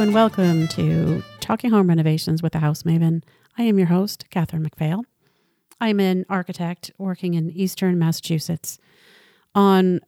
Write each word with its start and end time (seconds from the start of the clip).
and 0.00 0.12
welcome 0.12 0.68
to 0.68 1.22
Talking 1.40 1.70
Home 1.70 1.88
Renovations 1.88 2.42
with 2.42 2.52
the 2.52 2.58
House 2.58 2.82
Maven. 2.82 3.22
I 3.56 3.62
am 3.62 3.78
your 3.78 3.86
host, 3.86 4.26
Catherine 4.28 4.68
McPhail. 4.68 5.04
I'm 5.80 6.00
an 6.00 6.26
architect 6.28 6.90
working 6.98 7.32
in 7.32 7.50
Eastern 7.50 7.98
Massachusetts 7.98 8.78
on 9.54 10.00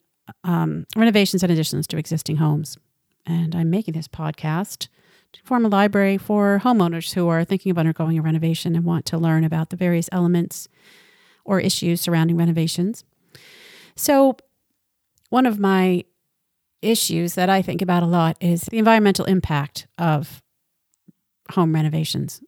um, 0.44 0.86
renovations 0.94 1.42
and 1.42 1.50
additions 1.50 1.86
to 1.86 1.96
existing 1.96 2.36
homes. 2.36 2.76
And 3.24 3.54
I'm 3.54 3.70
making 3.70 3.94
this 3.94 4.08
podcast 4.08 4.88
to 5.32 5.42
form 5.44 5.64
a 5.64 5.68
library 5.68 6.18
for 6.18 6.60
homeowners 6.62 7.14
who 7.14 7.26
are 7.28 7.42
thinking 7.42 7.70
of 7.70 7.78
undergoing 7.78 8.18
a 8.18 8.22
renovation 8.22 8.76
and 8.76 8.84
want 8.84 9.06
to 9.06 9.16
learn 9.16 9.42
about 9.42 9.70
the 9.70 9.76
various 9.76 10.10
elements 10.12 10.68
or 11.46 11.60
issues 11.60 12.02
surrounding 12.02 12.36
renovations. 12.36 13.04
So, 13.96 14.36
one 15.30 15.46
of 15.46 15.58
my 15.58 16.04
issues 16.82 17.34
that 17.34 17.48
I 17.48 17.62
think 17.62 17.82
about 17.82 18.02
a 18.02 18.06
lot 18.06 18.36
is 18.40 18.62
the 18.62 18.78
environmental 18.78 19.24
impact 19.24 19.86
of 19.98 20.42
home 21.52 21.74
renovations. 21.74 22.42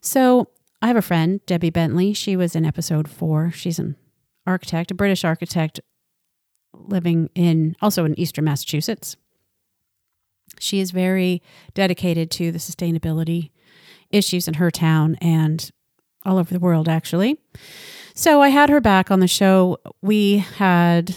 So, 0.00 0.48
I 0.80 0.86
have 0.86 0.96
a 0.96 1.02
friend, 1.02 1.40
Debbie 1.46 1.70
Bentley. 1.70 2.12
She 2.12 2.36
was 2.36 2.54
in 2.54 2.64
episode 2.64 3.08
four. 3.08 3.50
She's 3.50 3.80
an 3.80 3.96
architect, 4.46 4.92
a 4.92 4.94
British 4.94 5.24
architect 5.24 5.80
living 6.72 7.30
in 7.34 7.74
also 7.82 8.04
in 8.04 8.18
Eastern 8.18 8.44
Massachusetts. 8.44 9.16
She 10.60 10.80
is 10.80 10.92
very 10.92 11.42
dedicated 11.74 12.30
to 12.32 12.52
the 12.52 12.58
sustainability 12.58 13.50
issues 14.10 14.48
in 14.48 14.54
her 14.54 14.70
town 14.70 15.16
and 15.20 15.70
all 16.24 16.38
over 16.38 16.52
the 16.52 16.60
world, 16.60 16.88
actually. 16.88 17.38
So 18.14 18.40
I 18.40 18.48
had 18.48 18.70
her 18.70 18.80
back 18.80 19.10
on 19.10 19.20
the 19.20 19.28
show. 19.28 19.78
We 20.02 20.38
had 20.38 21.14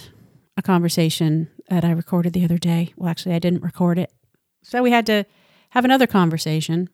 a 0.58 0.62
conversation 0.62 1.50
that 1.72 1.86
I 1.86 1.92
recorded 1.92 2.34
the 2.34 2.44
other 2.44 2.58
day. 2.58 2.94
Well, 2.98 3.10
actually, 3.10 3.34
I 3.34 3.40
didn't 3.40 3.64
record 3.64 3.98
it. 3.98 4.12
So 4.62 4.84
we 4.84 4.92
had 4.92 5.06
to 5.06 5.26
have 5.70 5.86
another 5.86 6.06
conversation. 6.06 6.90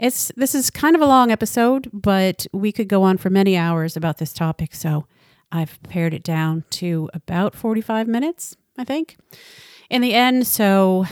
It's 0.00 0.32
this 0.36 0.56
is 0.56 0.70
kind 0.70 0.96
of 0.96 1.00
a 1.00 1.06
long 1.06 1.30
episode, 1.30 1.88
but 1.92 2.44
we 2.52 2.72
could 2.72 2.88
go 2.88 3.04
on 3.04 3.16
for 3.16 3.30
many 3.30 3.56
hours 3.56 3.96
about 3.96 4.18
this 4.18 4.32
topic. 4.32 4.74
So 4.74 5.06
I've 5.52 5.80
pared 5.84 6.14
it 6.14 6.24
down 6.24 6.64
to 6.70 7.08
about 7.14 7.54
45 7.54 8.08
minutes, 8.08 8.56
I 8.76 8.82
think, 8.82 9.16
in 9.88 10.02
the 10.02 10.14
end. 10.14 10.48
So 10.48 11.06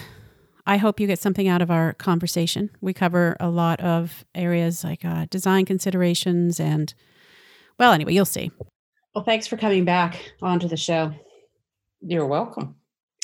I 0.66 0.76
hope 0.76 0.98
you 0.98 1.06
get 1.06 1.20
something 1.20 1.46
out 1.46 1.62
of 1.62 1.70
our 1.70 1.92
conversation. 1.92 2.70
We 2.80 2.92
cover 2.92 3.36
a 3.38 3.48
lot 3.48 3.80
of 3.80 4.24
areas 4.34 4.82
like 4.82 5.04
uh, 5.04 5.26
design 5.30 5.64
considerations 5.64 6.58
and, 6.58 6.92
well, 7.78 7.92
anyway, 7.92 8.14
you'll 8.14 8.24
see. 8.24 8.50
Well, 9.14 9.22
thanks 9.22 9.46
for 9.46 9.56
coming 9.56 9.84
back 9.84 10.32
onto 10.42 10.66
the 10.66 10.76
show. 10.76 11.12
You're 12.00 12.26
welcome. 12.26 12.74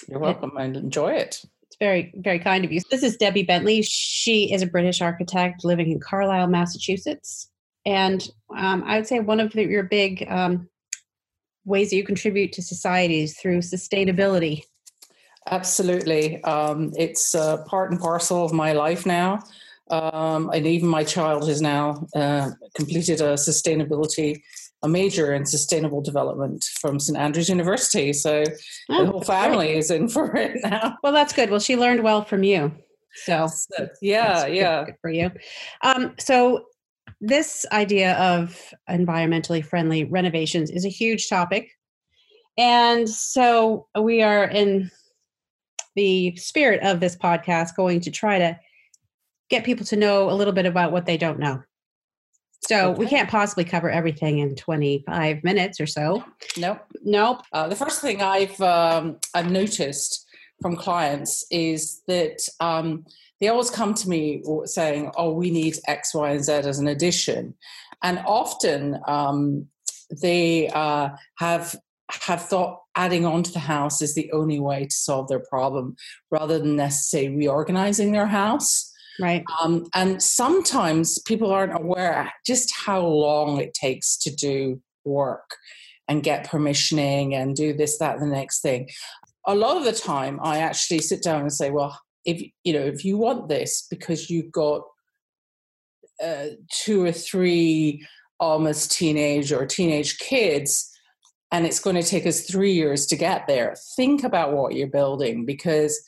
You're 0.08 0.18
welcome. 0.18 0.56
and 0.58 0.76
enjoy 0.76 1.12
it. 1.12 1.42
It's 1.62 1.76
very, 1.78 2.12
very 2.16 2.38
kind 2.38 2.64
of 2.64 2.72
you. 2.72 2.80
This 2.90 3.02
is 3.02 3.16
Debbie 3.16 3.44
Bentley. 3.44 3.82
She 3.82 4.52
is 4.52 4.62
a 4.62 4.66
British 4.66 5.00
architect 5.00 5.64
living 5.64 5.90
in 5.90 6.00
Carlisle, 6.00 6.48
Massachusetts. 6.48 7.50
And 7.86 8.28
um, 8.56 8.84
I 8.86 8.96
would 8.96 9.06
say 9.06 9.20
one 9.20 9.40
of 9.40 9.52
the, 9.52 9.64
your 9.64 9.84
big 9.84 10.26
um, 10.28 10.68
ways 11.64 11.90
that 11.90 11.96
you 11.96 12.04
contribute 12.04 12.52
to 12.52 12.62
societies 12.62 13.38
through 13.38 13.58
sustainability. 13.58 14.62
Absolutely. 15.50 16.42
Um, 16.44 16.92
it's 16.96 17.34
uh, 17.34 17.64
part 17.64 17.90
and 17.90 18.00
parcel 18.00 18.44
of 18.44 18.52
my 18.52 18.72
life 18.72 19.06
now. 19.06 19.40
Um, 19.90 20.50
and 20.54 20.66
even 20.66 20.88
my 20.88 21.04
child 21.04 21.48
has 21.48 21.60
now 21.60 22.06
uh, 22.14 22.50
completed 22.74 23.20
a 23.20 23.34
sustainability 23.34 24.42
a 24.82 24.88
major 24.88 25.32
in 25.32 25.46
sustainable 25.46 26.00
development 26.00 26.64
from 26.80 26.98
St 26.98 27.18
Andrews 27.18 27.48
University. 27.48 28.12
So 28.12 28.42
oh, 28.90 29.04
the 29.04 29.10
whole 29.10 29.22
family 29.22 29.68
great. 29.68 29.78
is 29.78 29.90
in 29.90 30.08
for 30.08 30.36
it 30.36 30.60
now. 30.64 30.96
Well, 31.02 31.12
that's 31.12 31.32
good. 31.32 31.50
Well, 31.50 31.60
she 31.60 31.76
learned 31.76 32.02
well 32.02 32.24
from 32.24 32.42
you. 32.42 32.72
So, 33.14 33.46
so 33.46 33.88
yeah, 34.00 34.46
yeah, 34.46 34.80
good, 34.80 34.86
good 34.86 34.96
for 35.00 35.10
you. 35.10 35.30
Um, 35.82 36.14
so 36.18 36.64
this 37.20 37.64
idea 37.70 38.14
of 38.14 38.58
environmentally 38.90 39.64
friendly 39.64 40.04
renovations 40.04 40.70
is 40.70 40.84
a 40.84 40.90
huge 40.90 41.28
topic. 41.28 41.70
And 42.58 43.08
so 43.08 43.86
we 44.00 44.22
are 44.22 44.44
in 44.44 44.90
the 45.94 46.34
spirit 46.36 46.82
of 46.82 47.00
this 47.00 47.16
podcast 47.16 47.76
going 47.76 48.00
to 48.00 48.10
try 48.10 48.38
to 48.38 48.58
get 49.50 49.64
people 49.64 49.84
to 49.86 49.96
know 49.96 50.30
a 50.30 50.32
little 50.32 50.52
bit 50.52 50.66
about 50.66 50.92
what 50.92 51.06
they 51.06 51.16
don't 51.16 51.38
know. 51.38 51.62
So 52.64 52.90
okay. 52.90 52.98
we 52.98 53.06
can't 53.06 53.28
possibly 53.28 53.64
cover 53.64 53.90
everything 53.90 54.38
in 54.38 54.54
25 54.54 55.42
minutes 55.42 55.80
or 55.80 55.86
so. 55.86 56.24
Nope. 56.56 56.80
Nope. 57.02 57.42
Uh, 57.52 57.68
the 57.68 57.76
first 57.76 58.00
thing 58.00 58.22
I've 58.22 58.60
um, 58.60 59.18
I've 59.34 59.50
noticed 59.50 60.26
from 60.60 60.76
clients 60.76 61.44
is 61.50 62.02
that 62.06 62.38
um, 62.60 63.04
they 63.40 63.48
always 63.48 63.70
come 63.70 63.94
to 63.94 64.08
me 64.08 64.42
saying, 64.64 65.10
"Oh, 65.16 65.32
we 65.32 65.50
need 65.50 65.76
X, 65.88 66.14
Y, 66.14 66.30
and 66.30 66.44
Z 66.44 66.52
as 66.52 66.78
an 66.78 66.86
addition," 66.86 67.54
and 68.02 68.22
often 68.24 69.00
um, 69.08 69.66
they 70.22 70.68
uh, 70.68 71.10
have 71.38 71.74
have 72.08 72.42
thought 72.42 72.80
adding 72.94 73.24
on 73.24 73.42
to 73.42 73.52
the 73.52 73.58
house 73.58 74.02
is 74.02 74.14
the 74.14 74.30
only 74.32 74.60
way 74.60 74.84
to 74.84 74.94
solve 74.94 75.28
their 75.28 75.40
problem, 75.40 75.96
rather 76.30 76.58
than 76.58 76.76
necessarily 76.76 77.36
reorganizing 77.36 78.12
their 78.12 78.26
house. 78.26 78.91
Right. 79.20 79.44
Um, 79.62 79.86
and 79.94 80.22
sometimes 80.22 81.18
people 81.20 81.50
aren't 81.50 81.74
aware 81.78 82.32
just 82.46 82.72
how 82.74 83.00
long 83.00 83.58
it 83.58 83.74
takes 83.74 84.16
to 84.18 84.34
do 84.34 84.80
work 85.04 85.56
and 86.08 86.22
get 86.22 86.46
permissioning 86.46 87.34
and 87.34 87.54
do 87.54 87.72
this, 87.72 87.98
that, 87.98 88.18
the 88.20 88.26
next 88.26 88.60
thing. 88.60 88.88
A 89.46 89.54
lot 89.54 89.76
of 89.76 89.84
the 89.84 89.92
time, 89.92 90.38
I 90.42 90.58
actually 90.58 91.00
sit 91.00 91.22
down 91.22 91.42
and 91.42 91.52
say, 91.52 91.70
well, 91.70 91.98
if 92.24 92.42
you 92.64 92.72
know, 92.72 92.84
if 92.84 93.04
you 93.04 93.18
want 93.18 93.48
this 93.48 93.86
because 93.90 94.30
you've 94.30 94.52
got 94.52 94.82
uh, 96.22 96.46
two 96.70 97.04
or 97.04 97.12
three 97.12 98.06
almost 98.38 98.92
teenage 98.92 99.52
or 99.52 99.66
teenage 99.66 100.18
kids, 100.18 100.88
and 101.50 101.66
it's 101.66 101.80
going 101.80 101.96
to 101.96 102.02
take 102.02 102.26
us 102.26 102.42
three 102.42 102.72
years 102.72 103.06
to 103.06 103.16
get 103.16 103.46
there. 103.46 103.74
Think 103.96 104.24
about 104.24 104.52
what 104.52 104.74
you're 104.74 104.86
building 104.86 105.44
because 105.44 106.00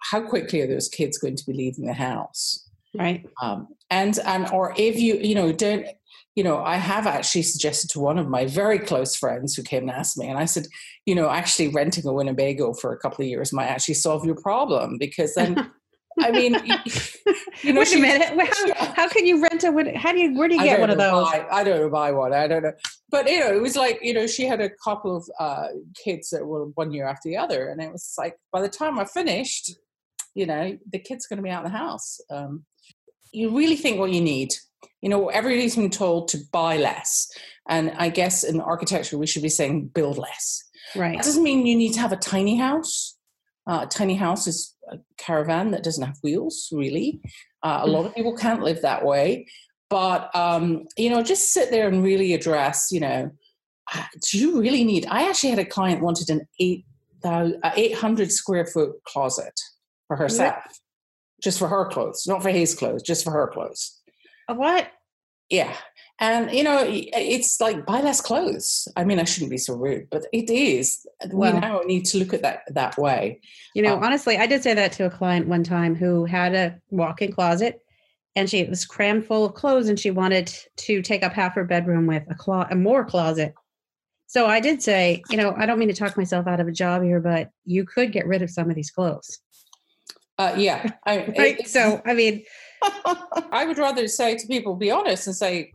how 0.00 0.20
quickly 0.20 0.60
are 0.60 0.66
those 0.66 0.88
kids 0.88 1.18
going 1.18 1.36
to 1.36 1.46
be 1.46 1.52
leaving 1.52 1.86
the 1.86 1.92
house? 1.92 2.68
Right. 2.94 3.26
Um, 3.42 3.68
and 3.90 4.18
and 4.24 4.50
or 4.50 4.74
if 4.76 4.98
you 4.98 5.16
you 5.16 5.34
know 5.34 5.52
don't 5.52 5.86
you 6.34 6.44
know 6.44 6.58
I 6.58 6.76
have 6.76 7.06
actually 7.06 7.42
suggested 7.42 7.90
to 7.90 8.00
one 8.00 8.18
of 8.18 8.28
my 8.28 8.46
very 8.46 8.78
close 8.78 9.14
friends 9.14 9.54
who 9.54 9.62
came 9.62 9.82
and 9.82 9.90
asked 9.90 10.18
me, 10.18 10.26
and 10.26 10.38
I 10.38 10.46
said, 10.46 10.66
you 11.06 11.14
know, 11.14 11.28
actually 11.28 11.68
renting 11.68 12.06
a 12.06 12.12
Winnebago 12.12 12.74
for 12.74 12.92
a 12.92 12.98
couple 12.98 13.24
of 13.24 13.28
years 13.28 13.52
might 13.52 13.66
actually 13.66 13.94
solve 13.94 14.24
your 14.24 14.36
problem 14.36 14.98
because 14.98 15.34
then. 15.34 15.70
I 16.20 16.32
mean, 16.32 16.54
you 17.62 17.72
know, 17.72 17.82
wait 17.82 17.94
a 17.94 17.98
minute. 18.00 18.50
How, 18.76 18.92
how 18.94 19.08
can 19.08 19.24
you 19.24 19.40
rent 19.40 19.62
a? 19.62 19.96
How 19.96 20.10
do 20.10 20.18
you? 20.18 20.36
Where 20.36 20.48
do 20.48 20.56
you 20.56 20.64
get 20.64 20.80
one 20.80 20.90
of 20.90 20.98
those? 20.98 21.30
Buy, 21.30 21.46
I 21.48 21.62
don't 21.62 21.78
know 21.78 21.88
buy 21.88 22.10
one. 22.10 22.32
I 22.32 22.48
don't 22.48 22.64
know. 22.64 22.72
But 23.08 23.30
you 23.30 23.38
know, 23.38 23.54
it 23.54 23.62
was 23.62 23.76
like 23.76 24.00
you 24.02 24.14
know, 24.14 24.26
she 24.26 24.44
had 24.44 24.60
a 24.60 24.68
couple 24.82 25.16
of 25.16 25.30
uh, 25.38 25.68
kids 25.94 26.30
that 26.30 26.44
were 26.44 26.64
one 26.74 26.90
year 26.90 27.06
after 27.06 27.28
the 27.28 27.36
other, 27.36 27.68
and 27.68 27.80
it 27.80 27.92
was 27.92 28.14
like 28.18 28.36
by 28.52 28.60
the 28.60 28.68
time 28.68 28.98
I 28.98 29.04
finished, 29.04 29.76
you 30.38 30.46
know, 30.46 30.78
the 30.92 31.00
kid's 31.00 31.26
going 31.26 31.38
to 31.38 31.42
be 31.42 31.50
out 31.50 31.66
of 31.66 31.72
the 31.72 31.76
house. 31.76 32.20
Um, 32.30 32.64
you 33.32 33.56
really 33.56 33.74
think 33.74 33.98
what 33.98 34.12
you 34.12 34.20
need. 34.20 34.54
You 35.02 35.08
know, 35.08 35.28
everybody's 35.28 35.74
been 35.74 35.90
told 35.90 36.28
to 36.28 36.38
buy 36.52 36.76
less. 36.76 37.28
And 37.68 37.90
I 37.98 38.08
guess 38.08 38.44
in 38.44 38.60
architecture, 38.60 39.18
we 39.18 39.26
should 39.26 39.42
be 39.42 39.48
saying 39.48 39.88
build 39.88 40.16
less. 40.16 40.62
Right. 40.94 41.16
That 41.16 41.24
doesn't 41.24 41.42
mean 41.42 41.66
you 41.66 41.76
need 41.76 41.92
to 41.94 42.00
have 42.00 42.12
a 42.12 42.16
tiny 42.16 42.56
house. 42.56 43.16
Uh, 43.66 43.80
a 43.82 43.86
tiny 43.86 44.14
house 44.14 44.46
is 44.46 44.76
a 44.90 44.98
caravan 45.18 45.72
that 45.72 45.82
doesn't 45.82 46.06
have 46.06 46.16
wheels, 46.22 46.68
really. 46.72 47.20
Uh, 47.64 47.80
a 47.82 47.86
lot 47.88 48.06
of 48.06 48.14
people 48.14 48.36
can't 48.36 48.62
live 48.62 48.80
that 48.82 49.04
way. 49.04 49.46
But, 49.90 50.34
um, 50.36 50.84
you 50.96 51.10
know, 51.10 51.22
just 51.22 51.52
sit 51.52 51.72
there 51.72 51.88
and 51.88 52.04
really 52.04 52.32
address, 52.32 52.88
you 52.92 53.00
know, 53.00 53.30
uh, 53.92 54.04
do 54.30 54.38
you 54.38 54.60
really 54.60 54.84
need? 54.84 55.04
I 55.10 55.28
actually 55.28 55.50
had 55.50 55.58
a 55.58 55.64
client 55.64 56.00
wanted 56.00 56.30
an 56.30 56.46
8, 56.60 56.84
800 57.24 58.30
square 58.30 58.66
foot 58.66 58.92
closet 59.04 59.58
for 60.08 60.16
herself, 60.16 60.56
just 61.42 61.58
for 61.58 61.68
her 61.68 61.86
clothes, 61.86 62.26
not 62.26 62.42
for 62.42 62.50
his 62.50 62.74
clothes, 62.74 63.02
just 63.02 63.22
for 63.22 63.30
her 63.30 63.46
clothes. 63.46 64.00
What? 64.48 64.88
Yeah. 65.50 65.74
And, 66.20 66.50
you 66.50 66.64
know, 66.64 66.82
it's 66.84 67.60
like 67.60 67.86
buy 67.86 68.00
less 68.00 68.20
clothes. 68.20 68.88
I 68.96 69.04
mean, 69.04 69.20
I 69.20 69.24
shouldn't 69.24 69.52
be 69.52 69.58
so 69.58 69.74
rude, 69.74 70.08
but 70.10 70.24
it 70.32 70.50
is. 70.50 71.06
Well, 71.30 71.54
we 71.54 71.60
now 71.60 71.80
need 71.86 72.06
to 72.06 72.18
look 72.18 72.34
at 72.34 72.42
that 72.42 72.62
that 72.74 72.98
way. 72.98 73.40
You 73.74 73.82
know, 73.82 73.94
um, 73.94 74.02
honestly, 74.02 74.36
I 74.36 74.46
did 74.46 74.64
say 74.64 74.74
that 74.74 74.90
to 74.92 75.06
a 75.06 75.10
client 75.10 75.46
one 75.46 75.62
time 75.62 75.94
who 75.94 76.24
had 76.24 76.54
a 76.54 76.80
walk 76.90 77.22
in 77.22 77.30
closet 77.30 77.80
and 78.34 78.50
she 78.50 78.64
was 78.64 78.84
crammed 78.84 79.26
full 79.26 79.44
of 79.44 79.54
clothes 79.54 79.88
and 79.88 79.98
she 79.98 80.10
wanted 80.10 80.52
to 80.78 81.02
take 81.02 81.22
up 81.22 81.32
half 81.32 81.54
her 81.54 81.64
bedroom 81.64 82.06
with 82.06 82.24
a, 82.28 82.34
clo- 82.34 82.66
a 82.68 82.74
more 82.74 83.04
closet. 83.04 83.54
So 84.26 84.46
I 84.46 84.60
did 84.60 84.82
say, 84.82 85.22
you 85.30 85.36
know, 85.36 85.54
I 85.56 85.66
don't 85.66 85.78
mean 85.78 85.88
to 85.88 85.94
talk 85.94 86.16
myself 86.16 86.46
out 86.46 86.60
of 86.60 86.68
a 86.68 86.72
job 86.72 87.02
here, 87.02 87.20
but 87.20 87.50
you 87.64 87.84
could 87.84 88.12
get 88.12 88.26
rid 88.26 88.42
of 88.42 88.50
some 88.50 88.68
of 88.68 88.76
these 88.76 88.90
clothes. 88.90 89.38
Uh, 90.38 90.54
yeah. 90.56 90.88
I, 91.06 91.26
right. 91.36 91.60
It, 91.60 91.68
so, 91.68 92.00
I 92.06 92.14
mean, 92.14 92.44
I 93.52 93.64
would 93.66 93.78
rather 93.78 94.08
say 94.08 94.36
to 94.36 94.46
people, 94.46 94.76
be 94.76 94.90
honest 94.90 95.26
and 95.26 95.36
say, 95.36 95.70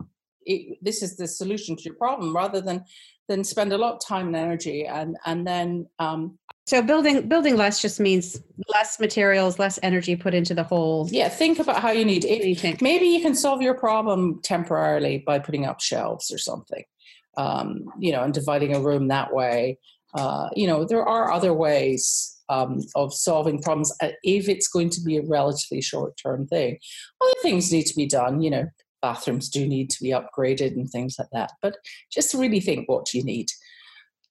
this 0.82 1.02
is 1.02 1.16
the 1.16 1.26
solution 1.26 1.76
to 1.76 1.82
your 1.82 1.94
problem 1.94 2.34
rather 2.34 2.60
than 2.60 2.84
than 3.28 3.42
spend 3.42 3.72
a 3.72 3.78
lot 3.78 3.94
of 3.94 4.00
time 4.04 4.26
and 4.26 4.36
energy 4.36 4.84
and 4.84 5.16
and 5.24 5.46
then 5.46 5.86
um, 5.98 6.38
So 6.66 6.82
building 6.82 7.28
building 7.28 7.56
less 7.56 7.80
just 7.80 8.00
means 8.00 8.40
less 8.68 9.00
materials, 9.00 9.58
less 9.58 9.78
energy 9.82 10.16
put 10.16 10.34
into 10.34 10.54
the 10.54 10.62
whole. 10.62 11.08
Yeah, 11.10 11.28
think 11.28 11.58
about 11.58 11.80
how 11.80 11.90
you 11.90 12.04
need 12.04 12.24
it. 12.24 12.82
Maybe 12.82 13.06
you 13.06 13.20
can 13.20 13.34
solve 13.34 13.62
your 13.62 13.74
problem 13.74 14.40
temporarily 14.42 15.18
by 15.26 15.38
putting 15.38 15.66
up 15.66 15.80
shelves 15.80 16.30
or 16.30 16.38
something, 16.38 16.84
um, 17.36 17.86
you 17.98 18.12
know, 18.12 18.22
and 18.22 18.34
dividing 18.34 18.74
a 18.74 18.80
room 18.80 19.08
that 19.08 19.32
way. 19.32 19.78
Uh, 20.14 20.48
you 20.54 20.66
know, 20.66 20.84
there 20.84 21.04
are 21.04 21.32
other 21.32 21.52
ways 21.52 22.40
um, 22.48 22.80
of 22.94 23.12
solving 23.14 23.60
problems 23.60 23.92
uh, 24.02 24.10
if 24.22 24.48
it's 24.48 24.68
going 24.68 24.90
to 24.90 25.00
be 25.00 25.16
a 25.16 25.22
relatively 25.22 25.80
short 25.80 26.16
term 26.16 26.46
thing. 26.46 26.78
Other 27.20 27.40
things 27.42 27.72
need 27.72 27.86
to 27.86 27.96
be 27.96 28.06
done. 28.06 28.40
You 28.40 28.50
know, 28.50 28.66
bathrooms 29.02 29.48
do 29.48 29.66
need 29.66 29.90
to 29.90 30.02
be 30.02 30.10
upgraded 30.10 30.72
and 30.72 30.88
things 30.88 31.16
like 31.18 31.28
that. 31.32 31.52
But 31.62 31.76
just 32.12 32.34
really 32.34 32.60
think 32.60 32.88
what 32.88 33.12
you 33.12 33.24
need. 33.24 33.50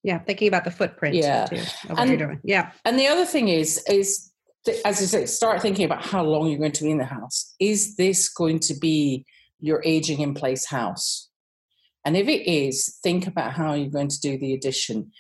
Yeah, 0.04 0.20
thinking 0.20 0.50
about 0.50 0.66
the 0.66 0.72
footprint. 0.72 1.16
Yeah, 1.16 1.46
too, 1.46 1.56
of 1.90 1.98
what 1.98 2.18
doing. 2.18 2.40
Yeah, 2.44 2.72
and 2.86 3.00
the 3.00 3.08
other 3.08 3.26
thing 3.26 3.48
is 3.48 3.84
is 3.90 4.32
as 4.86 5.02
I 5.02 5.06
say, 5.06 5.26
start 5.26 5.62
thinking 5.62 5.86
about 5.86 6.04
how 6.04 6.24
long 6.24 6.48
you're 6.48 6.60
going 6.60 6.72
to 6.72 6.84
be 6.84 6.92
in 6.92 6.98
the 6.98 7.06
house. 7.06 7.54
Is 7.60 7.96
this 7.96 8.30
going 8.30 8.60
to 8.60 8.74
be 8.74 9.26
your 9.60 9.82
aging 9.86 10.22
in 10.22 10.34
place 10.34 10.66
house? 10.66 11.30
And 12.06 12.18
if 12.18 12.28
it 12.28 12.50
is, 12.50 13.00
think 13.04 13.28
about 13.28 13.54
how 13.54 13.74
you're 13.74 13.90
going 13.90 14.10
to 14.10 14.20
do 14.20 14.38
the 14.38 14.54
addition. 14.54 15.12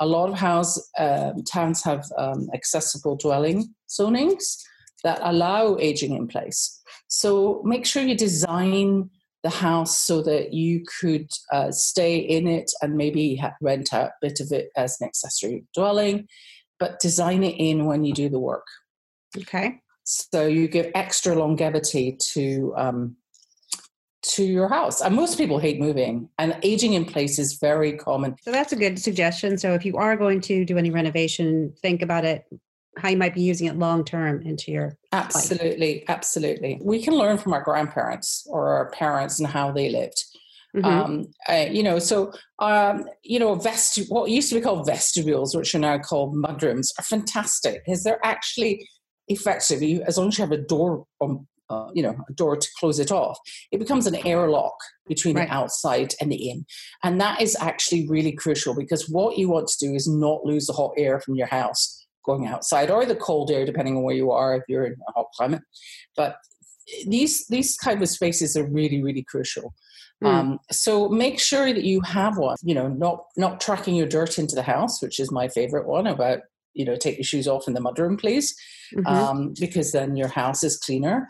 A 0.00 0.06
lot 0.06 0.28
of 0.28 0.38
house 0.38 0.80
um, 0.98 1.44
towns 1.44 1.82
have 1.84 2.04
um, 2.18 2.48
accessible 2.54 3.16
dwelling 3.16 3.74
zonings 3.88 4.58
that 5.04 5.20
allow 5.22 5.76
aging 5.78 6.14
in 6.14 6.28
place. 6.28 6.80
So 7.08 7.62
make 7.64 7.84
sure 7.86 8.02
you 8.02 8.16
design 8.16 9.10
the 9.42 9.50
house 9.50 9.98
so 9.98 10.22
that 10.22 10.52
you 10.52 10.84
could 11.00 11.28
uh, 11.52 11.72
stay 11.72 12.16
in 12.16 12.46
it 12.46 12.70
and 12.80 12.96
maybe 12.96 13.42
rent 13.60 13.92
out 13.92 14.10
a 14.10 14.12
bit 14.20 14.40
of 14.40 14.52
it 14.52 14.70
as 14.76 15.00
an 15.00 15.06
accessory 15.06 15.64
dwelling, 15.74 16.28
but 16.78 17.00
design 17.00 17.42
it 17.42 17.56
in 17.58 17.86
when 17.86 18.04
you 18.04 18.12
do 18.12 18.28
the 18.28 18.38
work. 18.38 18.66
Okay. 19.36 19.80
So 20.04 20.46
you 20.46 20.68
give 20.68 20.90
extra 20.94 21.34
longevity 21.34 22.16
to 22.32 22.74
um, 22.76 23.16
to 24.22 24.44
your 24.44 24.68
house. 24.68 25.00
And 25.00 25.14
most 25.14 25.36
people 25.36 25.58
hate 25.58 25.80
moving, 25.80 26.28
and 26.38 26.56
aging 26.62 26.94
in 26.94 27.04
place 27.04 27.38
is 27.38 27.54
very 27.54 27.96
common. 27.96 28.36
So 28.42 28.52
that's 28.52 28.72
a 28.72 28.76
good 28.76 28.98
suggestion. 28.98 29.58
So 29.58 29.74
if 29.74 29.84
you 29.84 29.96
are 29.96 30.16
going 30.16 30.40
to 30.42 30.64
do 30.64 30.78
any 30.78 30.90
renovation, 30.90 31.72
think 31.82 32.02
about 32.02 32.24
it 32.24 32.44
how 32.98 33.08
you 33.08 33.16
might 33.16 33.34
be 33.34 33.42
using 33.42 33.66
it 33.66 33.78
long 33.78 34.04
term 34.04 34.42
into 34.42 34.70
your 34.70 34.98
absolutely 35.12 35.94
life. 35.94 36.04
absolutely 36.08 36.78
we 36.82 37.02
can 37.02 37.14
learn 37.14 37.38
from 37.38 37.54
our 37.54 37.62
grandparents 37.62 38.46
or 38.50 38.68
our 38.68 38.90
parents 38.90 39.38
and 39.38 39.48
how 39.48 39.72
they 39.72 39.88
lived 39.88 40.22
mm-hmm. 40.76 40.84
um, 40.84 41.26
uh, 41.48 41.64
you 41.70 41.82
know 41.82 41.98
so 41.98 42.30
um, 42.58 43.08
you 43.22 43.38
know 43.38 43.54
vest 43.54 43.98
what 44.10 44.30
used 44.30 44.50
to 44.50 44.54
be 44.56 44.60
called 44.60 44.86
vestibules 44.86 45.56
which 45.56 45.74
are 45.74 45.78
now 45.78 45.98
called 45.98 46.34
mudrooms 46.34 46.92
are 46.98 47.04
fantastic 47.04 47.82
because 47.84 48.04
they're 48.04 48.24
actually 48.24 48.86
effective 49.28 49.82
you, 49.82 50.02
as 50.02 50.18
long 50.18 50.28
as 50.28 50.38
you 50.38 50.44
have 50.44 50.52
a 50.52 50.58
door 50.58 51.06
on 51.20 51.46
uh, 51.72 51.88
you 51.94 52.02
know 52.02 52.16
a 52.28 52.32
door 52.34 52.56
to 52.56 52.68
close 52.78 52.98
it 52.98 53.10
off 53.10 53.38
it 53.72 53.78
becomes 53.78 54.06
an 54.06 54.14
airlock 54.26 54.74
between 55.08 55.36
right. 55.36 55.48
the 55.48 55.54
outside 55.54 56.14
and 56.20 56.30
the 56.30 56.50
in 56.50 56.64
and 57.02 57.20
that 57.20 57.40
is 57.40 57.56
actually 57.60 58.06
really 58.08 58.32
crucial 58.32 58.74
because 58.74 59.08
what 59.08 59.38
you 59.38 59.48
want 59.48 59.66
to 59.66 59.86
do 59.86 59.94
is 59.94 60.06
not 60.06 60.44
lose 60.44 60.66
the 60.66 60.72
hot 60.72 60.92
air 60.96 61.20
from 61.20 61.34
your 61.34 61.46
house 61.48 62.02
going 62.24 62.46
outside 62.46 62.90
or 62.90 63.04
the 63.04 63.16
cold 63.16 63.50
air, 63.50 63.66
depending 63.66 63.96
on 63.96 64.02
where 64.02 64.14
you 64.14 64.30
are 64.30 64.56
if 64.56 64.62
you're 64.68 64.84
in 64.84 64.96
a 65.08 65.12
hot 65.12 65.26
climate. 65.36 65.62
But 66.16 66.36
these 67.06 67.46
these 67.48 67.76
kind 67.76 68.02
of 68.02 68.08
spaces 68.08 68.56
are 68.56 68.68
really 68.68 69.02
really 69.02 69.22
crucial. 69.22 69.74
Mm. 70.22 70.26
Um, 70.26 70.58
so 70.70 71.08
make 71.08 71.40
sure 71.40 71.72
that 71.72 71.84
you 71.84 72.00
have 72.02 72.38
one. 72.38 72.56
You 72.62 72.74
know, 72.74 72.88
not 72.88 73.24
not 73.36 73.60
tracking 73.60 73.94
your 73.94 74.06
dirt 74.06 74.38
into 74.38 74.54
the 74.54 74.62
house, 74.62 75.02
which 75.02 75.18
is 75.18 75.30
my 75.30 75.48
favorite 75.48 75.86
one 75.86 76.06
about 76.06 76.40
you 76.74 76.84
know 76.84 76.96
take 76.96 77.18
your 77.18 77.24
shoes 77.24 77.48
off 77.48 77.68
in 77.68 77.74
the 77.74 77.80
mudroom, 77.80 78.18
please, 78.18 78.54
mm-hmm. 78.94 79.06
um, 79.06 79.54
because 79.58 79.92
then 79.92 80.16
your 80.16 80.28
house 80.28 80.64
is 80.64 80.78
cleaner. 80.78 81.28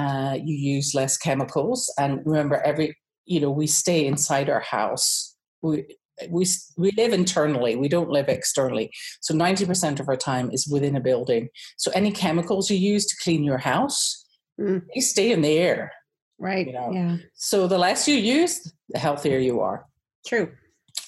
Uh, 0.00 0.34
you 0.34 0.56
use 0.76 0.94
less 0.94 1.16
chemicals, 1.16 1.92
and 1.98 2.20
remember, 2.24 2.56
every 2.62 2.96
you 3.26 3.40
know 3.40 3.50
we 3.50 3.66
stay 3.66 4.06
inside 4.06 4.48
our 4.48 4.60
house. 4.60 5.36
We, 5.62 5.84
we 6.28 6.46
we 6.76 6.90
live 6.96 7.12
internally 7.12 7.76
we 7.76 7.88
don't 7.88 8.10
live 8.10 8.28
externally 8.28 8.90
so 9.20 9.32
90% 9.34 10.00
of 10.00 10.08
our 10.08 10.16
time 10.16 10.50
is 10.50 10.68
within 10.68 10.96
a 10.96 11.00
building 11.00 11.48
so 11.78 11.90
any 11.94 12.12
chemicals 12.12 12.70
you 12.70 12.76
use 12.76 13.06
to 13.06 13.16
clean 13.22 13.42
your 13.42 13.56
house 13.56 14.26
mm. 14.60 14.82
they 14.94 15.00
stay 15.00 15.32
in 15.32 15.40
the 15.40 15.56
air 15.56 15.92
right 16.38 16.66
you 16.66 16.72
know? 16.74 16.90
yeah 16.92 17.16
so 17.34 17.66
the 17.66 17.78
less 17.78 18.06
you 18.06 18.16
use 18.16 18.70
the 18.90 18.98
healthier 18.98 19.38
you 19.38 19.60
are 19.60 19.86
true 20.26 20.52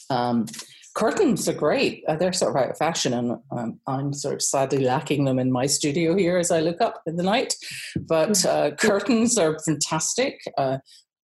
um, 0.08 0.46
curtains 0.94 1.48
are 1.48 1.54
great 1.54 2.04
uh, 2.08 2.16
they're 2.16 2.32
sort 2.32 2.54
of 2.54 2.62
out 2.62 2.70
of 2.70 2.76
fashion 2.76 3.12
and 3.12 3.38
um, 3.50 3.78
i'm 3.86 4.12
sort 4.12 4.34
of 4.34 4.42
sadly 4.42 4.84
lacking 4.84 5.24
them 5.24 5.38
in 5.38 5.50
my 5.50 5.66
studio 5.66 6.16
here 6.16 6.38
as 6.38 6.50
i 6.50 6.60
look 6.60 6.80
up 6.80 7.02
in 7.06 7.16
the 7.16 7.22
night 7.22 7.54
but 7.96 8.30
mm. 8.30 8.46
uh, 8.46 8.74
curtains 8.76 9.38
are 9.38 9.58
fantastic 9.60 10.38
uh, 10.58 10.78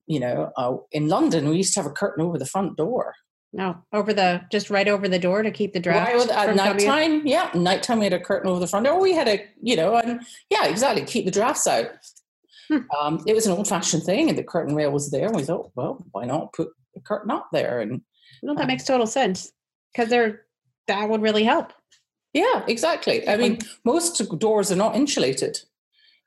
you 0.06 0.20
know, 0.20 0.52
uh, 0.56 0.76
in 0.92 1.08
London, 1.08 1.48
we 1.48 1.56
used 1.56 1.74
to 1.74 1.80
have 1.82 1.90
a 1.90 1.94
curtain 1.94 2.24
over 2.24 2.38
the 2.38 2.46
front 2.46 2.76
door. 2.76 3.14
No, 3.52 3.76
over 3.92 4.12
the 4.12 4.42
just 4.52 4.70
right 4.70 4.86
over 4.86 5.08
the 5.08 5.18
door 5.18 5.42
to 5.42 5.50
keep 5.50 5.72
the 5.72 5.80
draft. 5.80 6.12
Right, 6.12 6.30
at 6.30 6.56
nighttime, 6.56 7.26
yeah, 7.26 7.50
nighttime 7.54 7.98
we 7.98 8.04
had 8.04 8.12
a 8.12 8.20
curtain 8.20 8.50
over 8.50 8.60
the 8.60 8.66
front 8.66 8.86
door. 8.86 9.00
We 9.00 9.14
had 9.14 9.28
a, 9.28 9.44
you 9.62 9.76
know, 9.76 9.96
and 9.96 10.20
yeah, 10.50 10.66
exactly, 10.66 11.04
keep 11.04 11.24
the 11.24 11.30
drafts 11.30 11.66
out. 11.66 11.86
Hmm. 12.68 12.78
Um, 12.98 13.24
it 13.26 13.34
was 13.34 13.46
an 13.46 13.52
old-fashioned 13.52 14.02
thing, 14.02 14.28
and 14.28 14.36
the 14.36 14.42
curtain 14.42 14.74
rail 14.74 14.90
was 14.90 15.10
there. 15.10 15.26
And 15.26 15.36
we 15.36 15.44
thought, 15.44 15.70
well, 15.74 16.04
why 16.10 16.24
not 16.24 16.52
put 16.52 16.68
the 16.94 17.00
curtain 17.00 17.30
up 17.30 17.48
there? 17.52 17.80
And 17.80 18.02
no, 18.42 18.54
that 18.54 18.62
um, 18.62 18.66
makes 18.66 18.84
total 18.84 19.06
sense 19.06 19.50
because 19.96 20.10
they're 20.10 20.42
that 20.88 21.08
would 21.08 21.22
really 21.22 21.44
help. 21.44 21.72
Yeah, 22.32 22.64
exactly. 22.68 23.26
I 23.28 23.36
mean, 23.36 23.58
most 23.84 24.22
doors 24.38 24.70
are 24.70 24.76
not 24.76 24.94
insulated 24.94 25.58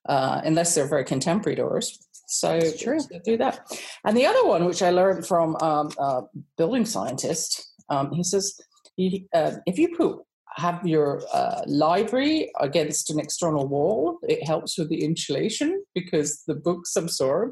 uh, 0.07 0.41
unless 0.43 0.75
they're 0.75 0.87
very 0.87 1.05
contemporary 1.05 1.55
doors. 1.55 1.99
So 2.27 2.59
true. 2.77 2.99
do 3.23 3.37
that. 3.37 3.67
And 4.05 4.17
the 4.17 4.25
other 4.25 4.45
one, 4.45 4.65
which 4.65 4.81
I 4.81 4.89
learned 4.89 5.25
from 5.25 5.55
um, 5.61 5.91
a 5.97 6.23
building 6.57 6.85
scientist, 6.85 7.71
um, 7.89 8.11
he 8.11 8.23
says, 8.23 8.59
you, 8.97 9.25
uh, 9.33 9.53
if 9.65 9.77
you 9.77 9.95
put 9.95 10.19
have 10.55 10.85
your 10.85 11.21
uh, 11.31 11.61
library 11.67 12.51
against 12.59 13.11
an 13.11 13.19
external 13.19 13.67
wall, 13.67 14.17
it 14.23 14.45
helps 14.45 14.77
with 14.77 14.89
the 14.89 15.03
insulation 15.03 15.83
because 15.93 16.43
the 16.47 16.55
books 16.55 16.95
absorb. 16.95 17.51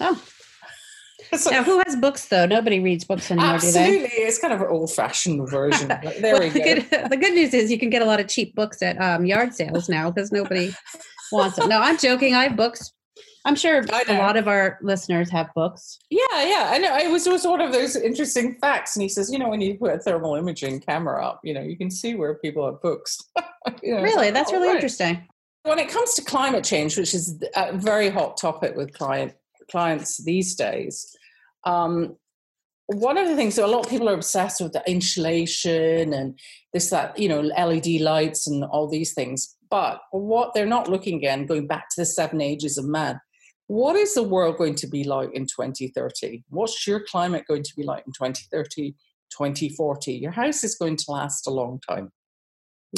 Oh. 0.00 0.20
So, 1.36 1.50
now, 1.50 1.62
who 1.62 1.82
has 1.86 1.96
books 1.96 2.26
though? 2.26 2.46
Nobody 2.46 2.80
reads 2.80 3.04
books 3.04 3.30
anymore, 3.30 3.54
absolutely. 3.54 4.08
It's 4.08 4.38
kind 4.38 4.52
of 4.52 4.60
an 4.60 4.68
old-fashioned 4.68 5.48
version. 5.48 5.88
there 6.20 6.34
well, 6.34 6.40
we 6.40 6.48
go. 6.48 6.54
The 6.54 6.60
good, 6.60 7.10
the 7.10 7.16
good, 7.16 7.34
news 7.34 7.52
is 7.54 7.70
you 7.70 7.78
can 7.78 7.90
get 7.90 8.02
a 8.02 8.04
lot 8.04 8.20
of 8.20 8.28
cheap 8.28 8.54
books 8.54 8.82
at 8.82 9.00
um, 9.00 9.26
yard 9.26 9.54
sales 9.54 9.88
now 9.88 10.10
because 10.10 10.32
nobody 10.32 10.74
wants 11.32 11.56
them. 11.56 11.68
No, 11.68 11.80
I'm 11.80 11.98
joking. 11.98 12.34
I 12.34 12.44
have 12.44 12.56
books 12.56 12.92
I'm 13.48 13.56
sure 13.56 13.82
a 14.08 14.18
lot 14.18 14.36
of 14.36 14.46
our 14.46 14.78
listeners 14.82 15.30
have 15.30 15.48
books. 15.54 15.98
Yeah, 16.10 16.20
yeah. 16.34 16.68
I 16.70 16.78
know. 16.78 16.96
It 16.98 17.10
was, 17.10 17.26
was 17.26 17.46
one 17.46 17.62
of 17.62 17.72
those 17.72 17.96
interesting 17.96 18.56
facts. 18.60 18.94
And 18.94 19.02
he 19.02 19.08
says, 19.08 19.32
you 19.32 19.38
know, 19.38 19.48
when 19.48 19.62
you 19.62 19.78
put 19.78 19.94
a 19.94 19.98
thermal 19.98 20.34
imaging 20.34 20.80
camera 20.80 21.24
up, 21.24 21.40
you 21.42 21.54
know, 21.54 21.62
you 21.62 21.76
can 21.76 21.90
see 21.90 22.14
where 22.14 22.34
people 22.34 22.66
have 22.66 22.82
books. 22.82 23.18
you 23.82 23.94
know, 23.94 24.02
really? 24.02 24.26
Like, 24.26 24.34
That's 24.34 24.50
oh, 24.50 24.54
really 24.54 24.68
right. 24.68 24.74
interesting. 24.74 25.26
When 25.62 25.78
it 25.78 25.88
comes 25.88 26.12
to 26.14 26.22
climate 26.22 26.62
change, 26.62 26.98
which 26.98 27.14
is 27.14 27.42
a 27.56 27.72
very 27.72 28.10
hot 28.10 28.36
topic 28.36 28.76
with 28.76 28.92
client 28.92 29.32
clients 29.70 30.18
these 30.18 30.54
days, 30.54 31.16
um, 31.68 32.16
one 32.86 33.18
of 33.18 33.28
the 33.28 33.36
things, 33.36 33.54
so 33.54 33.66
a 33.66 33.68
lot 33.68 33.84
of 33.84 33.90
people 33.90 34.08
are 34.08 34.14
obsessed 34.14 34.62
with 34.62 34.72
the 34.72 34.82
insulation 34.90 36.14
and 36.14 36.38
this, 36.72 36.88
that, 36.88 37.18
you 37.18 37.28
know, 37.28 37.42
LED 37.42 38.00
lights 38.00 38.46
and 38.46 38.64
all 38.64 38.88
these 38.88 39.12
things. 39.12 39.56
But 39.70 40.00
what 40.10 40.54
they're 40.54 40.64
not 40.64 40.88
looking 40.88 41.18
again, 41.18 41.44
going 41.44 41.66
back 41.66 41.90
to 41.90 42.00
the 42.00 42.06
seven 42.06 42.40
ages 42.40 42.78
of 42.78 42.86
man, 42.86 43.20
what 43.66 43.96
is 43.96 44.14
the 44.14 44.22
world 44.22 44.56
going 44.56 44.74
to 44.76 44.86
be 44.86 45.04
like 45.04 45.28
in 45.34 45.44
2030? 45.44 46.44
What's 46.48 46.86
your 46.86 47.00
climate 47.00 47.44
going 47.46 47.62
to 47.62 47.76
be 47.76 47.82
like 47.82 48.04
in 48.06 48.12
2030, 48.14 48.92
2040? 49.30 50.12
Your 50.14 50.32
house 50.32 50.64
is 50.64 50.74
going 50.74 50.96
to 50.96 51.10
last 51.10 51.46
a 51.46 51.50
long 51.50 51.80
time. 51.86 52.10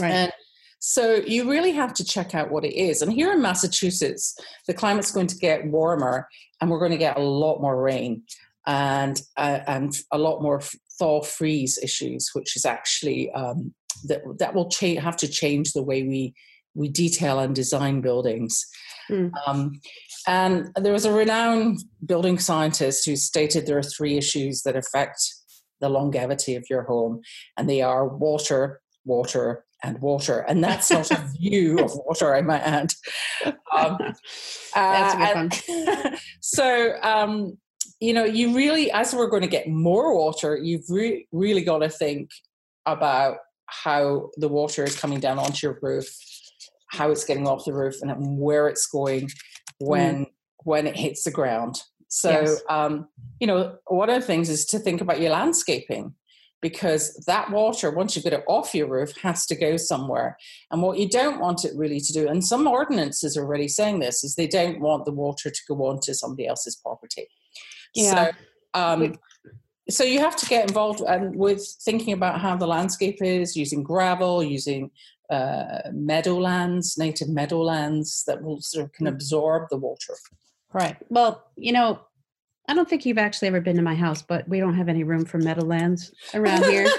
Right. 0.00 0.12
And 0.12 0.32
so 0.78 1.16
you 1.16 1.50
really 1.50 1.72
have 1.72 1.92
to 1.94 2.04
check 2.04 2.36
out 2.36 2.52
what 2.52 2.64
it 2.64 2.74
is. 2.74 3.02
And 3.02 3.12
here 3.12 3.32
in 3.32 3.42
Massachusetts, 3.42 4.38
the 4.68 4.74
climate's 4.74 5.10
going 5.10 5.26
to 5.26 5.36
get 5.36 5.66
warmer 5.66 6.28
and 6.60 6.70
we're 6.70 6.78
going 6.78 6.92
to 6.92 6.96
get 6.96 7.18
a 7.18 7.22
lot 7.22 7.60
more 7.60 7.82
rain 7.82 8.22
and 8.66 9.20
uh, 9.36 9.60
and 9.66 9.92
a 10.12 10.18
lot 10.18 10.42
more 10.42 10.60
thaw 10.98 11.22
freeze 11.22 11.78
issues, 11.82 12.30
which 12.32 12.56
is 12.56 12.64
actually 12.64 13.30
um, 13.32 13.74
that 14.04 14.22
that 14.38 14.54
will 14.54 14.68
cha- 14.68 15.00
have 15.00 15.16
to 15.16 15.28
change 15.28 15.72
the 15.72 15.82
way 15.82 16.02
we 16.02 16.34
we 16.74 16.88
detail 16.88 17.38
and 17.38 17.54
design 17.54 18.00
buildings. 18.00 18.64
Mm. 19.10 19.32
Um, 19.46 19.80
and 20.26 20.68
there 20.76 20.92
was 20.92 21.04
a 21.04 21.12
renowned 21.12 21.82
building 22.04 22.38
scientist 22.38 23.06
who 23.06 23.16
stated 23.16 23.66
there 23.66 23.78
are 23.78 23.82
three 23.82 24.16
issues 24.16 24.62
that 24.62 24.76
affect 24.76 25.20
the 25.80 25.88
longevity 25.88 26.54
of 26.54 26.64
your 26.68 26.82
home, 26.82 27.22
and 27.56 27.68
they 27.68 27.80
are 27.80 28.06
water, 28.06 28.80
water, 29.04 29.64
and 29.82 30.00
water. 30.00 30.40
And 30.40 30.62
that's 30.62 30.90
not 30.90 31.10
a 31.10 31.24
view 31.38 31.78
of 31.78 31.92
water, 31.94 32.34
I 32.34 32.42
might 32.42 32.60
add. 32.60 32.92
Um, 33.74 33.96
that's 34.74 35.14
a 35.14 35.16
good 35.16 35.36
uh, 35.36 36.04
one. 36.04 36.16
so, 36.40 36.94
um, 37.02 37.58
you 38.00 38.14
know, 38.14 38.24
you 38.24 38.54
really, 38.54 38.90
as 38.90 39.14
we're 39.14 39.28
going 39.28 39.42
to 39.42 39.48
get 39.48 39.68
more 39.68 40.16
water, 40.16 40.56
you've 40.56 40.88
re- 40.88 41.26
really 41.32 41.62
got 41.62 41.78
to 41.78 41.90
think 41.90 42.30
about 42.86 43.36
how 43.66 44.30
the 44.36 44.48
water 44.48 44.84
is 44.84 44.98
coming 44.98 45.20
down 45.20 45.38
onto 45.38 45.66
your 45.66 45.78
roof, 45.82 46.08
how 46.88 47.10
it's 47.10 47.24
getting 47.24 47.46
off 47.46 47.66
the 47.66 47.74
roof, 47.74 47.96
and 48.00 48.38
where 48.38 48.68
it's 48.68 48.86
going 48.86 49.30
when 49.78 50.24
mm. 50.24 50.30
when 50.64 50.86
it 50.86 50.96
hits 50.96 51.24
the 51.24 51.30
ground. 51.30 51.82
So, 52.08 52.30
yes. 52.30 52.60
um, 52.68 53.06
you 53.38 53.46
know, 53.46 53.76
one 53.86 54.10
of 54.10 54.20
the 54.20 54.26
things 54.26 54.48
is 54.48 54.64
to 54.66 54.78
think 54.80 55.00
about 55.00 55.20
your 55.20 55.30
landscaping 55.30 56.14
because 56.60 57.14
that 57.26 57.50
water, 57.50 57.90
once 57.90 58.16
you 58.16 58.22
get 58.22 58.32
it 58.32 58.44
off 58.48 58.74
your 58.74 58.88
roof, 58.88 59.16
has 59.18 59.46
to 59.46 59.54
go 59.54 59.76
somewhere. 59.76 60.36
And 60.70 60.82
what 60.82 60.98
you 60.98 61.08
don't 61.08 61.38
want 61.38 61.64
it 61.64 61.72
really 61.76 62.00
to 62.00 62.12
do, 62.12 62.28
and 62.28 62.44
some 62.44 62.66
ordinances 62.66 63.36
are 63.36 63.44
already 63.44 63.68
saying 63.68 64.00
this, 64.00 64.24
is 64.24 64.34
they 64.34 64.48
don't 64.48 64.80
want 64.80 65.04
the 65.04 65.12
water 65.12 65.50
to 65.50 65.60
go 65.68 65.86
onto 65.86 66.12
somebody 66.12 66.46
else's 66.46 66.76
property. 66.76 67.28
Yeah. 67.94 68.30
So, 68.74 68.80
um, 68.80 69.18
so 69.88 70.04
you 70.04 70.20
have 70.20 70.36
to 70.36 70.46
get 70.46 70.68
involved 70.68 71.00
and 71.00 71.34
with 71.34 71.66
thinking 71.82 72.12
about 72.12 72.40
how 72.40 72.56
the 72.56 72.66
landscape 72.66 73.18
is, 73.20 73.56
using 73.56 73.82
gravel, 73.82 74.42
using 74.42 74.90
uh, 75.30 75.80
meadowlands, 75.92 76.96
native 76.96 77.28
meadowlands 77.28 78.24
that 78.26 78.42
will 78.42 78.60
sort 78.60 78.84
of 78.84 78.92
can 78.92 79.06
mm. 79.06 79.10
absorb 79.10 79.68
the 79.70 79.76
water. 79.76 80.14
Right. 80.72 80.96
Well, 81.08 81.44
you 81.56 81.72
know, 81.72 82.00
I 82.68 82.74
don't 82.74 82.88
think 82.88 83.04
you've 83.04 83.18
actually 83.18 83.48
ever 83.48 83.60
been 83.60 83.76
to 83.76 83.82
my 83.82 83.94
house, 83.94 84.22
but 84.22 84.48
we 84.48 84.60
don't 84.60 84.74
have 84.74 84.88
any 84.88 85.02
room 85.02 85.24
for 85.24 85.38
meadowlands 85.38 86.12
around 86.34 86.64
here. 86.64 86.86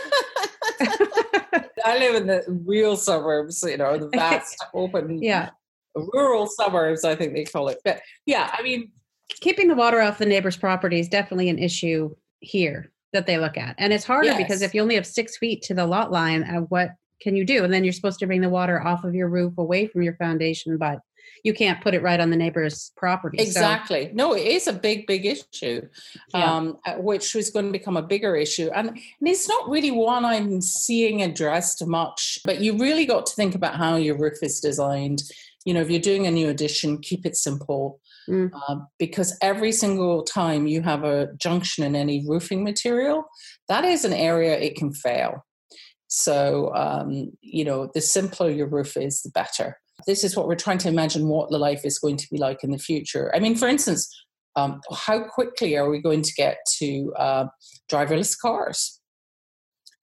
I 1.86 1.98
live 1.98 2.16
in 2.16 2.28
the 2.28 2.44
real 2.66 2.96
suburbs, 2.96 3.64
you 3.64 3.78
know, 3.78 3.98
the 3.98 4.10
vast 4.14 4.64
open 4.74 5.22
yeah. 5.22 5.50
rural 5.96 6.48
suburbs, 6.48 7.04
I 7.04 7.16
think 7.16 7.34
they 7.34 7.44
call 7.44 7.70
it. 7.70 7.80
But 7.84 8.02
yeah, 8.26 8.54
I 8.54 8.62
mean 8.62 8.92
keeping 9.40 9.68
the 9.68 9.76
water 9.76 10.02
off 10.02 10.18
the 10.18 10.26
neighbor's 10.26 10.58
property 10.58 11.00
is 11.00 11.08
definitely 11.08 11.50
an 11.50 11.60
issue 11.60 12.16
here 12.40 12.92
that 13.14 13.26
they 13.26 13.38
look 13.38 13.58
at. 13.58 13.76
And 13.78 13.94
it's 13.94 14.06
harder 14.06 14.30
yes. 14.30 14.38
because 14.38 14.62
if 14.62 14.74
you 14.74 14.82
only 14.82 14.96
have 14.96 15.08
six 15.08 15.38
feet 15.38 15.62
to 15.64 15.74
the 15.74 15.86
lot 15.86 16.12
line, 16.12 16.44
uh, 16.44 16.62
what 16.62 16.92
can 17.22 17.36
you 17.36 17.46
do? 17.46 17.64
And 17.64 17.74
then 17.74 17.84
you're 17.84 17.94
supposed 17.94 18.20
to 18.20 18.28
bring 18.28 18.42
the 18.42 18.50
water 18.50 18.82
off 18.82 19.04
of 19.04 19.14
your 19.14 19.30
roof 19.30 19.58
away 19.58 19.88
from 19.88 20.02
your 20.02 20.16
foundation, 20.16 20.78
but 20.78 21.00
you 21.44 21.54
can't 21.54 21.82
put 21.82 21.94
it 21.94 22.02
right 22.02 22.20
on 22.20 22.30
the 22.30 22.38
neighbor's 22.38 22.92
property. 22.96 23.38
Exactly. 23.40 24.08
So. 24.08 24.12
No, 24.14 24.34
it 24.34 24.46
is 24.46 24.68
a 24.68 24.74
big, 24.74 25.08
big 25.08 25.26
issue, 25.26 25.88
yeah. 26.34 26.56
um, 26.56 26.78
uh, 26.86 26.94
which 26.96 27.36
is 27.36 27.50
going 27.50 27.66
to 27.66 27.72
become 27.72 27.98
a 27.98 28.02
bigger 28.02 28.36
issue. 28.36 28.70
And, 28.74 28.90
and 28.90 29.00
it's 29.22 29.48
not 29.48 29.70
really 29.70 29.92
one 29.92 30.24
I'm 30.26 30.62
seeing 30.62 31.22
addressed 31.22 31.86
much, 31.86 32.40
but 32.46 32.62
you 32.62 32.78
really 32.78 33.06
got 33.06 33.26
to 33.28 33.36
think 33.36 33.56
about 33.56 33.76
how 33.76 33.96
your 33.96 34.18
roof 34.18 34.38
is 34.42 34.60
designed. 34.60 35.24
You 35.66 35.74
know, 35.74 35.82
if 35.82 35.90
you're 35.90 36.00
doing 36.00 36.28
a 36.28 36.32
new 36.32 36.50
addition, 36.50 37.00
keep 37.00 37.26
it 37.26 37.36
simple. 37.36 38.00
Mm. 38.30 38.52
Uh, 38.54 38.76
because 39.00 39.38
every 39.42 39.72
single 39.72 40.24
time 40.24 40.68
you 40.68 40.82
have 40.82 41.04
a 41.04 41.30
junction 41.38 41.84
in 41.84 41.96
any 41.96 42.26
roofing 42.28 42.64
material, 42.64 43.26
that 43.68 43.84
is 43.84 44.06
an 44.06 44.14
area 44.14 44.58
it 44.58 44.76
can 44.76 44.94
fail. 44.94 45.46
So, 46.08 46.74
um, 46.76 47.32
you 47.42 47.64
know, 47.64 47.90
the 47.94 48.02
simpler 48.02 48.50
your 48.50 48.68
roof 48.68 48.98
is, 48.98 49.22
the 49.22 49.32
better. 49.32 49.78
This 50.08 50.24
is 50.24 50.36
what 50.36 50.48
we're 50.48 50.56
trying 50.56 50.80
to 50.80 50.90
imagine 50.90 51.28
what 51.28 51.50
the 51.50 51.58
life 51.58 51.86
is 51.86 52.00
going 52.00 52.18
to 52.18 52.28
be 52.30 52.38
like 52.38 52.64
in 52.64 52.72
the 52.72 52.78
future. 52.78 53.32
I 53.36 53.40
mean, 53.40 53.56
for 53.56 53.68
instance, 53.68 54.10
um, 54.56 54.82
how 54.94 55.24
quickly 55.24 55.78
are 55.78 55.90
we 55.90 56.02
going 56.02 56.22
to 56.22 56.34
get 56.34 56.58
to 56.80 57.14
uh, 57.18 57.46
driverless 57.90 58.36
cars? 58.38 59.02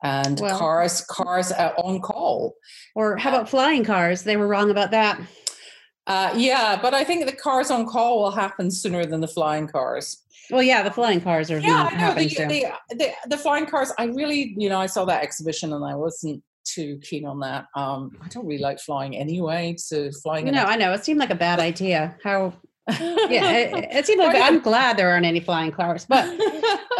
and 0.02 0.38
well, 0.40 0.56
cars 0.56 1.04
cars 1.10 1.50
on 1.52 2.00
call 2.00 2.54
or 2.94 3.16
how 3.16 3.30
about 3.30 3.48
flying 3.48 3.84
cars 3.84 4.22
they 4.22 4.36
were 4.36 4.46
wrong 4.46 4.70
about 4.70 4.92
that 4.92 5.20
uh, 6.08 6.32
yeah 6.36 6.78
but 6.80 6.94
i 6.94 7.04
think 7.04 7.24
the 7.24 7.32
cars 7.32 7.70
on 7.70 7.86
call 7.86 8.22
will 8.22 8.30
happen 8.30 8.70
sooner 8.70 9.06
than 9.06 9.20
the 9.20 9.28
flying 9.28 9.66
cars 9.66 10.24
well 10.50 10.62
yeah 10.62 10.82
the 10.82 10.90
flying 10.90 11.20
cars 11.20 11.50
are 11.50 11.58
yeah, 11.58 11.88
happening 11.90 12.28
the, 12.28 12.46
the, 12.88 12.96
the, 12.96 13.12
the, 13.28 13.38
flying 13.38 13.66
cars 13.66 13.92
i 13.98 14.04
really 14.04 14.54
you 14.56 14.68
know 14.68 14.80
i 14.80 14.86
saw 14.86 15.04
that 15.04 15.22
exhibition 15.22 15.72
and 15.72 15.84
i 15.84 15.94
wasn't 15.94 16.42
too 16.68 16.98
keen 17.02 17.24
on 17.24 17.40
that. 17.40 17.66
Um, 17.74 18.16
I 18.22 18.28
don't 18.28 18.46
really 18.46 18.62
like 18.62 18.78
flying 18.80 19.16
anyway. 19.16 19.74
So 19.78 20.10
flying. 20.22 20.46
No, 20.46 20.64
I 20.64 20.76
know 20.76 20.92
it 20.92 21.04
seemed 21.04 21.20
like 21.20 21.30
a 21.30 21.34
bad 21.34 21.60
idea. 21.60 22.16
How? 22.22 22.52
yeah, 22.88 23.52
it, 23.52 23.88
it 23.90 24.06
seemed 24.06 24.20
like 24.20 24.34
I'm 24.34 24.60
glad 24.60 24.96
there 24.96 25.10
aren't 25.10 25.26
any 25.26 25.40
flying 25.40 25.72
cars. 25.72 26.06
But 26.06 26.24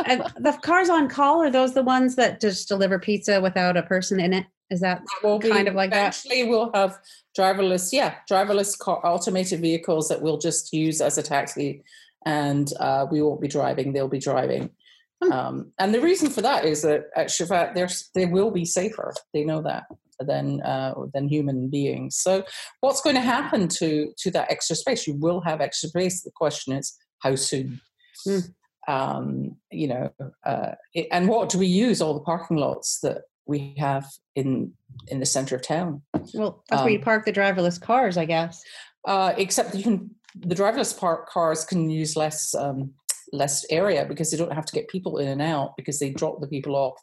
the 0.07 0.59
cars 0.63 0.91
on 0.91 1.09
call 1.09 1.43
are 1.43 1.51
those 1.51 1.75
the 1.75 1.83
ones 1.83 2.15
that 2.17 2.41
just 2.41 2.69
deliver 2.69 2.99
pizza 2.99 3.41
without 3.41 3.77
a 3.77 3.83
person 3.83 4.21
in 4.21 4.35
it? 4.35 4.47
Is 4.71 4.81
that 4.81 5.03
will 5.23 5.41
kind 5.41 5.67
of 5.67 5.75
like 5.75 5.93
eventually 5.93 6.43
that? 6.43 6.49
we'll 6.49 6.71
have 6.75 6.99
driverless, 7.39 7.93
yeah, 7.93 8.17
driverless 8.31 8.79
car, 8.79 9.01
automated 9.05 9.61
vehicles 9.61 10.09
that 10.09 10.21
we'll 10.21 10.39
just 10.39 10.73
use 10.73 11.01
as 11.01 11.19
a 11.19 11.23
taxi, 11.23 11.83
and 12.27 12.73
uh, 12.81 13.07
we 13.11 13.23
won't 13.23 13.41
be 13.41 13.49
driving; 13.49 13.93
they'll 13.93 14.09
be 14.09 14.19
driving. 14.19 14.71
Hmm. 15.23 15.33
Um, 15.33 15.73
and 15.79 15.95
the 15.95 16.01
reason 16.01 16.31
for 16.31 16.43
that 16.43 16.65
is 16.65 16.83
that 16.83 17.05
at 17.17 17.29
Chevet, 17.29 17.75
they 18.15 18.27
will 18.27 18.51
be 18.51 18.65
safer. 18.65 19.15
They 19.33 19.45
know 19.45 19.63
that 19.63 19.85
than 20.21 20.61
uh, 20.63 20.95
than 21.15 21.29
human 21.29 21.69
beings. 21.69 22.17
So, 22.17 22.45
what's 22.81 23.01
going 23.01 23.17
to 23.17 23.23
happen 23.23 23.69
to 23.69 24.13
to 24.19 24.31
that 24.33 24.51
extra 24.51 24.77
space? 24.77 25.07
You 25.07 25.15
will 25.15 25.41
have 25.43 25.61
extra 25.61 25.89
space. 25.89 26.23
The 26.23 26.31
question 26.35 26.75
is, 26.75 26.97
how 27.21 27.35
soon? 27.37 27.81
Mm. 28.27 28.55
Um, 28.89 29.57
you 29.71 29.89
know, 29.89 30.11
uh, 30.47 30.73
it, 30.95 31.09
and 31.13 31.29
what 31.29 31.51
do 31.51 31.59
we 31.59 31.67
use 31.67 32.01
all 32.01 32.15
the 32.15 32.21
parking 32.21 32.57
lots 32.57 33.01
that 33.01 33.23
we 33.49 33.75
have 33.79 34.07
in 34.37 34.73
in 35.09 35.21
the 35.21 35.27
center 35.27 35.57
of 35.57 35.63
town? 35.63 36.03
Well, 36.35 36.63
that's 36.69 36.81
um, 36.81 36.85
where 36.85 36.93
you 36.93 36.99
um, 36.99 37.05
park 37.05 37.25
the 37.25 37.33
driverless 37.33 37.81
cars, 37.81 38.17
I 38.17 38.25
guess. 38.25 38.63
Uh, 39.07 39.33
except 39.37 39.75
you 39.75 39.83
can, 39.83 40.11
the 40.35 40.55
driverless 40.55 40.99
park 40.99 41.29
cars 41.29 41.65
can 41.65 41.89
use 41.91 42.17
less 42.17 42.55
um, 42.55 42.93
less 43.33 43.65
area 43.71 44.05
because 44.05 44.31
they 44.31 44.37
don't 44.37 44.53
have 44.53 44.67
to 44.67 44.73
get 44.73 44.89
people 44.89 45.19
in 45.19 45.29
and 45.29 45.43
out 45.43 45.75
because 45.77 45.99
they 45.99 46.11
drop 46.11 46.41
the 46.41 46.47
people 46.47 46.77
off 46.77 46.95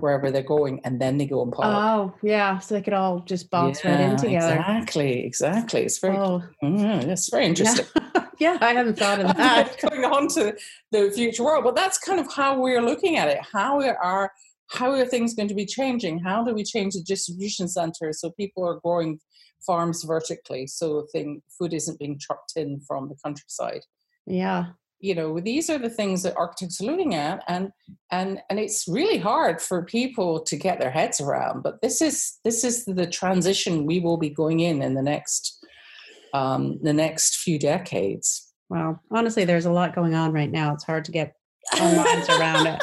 wherever 0.00 0.30
they're 0.30 0.42
going 0.42 0.80
and 0.84 1.00
then 1.00 1.18
they 1.18 1.26
go 1.26 1.42
and 1.42 1.52
park. 1.52 1.74
Oh, 1.74 2.14
yeah. 2.22 2.58
So 2.58 2.74
they 2.74 2.82
could 2.82 2.92
all 2.92 3.20
just 3.20 3.50
bounce 3.50 3.82
yeah, 3.82 3.90
right 3.90 4.10
in 4.10 4.16
together. 4.16 4.54
Exactly, 4.54 5.24
exactly. 5.24 5.82
It's 5.82 5.98
very 5.98 6.16
oh. 6.16 6.42
mm, 6.62 7.04
it's 7.04 7.30
very 7.30 7.46
interesting. 7.46 7.86
Yeah. 7.96 8.26
yeah, 8.38 8.58
I 8.60 8.72
hadn't 8.74 8.98
thought 8.98 9.20
of 9.20 9.36
that. 9.36 9.76
Going 9.80 10.04
on 10.04 10.28
to 10.28 10.56
the 10.92 11.10
future 11.10 11.44
world. 11.44 11.64
But 11.64 11.74
that's 11.74 11.98
kind 11.98 12.20
of 12.20 12.32
how 12.32 12.60
we're 12.60 12.82
looking 12.82 13.16
at 13.16 13.28
it. 13.28 13.38
How 13.52 13.78
we 13.78 13.88
are 13.88 14.32
how 14.70 14.92
are 14.92 15.06
things 15.06 15.34
going 15.34 15.48
to 15.48 15.54
be 15.54 15.66
changing? 15.66 16.18
How 16.18 16.44
do 16.44 16.54
we 16.54 16.64
change 16.64 16.94
the 16.94 17.02
distribution 17.02 17.68
center 17.68 18.12
so 18.12 18.30
people 18.30 18.66
are 18.66 18.80
growing 18.84 19.18
farms 19.66 20.04
vertically 20.04 20.66
so 20.66 21.06
thing 21.12 21.42
food 21.58 21.74
isn't 21.74 21.98
being 21.98 22.18
trucked 22.20 22.52
in 22.56 22.80
from 22.80 23.08
the 23.08 23.16
countryside? 23.24 23.82
Yeah 24.26 24.66
you 25.00 25.14
know 25.14 25.38
these 25.38 25.70
are 25.70 25.78
the 25.78 25.90
things 25.90 26.22
that 26.22 26.36
architects 26.36 26.80
are 26.80 26.84
looking 26.84 27.14
at 27.14 27.42
and 27.46 27.70
and 28.10 28.40
and 28.50 28.58
it's 28.58 28.86
really 28.88 29.18
hard 29.18 29.60
for 29.60 29.84
people 29.84 30.40
to 30.40 30.56
get 30.56 30.80
their 30.80 30.90
heads 30.90 31.20
around 31.20 31.62
but 31.62 31.80
this 31.82 32.02
is 32.02 32.38
this 32.44 32.64
is 32.64 32.84
the 32.84 33.06
transition 33.06 33.86
we 33.86 34.00
will 34.00 34.16
be 34.16 34.30
going 34.30 34.60
in 34.60 34.82
in 34.82 34.94
the 34.94 35.02
next 35.02 35.64
um 36.34 36.78
the 36.82 36.92
next 36.92 37.36
few 37.36 37.58
decades 37.58 38.52
well 38.68 39.00
honestly 39.10 39.44
there's 39.44 39.66
a 39.66 39.72
lot 39.72 39.94
going 39.94 40.14
on 40.14 40.32
right 40.32 40.50
now 40.50 40.74
it's 40.74 40.84
hard 40.84 41.04
to 41.04 41.12
get 41.12 41.34
our 41.80 41.96
minds 41.96 42.28
around 42.28 42.66
it 42.66 42.82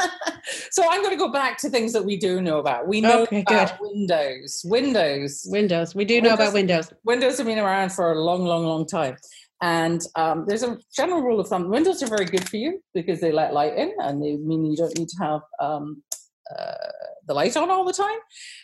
so 0.71 0.83
i'm 0.89 1.01
going 1.01 1.13
to 1.13 1.19
go 1.19 1.31
back 1.31 1.57
to 1.57 1.69
things 1.69 1.93
that 1.93 2.03
we 2.03 2.17
do 2.17 2.41
know 2.41 2.59
about 2.59 2.87
we 2.87 3.01
know 3.01 3.23
okay, 3.23 3.41
about 3.41 3.77
good. 3.79 3.89
windows 3.89 4.61
windows 4.65 5.45
windows 5.49 5.95
we 5.95 6.05
do 6.05 6.21
know 6.21 6.33
about 6.33 6.53
windows 6.53 6.91
windows 7.03 7.37
have 7.37 7.47
been 7.47 7.59
around 7.59 7.91
for 7.91 8.11
a 8.11 8.19
long 8.21 8.45
long 8.45 8.63
long 8.65 8.85
time 8.85 9.15
and 9.61 10.01
um, 10.15 10.45
there's 10.47 10.63
a 10.63 10.77
general 10.95 11.21
rule 11.21 11.39
of 11.39 11.47
thumb: 11.47 11.69
windows 11.69 12.03
are 12.03 12.07
very 12.07 12.25
good 12.25 12.47
for 12.47 12.57
you 12.57 12.83
because 12.93 13.21
they 13.21 13.31
let 13.31 13.53
light 13.53 13.75
in, 13.75 13.93
and 13.99 14.21
they 14.21 14.35
mean 14.35 14.65
you 14.65 14.75
don't 14.75 14.97
need 14.97 15.07
to 15.09 15.17
have 15.23 15.41
um, 15.59 16.03
uh, 16.57 16.73
the 17.25 17.33
light 17.33 17.55
on 17.55 17.71
all 17.71 17.85
the 17.85 17.93
time. 17.93 18.19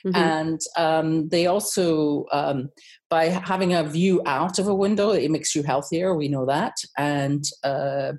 Mm-hmm. 0.05 0.15
And 0.15 0.61
um, 0.77 1.29
they 1.29 1.47
also, 1.47 2.25
um, 2.31 2.69
by 3.09 3.25
having 3.25 3.73
a 3.73 3.83
view 3.83 4.21
out 4.25 4.59
of 4.59 4.67
a 4.67 4.75
window, 4.75 5.11
it 5.11 5.31
makes 5.31 5.55
you 5.55 5.63
healthier. 5.63 6.13
We 6.13 6.27
know 6.27 6.45
that, 6.45 6.75
and 6.97 7.43
uh, 7.63 8.13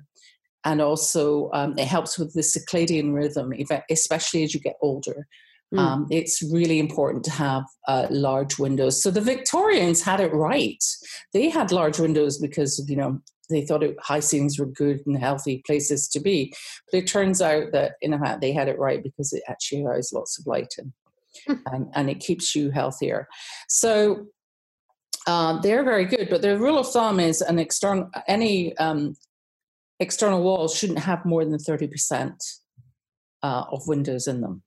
and 0.65 0.81
also 0.81 1.49
um, 1.53 1.77
it 1.77 1.87
helps 1.87 2.17
with 2.17 2.33
the 2.33 2.41
circadian 2.41 3.13
rhythm, 3.13 3.53
especially 3.89 4.43
as 4.43 4.53
you 4.53 4.59
get 4.59 4.77
older. 4.81 5.27
Mm. 5.73 5.79
Um, 5.79 6.07
it's 6.11 6.43
really 6.51 6.79
important 6.79 7.23
to 7.25 7.31
have 7.31 7.63
uh, 7.87 8.07
large 8.09 8.59
windows. 8.59 9.01
So 9.01 9.09
the 9.09 9.21
Victorians 9.21 10.01
had 10.01 10.19
it 10.19 10.33
right. 10.33 10.83
They 11.33 11.49
had 11.49 11.71
large 11.71 11.99
windows 11.99 12.37
because 12.37 12.83
you 12.87 12.95
know 12.95 13.19
they 13.49 13.65
thought 13.65 13.83
it, 13.83 13.95
high 13.99 14.19
ceilings 14.19 14.59
were 14.59 14.65
good 14.65 15.01
and 15.05 15.17
healthy 15.17 15.63
places 15.65 16.07
to 16.09 16.19
be. 16.19 16.53
But 16.91 16.99
it 16.99 17.07
turns 17.07 17.41
out 17.41 17.71
that 17.71 17.93
in 18.01 18.13
a, 18.13 18.37
they 18.39 18.53
had 18.53 18.67
it 18.67 18.79
right 18.79 19.01
because 19.01 19.33
it 19.33 19.43
actually 19.47 19.83
allows 19.83 20.13
lots 20.13 20.39
of 20.39 20.45
light 20.45 20.75
in, 20.77 20.93
hmm. 21.47 21.61
and, 21.73 21.87
and 21.95 22.09
it 22.09 22.19
keeps 22.19 22.55
you 22.55 22.69
healthier. 22.71 23.27
So 23.67 24.27
uh, 25.25 25.59
they're 25.61 25.83
very 25.83 26.05
good. 26.05 26.29
But 26.29 26.41
the 26.41 26.57
rule 26.57 26.77
of 26.77 26.91
thumb 26.91 27.19
is 27.19 27.41
an 27.41 27.57
external 27.57 28.09
any 28.27 28.77
um, 28.77 29.15
external 29.99 30.43
walls 30.43 30.75
shouldn't 30.75 30.99
have 30.99 31.25
more 31.25 31.45
than 31.45 31.57
thirty 31.59 31.87
percent 31.87 32.43
uh, 33.41 33.65
of 33.71 33.87
windows 33.87 34.27
in 34.27 34.41
them. 34.41 34.63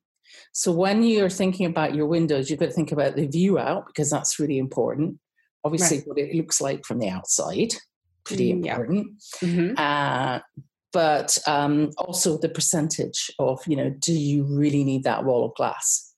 So 0.52 0.72
when 0.72 1.02
you're 1.02 1.30
thinking 1.30 1.66
about 1.66 1.94
your 1.94 2.06
windows, 2.06 2.50
you've 2.50 2.60
got 2.60 2.66
to 2.66 2.72
think 2.72 2.92
about 2.92 3.16
the 3.16 3.26
view 3.26 3.58
out 3.58 3.86
because 3.86 4.10
that's 4.10 4.38
really 4.38 4.58
important. 4.58 5.18
Obviously, 5.64 5.98
right. 5.98 6.08
what 6.08 6.18
it 6.18 6.34
looks 6.34 6.60
like 6.60 6.84
from 6.84 6.98
the 6.98 7.08
outside, 7.08 7.74
pretty 8.24 8.52
mm, 8.52 8.56
important. 8.56 9.08
Yeah. 9.42 9.48
Mm-hmm. 9.48 9.74
Uh, 9.76 10.38
but 10.92 11.38
um, 11.46 11.90
also 11.98 12.38
the 12.38 12.48
percentage 12.48 13.30
of, 13.38 13.60
you 13.66 13.76
know, 13.76 13.90
do 13.90 14.12
you 14.12 14.44
really 14.44 14.82
need 14.82 15.04
that 15.04 15.24
wall 15.24 15.44
of 15.44 15.54
glass? 15.54 16.14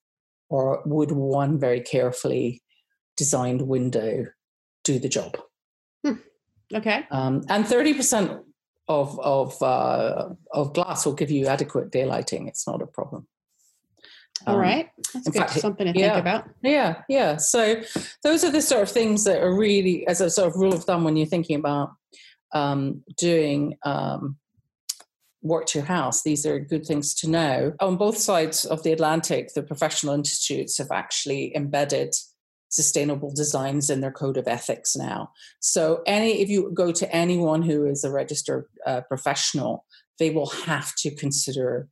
or 0.49 0.83
would 0.85 1.13
one 1.13 1.59
very 1.59 1.81
carefully 1.81 2.63
designed 3.17 3.63
window 3.63 4.27
do 4.85 4.99
the 4.99 5.09
job? 5.09 5.37
Hmm. 6.05 6.15
Okay. 6.73 7.07
Um, 7.11 7.43
and 7.49 7.65
30% 7.65 8.43
of, 8.89 9.19
of, 9.21 9.63
uh, 9.63 10.31
of 10.53 10.73
glass 10.73 11.05
will 11.05 11.15
give 11.15 11.31
you 11.31 11.47
adequate 11.47 11.91
daylighting. 11.91 12.49
It's 12.49 12.67
not 12.67 12.83
a 12.83 12.87
problem. 12.87 13.27
All 14.47 14.55
um, 14.55 14.61
right, 14.61 14.89
That's 15.13 15.29
good. 15.29 15.41
Fact, 15.41 15.53
something 15.53 15.93
to 15.93 15.99
yeah, 15.99 16.15
think 16.15 16.21
about. 16.21 16.49
Yeah, 16.63 17.03
yeah. 17.09 17.37
So 17.37 17.83
those 18.23 18.45
are 18.45 18.53
the 18.53 18.63
sort 18.63 18.83
of 18.83 18.91
things 18.91 19.25
that 19.25 19.43
are 19.43 19.55
really, 19.55 20.07
as 20.07 20.21
a 20.21 20.31
sort 20.31 20.49
of 20.49 20.57
rule 20.57 20.73
of 20.73 20.85
thumb, 20.85 21.05
when 21.05 21.17
you're 21.17 21.27
thinking 21.27 21.59
about 21.59 21.91
um, 22.55 23.03
doing 23.17 23.77
um, 23.85 24.37
work 25.43 25.67
to 25.67 25.79
your 25.79 25.87
house, 25.87 26.23
these 26.23 26.47
are 26.47 26.61
good 26.61 26.87
things 26.87 27.15
to 27.17 27.29
know. 27.29 27.73
On 27.81 27.97
both 27.97 28.17
sides 28.17 28.65
of 28.65 28.83
the 28.85 28.93
Atlantic, 28.93 29.55
the 29.55 29.63
professional 29.63 30.15
institutes 30.15 30.79
have 30.79 30.93
actually 30.93 31.55
embedded 31.57 32.15
sustainable 32.69 33.33
designs 33.35 33.91
in 33.91 34.01
their 34.01 34.13
code 34.13 34.37
of 34.37 34.47
ethics 34.47 34.95
now. 34.97 35.31
So 35.61 36.03
any 36.07 36.41
if 36.41 36.49
you 36.49 36.71
go 36.75 36.93
to 36.93 37.15
anyone 37.15 37.63
who 37.63 37.87
is 37.87 38.05
a 38.05 38.11
registered 38.11 38.67
uh, 38.87 39.03
professional, 39.03 39.85
they 40.19 40.31
will 40.31 40.51
have 40.67 40.95
to 40.97 41.15
consider 41.15 41.89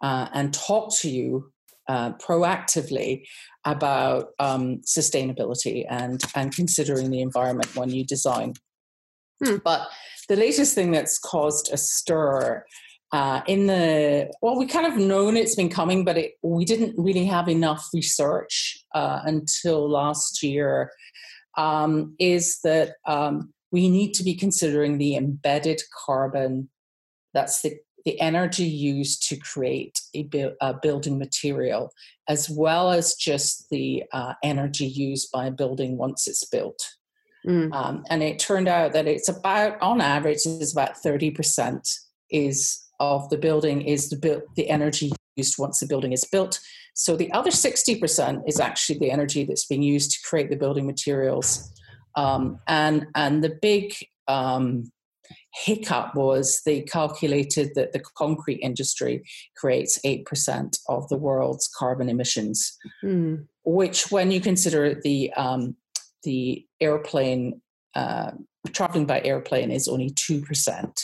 uh, 0.00 0.28
and 0.32 0.52
talk 0.52 0.94
to 0.98 1.08
you 1.08 1.52
uh, 1.88 2.12
proactively 2.14 3.22
about 3.64 4.30
um, 4.38 4.78
sustainability 4.78 5.84
and 5.88 6.22
and 6.34 6.54
considering 6.54 7.10
the 7.10 7.20
environment 7.20 7.74
when 7.76 7.90
you 7.90 8.04
design. 8.04 8.54
Hmm. 9.44 9.56
But 9.62 9.88
the 10.28 10.36
latest 10.36 10.74
thing 10.74 10.90
that's 10.90 11.18
caused 11.18 11.70
a 11.72 11.76
stir 11.76 12.64
uh, 13.12 13.40
in 13.46 13.66
the 13.66 14.30
well, 14.42 14.58
we 14.58 14.66
kind 14.66 14.86
of 14.86 14.98
known 14.98 15.36
it's 15.36 15.54
been 15.54 15.68
coming, 15.68 16.04
but 16.04 16.18
it, 16.18 16.32
we 16.42 16.64
didn't 16.64 16.94
really 16.98 17.24
have 17.24 17.48
enough 17.48 17.88
research 17.94 18.84
uh, 18.96 19.20
until 19.24 19.88
last 19.88 20.42
year. 20.42 20.90
Um, 21.58 22.14
is 22.18 22.58
that 22.64 22.96
um, 23.06 23.54
we 23.70 23.88
need 23.88 24.12
to 24.14 24.22
be 24.22 24.34
considering 24.34 24.98
the 24.98 25.16
embedded 25.16 25.80
carbon 26.04 26.68
that's 27.32 27.62
the 27.62 27.78
the 28.06 28.18
energy 28.20 28.62
used 28.62 29.28
to 29.28 29.36
create 29.36 30.00
a, 30.14 30.22
bu- 30.22 30.54
a 30.60 30.72
building 30.72 31.18
material, 31.18 31.90
as 32.28 32.48
well 32.48 32.92
as 32.92 33.16
just 33.16 33.68
the 33.68 34.04
uh, 34.12 34.34
energy 34.44 34.86
used 34.86 35.32
by 35.32 35.46
a 35.46 35.50
building 35.50 35.98
once 35.98 36.28
it's 36.28 36.44
built. 36.44 36.80
Mm. 37.44 37.74
Um, 37.74 38.04
and 38.08 38.22
it 38.22 38.38
turned 38.38 38.68
out 38.68 38.92
that 38.92 39.08
it's 39.08 39.28
about, 39.28 39.82
on 39.82 40.00
average, 40.00 40.46
is 40.46 40.72
about 40.72 41.02
30% 41.04 41.98
is 42.30 42.80
of 43.00 43.28
the 43.28 43.38
building 43.38 43.82
is 43.82 44.08
the, 44.08 44.16
bu- 44.16 44.46
the 44.54 44.70
energy 44.70 45.10
used 45.34 45.58
once 45.58 45.80
the 45.80 45.86
building 45.86 46.12
is 46.12 46.24
built. 46.24 46.60
So 46.96 47.14
the 47.14 47.30
other 47.32 47.50
60% 47.50 48.42
is 48.48 48.58
actually 48.58 48.98
the 48.98 49.10
energy 49.10 49.44
that's 49.44 49.66
being 49.66 49.82
used 49.82 50.12
to 50.12 50.18
create 50.26 50.48
the 50.48 50.56
building 50.56 50.86
materials. 50.86 51.70
Um, 52.14 52.58
and, 52.66 53.06
and 53.14 53.44
the 53.44 53.58
big 53.60 53.94
um, 54.28 54.90
hiccup 55.52 56.14
was 56.14 56.62
they 56.64 56.80
calculated 56.80 57.72
that 57.74 57.92
the 57.92 58.00
concrete 58.16 58.60
industry 58.62 59.22
creates 59.58 59.98
8% 60.06 60.78
of 60.88 61.06
the 61.10 61.18
world's 61.18 61.68
carbon 61.68 62.08
emissions, 62.08 62.78
mm. 63.04 63.44
which, 63.66 64.10
when 64.10 64.30
you 64.30 64.40
consider 64.40 64.98
the, 64.98 65.30
um, 65.34 65.76
the 66.22 66.64
airplane, 66.80 67.60
uh, 67.94 68.30
traveling 68.72 69.04
by 69.04 69.20
airplane 69.20 69.70
is 69.70 69.86
only 69.86 70.12
2%. 70.12 71.02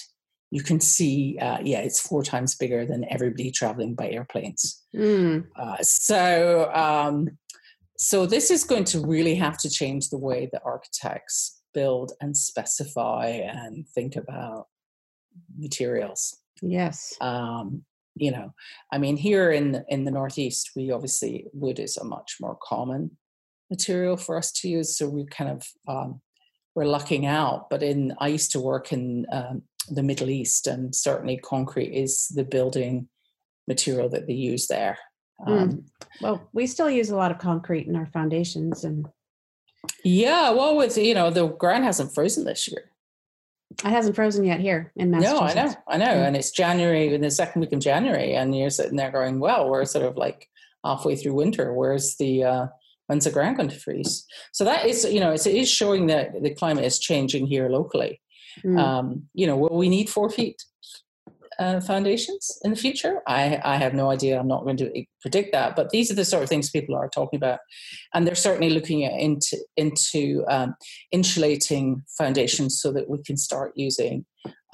You 0.52 0.62
can 0.62 0.80
see, 0.80 1.38
uh, 1.40 1.60
yeah, 1.64 1.78
it's 1.78 1.98
four 1.98 2.22
times 2.22 2.54
bigger 2.54 2.84
than 2.84 3.06
everybody 3.08 3.50
traveling 3.50 3.94
by 3.94 4.10
airplanes. 4.10 4.82
Mm. 4.94 5.46
Uh, 5.56 5.78
so, 5.80 6.70
um, 6.74 7.38
so 7.96 8.26
this 8.26 8.50
is 8.50 8.62
going 8.62 8.84
to 8.84 9.00
really 9.00 9.34
have 9.36 9.56
to 9.58 9.70
change 9.70 10.10
the 10.10 10.18
way 10.18 10.50
that 10.52 10.60
architects 10.62 11.62
build 11.72 12.12
and 12.20 12.36
specify 12.36 13.28
and 13.28 13.88
think 13.94 14.14
about 14.14 14.66
materials. 15.56 16.36
Yes. 16.60 17.14
Um, 17.22 17.84
you 18.14 18.30
know, 18.30 18.52
I 18.92 18.98
mean, 18.98 19.16
here 19.16 19.52
in 19.52 19.72
the, 19.72 19.86
in 19.88 20.04
the 20.04 20.10
Northeast, 20.10 20.72
we 20.76 20.90
obviously 20.90 21.46
wood 21.54 21.78
is 21.78 21.96
a 21.96 22.04
much 22.04 22.36
more 22.42 22.58
common 22.62 23.16
material 23.70 24.18
for 24.18 24.36
us 24.36 24.52
to 24.52 24.68
use, 24.68 24.98
so 24.98 25.08
we 25.08 25.24
kind 25.24 25.50
of 25.50 25.66
um, 25.88 26.20
we're 26.74 26.84
lucking 26.84 27.24
out. 27.24 27.70
But 27.70 27.82
in 27.82 28.14
I 28.18 28.28
used 28.28 28.52
to 28.52 28.60
work 28.60 28.92
in 28.92 29.26
um, 29.32 29.62
the 29.88 30.02
Middle 30.02 30.30
East, 30.30 30.66
and 30.66 30.94
certainly 30.94 31.38
concrete 31.38 31.92
is 31.92 32.28
the 32.28 32.44
building 32.44 33.08
material 33.68 34.08
that 34.10 34.26
they 34.26 34.34
use 34.34 34.66
there. 34.66 34.98
Hmm. 35.40 35.52
Um, 35.52 35.68
mm. 35.70 35.84
Well, 36.20 36.48
we 36.52 36.66
still 36.66 36.90
use 36.90 37.10
a 37.10 37.16
lot 37.16 37.30
of 37.30 37.38
concrete 37.38 37.86
in 37.86 37.96
our 37.96 38.06
foundations 38.06 38.84
and 38.84 39.06
yeah, 40.04 40.50
well, 40.50 40.76
with 40.76 40.96
you 40.96 41.14
know 41.14 41.30
the 41.30 41.48
ground 41.48 41.84
hasn't 41.84 42.14
frozen 42.14 42.44
this 42.44 42.68
year. 42.68 42.90
It 43.84 43.90
hasn't 43.90 44.14
frozen 44.14 44.44
yet 44.44 44.60
here 44.60 44.92
in 44.96 45.10
Massachusetts. 45.10 45.54
No, 45.54 45.62
I 45.62 45.64
know, 45.64 45.74
I 45.88 45.96
know, 45.96 46.20
yeah. 46.20 46.26
and 46.26 46.36
it's 46.36 46.50
January 46.50 47.14
in 47.14 47.20
the 47.20 47.30
second 47.30 47.60
week 47.62 47.72
of 47.72 47.80
January, 47.80 48.34
and 48.34 48.56
you're 48.56 48.70
sitting 48.70 48.96
there 48.96 49.10
going, 49.10 49.40
"Well, 49.40 49.68
we're 49.68 49.84
sort 49.84 50.04
of 50.04 50.16
like 50.16 50.48
halfway 50.84 51.16
through 51.16 51.34
winter. 51.34 51.72
Where's 51.72 52.16
the 52.16 52.44
uh, 52.44 52.66
when's 53.06 53.24
the 53.24 53.30
ground 53.30 53.56
going 53.56 53.70
to 53.70 53.78
freeze?" 53.78 54.24
So 54.52 54.64
that 54.64 54.86
is, 54.86 55.04
you 55.04 55.20
know, 55.20 55.32
it 55.32 55.46
is 55.46 55.70
showing 55.70 56.06
that 56.06 56.42
the 56.42 56.54
climate 56.54 56.84
is 56.84 56.98
changing 56.98 57.46
here 57.46 57.68
locally. 57.68 58.20
Mm. 58.64 58.78
Um, 58.78 59.22
you 59.34 59.46
know, 59.46 59.56
will 59.56 59.76
we 59.76 59.88
need 59.88 60.08
four 60.10 60.30
feet 60.30 60.62
uh, 61.58 61.80
foundations 61.80 62.58
in 62.64 62.70
the 62.70 62.76
future? 62.76 63.20
I, 63.26 63.60
I 63.64 63.76
have 63.76 63.94
no 63.94 64.10
idea. 64.10 64.38
I'm 64.38 64.48
not 64.48 64.64
going 64.64 64.76
to 64.78 65.04
predict 65.20 65.52
that, 65.52 65.76
but 65.76 65.90
these 65.90 66.10
are 66.10 66.14
the 66.14 66.24
sort 66.24 66.42
of 66.42 66.48
things 66.48 66.70
people 66.70 66.94
are 66.96 67.08
talking 67.08 67.36
about, 67.36 67.60
and 68.14 68.26
they're 68.26 68.34
certainly 68.34 68.70
looking 68.70 69.04
at 69.04 69.12
into 69.12 69.58
into 69.76 70.44
um, 70.48 70.74
insulating 71.10 72.02
foundations 72.18 72.80
so 72.80 72.92
that 72.92 73.08
we 73.08 73.22
can 73.24 73.36
start 73.36 73.72
using 73.76 74.24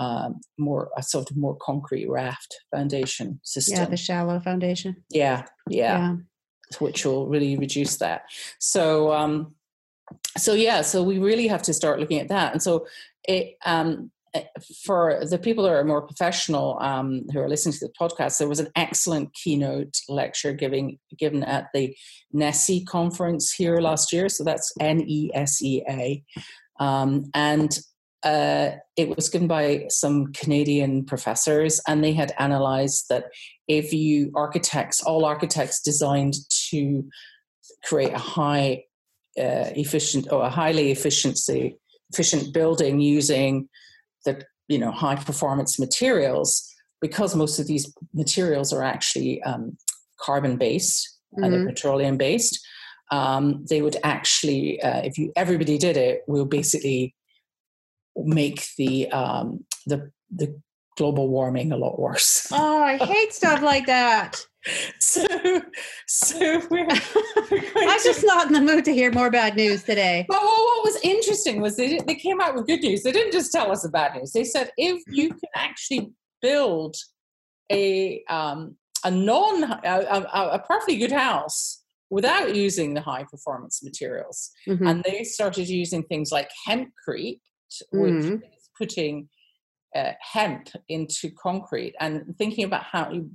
um, 0.01 0.41
more 0.59 0.91
a 0.97 1.03
sort 1.03 1.31
of 1.31 1.37
more 1.37 1.57
concrete 1.61 2.09
raft 2.09 2.55
foundation 2.75 3.41
system. 3.45 3.79
Yeah, 3.79 3.85
the 3.87 3.97
shallow 3.97 4.41
foundation. 4.41 4.97
Yeah, 5.11 5.45
yeah, 5.69 5.99
yeah. 5.99 6.17
which 6.79 7.05
will 7.05 7.27
really 7.29 7.57
reduce 7.57 7.99
that. 7.99 8.23
So. 8.59 9.13
Um, 9.13 9.55
so 10.39 10.55
yeah, 10.55 10.81
so 10.81 11.03
we 11.03 11.19
really 11.19 11.49
have 11.49 11.61
to 11.65 11.75
start 11.75 12.01
looking 12.01 12.19
at 12.19 12.29
that, 12.29 12.55
and 12.55 12.63
so 12.63 12.87
it 13.25 13.55
um, 13.65 14.11
Eh, 14.35 14.43
for 14.85 15.21
the 15.29 15.39
people 15.39 15.65
that 15.65 15.73
are 15.73 15.85
more 15.85 16.03
professional 16.03 16.79
um, 16.81 17.25
who 17.33 17.41
are 17.41 17.49
listening 17.49 17.73
to 17.73 17.87
the 17.87 17.93
podcast, 17.99 18.39
there 18.39 18.49
was 18.49 18.61
an 18.61 18.69
excellent 18.77 19.33
keynote 19.35 19.95
lecture 20.09 20.53
giving 20.53 20.99
given 21.19 21.43
at 21.45 21.69
the 21.73 21.97
NESEA 22.35 22.87
conference 22.87 23.53
here 23.53 23.79
last 23.79 24.13
year. 24.13 24.29
So 24.29 24.45
that's 24.45 24.73
N 24.81 25.01
E 25.07 25.31
S 25.35 25.63
E 25.63 25.83
A, 25.89 26.23
um, 26.79 27.25
and 27.33 27.79
uh, 28.23 28.73
it 28.97 29.15
was 29.15 29.29
given 29.29 29.49
by 29.49 29.87
some 29.89 30.33
Canadian 30.33 31.07
professors, 31.07 31.81
and 31.89 32.05
they 32.05 32.13
had 32.13 32.35
analysed 32.39 33.09
that 33.09 33.27
if 33.67 33.95
you 33.95 34.31
architects, 34.35 35.01
all 35.01 35.25
architects 35.25 35.81
designed 35.81 36.35
to 36.71 37.09
create 37.85 38.13
a 38.13 38.19
high 38.19 38.85
uh, 39.39 39.73
efficient 39.75 40.31
or 40.31 40.43
a 40.43 40.51
highly 40.51 40.91
efficiency 40.91 41.79
efficient 42.13 42.53
building 42.53 43.01
using 43.01 43.69
the 44.25 44.43
you 44.69 44.79
know 44.79 44.91
high 44.91 45.17
performance 45.17 45.79
materials 45.79 46.75
because 47.01 47.35
most 47.37 47.59
of 47.59 47.67
these 47.67 47.93
materials 48.15 48.73
are 48.73 48.83
actually 48.83 49.43
um, 49.43 49.77
carbon 50.21 50.57
based 50.57 51.19
mm-hmm. 51.35 51.45
and 51.45 51.69
petroleum 51.69 52.17
based 52.17 52.59
um, 53.11 53.65
they 53.69 53.83
would 53.83 53.97
actually 54.05 54.81
uh, 54.83 55.01
if 55.03 55.19
you 55.19 55.33
everybody 55.37 55.79
did 55.79 55.97
it 55.97 56.23
will 56.27 56.45
basically 56.45 57.15
make 58.17 58.67
the 58.77 59.11
um, 59.11 59.65
the 59.87 60.11
the 60.31 60.61
global 60.99 61.29
warming 61.29 61.73
a 61.73 61.77
lot 61.77 61.99
worse. 61.99 62.47
Oh 62.53 62.83
i 62.83 62.97
hate 62.97 63.33
stuff 63.33 63.63
like 63.63 63.87
that. 63.87 64.45
So 64.99 65.25
so 66.07 66.39
we're, 66.71 66.87
we're 67.51 67.89
i'm 67.91 68.03
just 68.03 68.23
not 68.23 68.49
in 68.49 68.53
the 68.53 68.61
mood 68.61 68.85
to 68.85 68.93
hear 68.93 69.11
more 69.11 69.31
bad 69.31 69.57
news 69.57 69.85
today. 69.85 70.27
Well, 70.29 70.43
well 70.43 70.65
what 70.67 70.85
was 70.85 71.01
interesting 71.03 71.63
was 71.63 71.77
they, 71.77 72.01
they 72.07 72.17
came 72.17 72.41
out 72.41 72.55
with 72.55 72.67
good 72.67 72.81
news. 72.81 73.03
They 73.03 73.13
didn't 73.13 73.33
just 73.33 73.51
tell 73.51 73.71
us 73.71 73.83
the 73.83 73.89
bad 73.89 74.17
news. 74.17 74.33
They 74.33 74.45
said 74.45 74.71
if 74.77 75.03
you 75.07 75.29
can 75.31 75.51
actually 75.55 76.11
build 76.43 76.97
a 77.73 78.23
um, 78.29 78.77
a 79.05 79.11
non 79.11 79.65
a, 79.65 79.79
a, 79.85 80.49
a, 80.59 80.59
perfectly 80.59 80.97
good 80.97 81.13
house 81.13 81.83
without 82.11 82.55
using 82.55 82.93
the 82.93 83.01
high 83.01 83.25
performance 83.25 83.83
materials. 83.83 84.51
Mm-hmm. 84.69 84.87
and 84.87 85.05
they 85.05 85.25
started 85.25 85.69
using 85.69 86.03
things 86.03 86.31
like 86.33 86.51
hempcrete 86.69 87.41
which 87.93 88.13
mm-hmm. 88.13 88.35
is 88.35 88.71
putting 88.77 89.29
uh, 89.95 90.13
hemp 90.21 90.69
into 90.89 91.31
concrete 91.31 91.95
and 92.01 92.35
thinking 92.39 92.65
about 92.65 92.85
how 92.85 93.11
you 93.11 93.31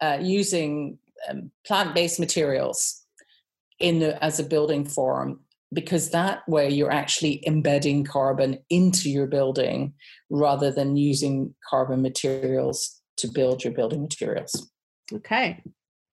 uh, 0.00 0.18
using 0.20 0.98
um, 1.28 1.50
plant-based 1.66 2.20
materials 2.20 3.02
in 3.78 3.98
the, 3.98 4.22
as 4.22 4.38
a 4.38 4.44
building 4.44 4.84
form 4.84 5.40
because 5.72 6.10
that 6.10 6.48
way 6.48 6.68
you're 6.68 6.92
actually 6.92 7.46
embedding 7.46 8.04
carbon 8.04 8.58
into 8.70 9.10
your 9.10 9.26
building 9.26 9.92
rather 10.30 10.70
than 10.70 10.96
using 10.96 11.54
carbon 11.68 12.00
materials 12.02 13.00
to 13.16 13.28
build 13.28 13.64
your 13.64 13.72
building 13.72 14.02
materials. 14.02 14.70
Okay. 15.12 15.62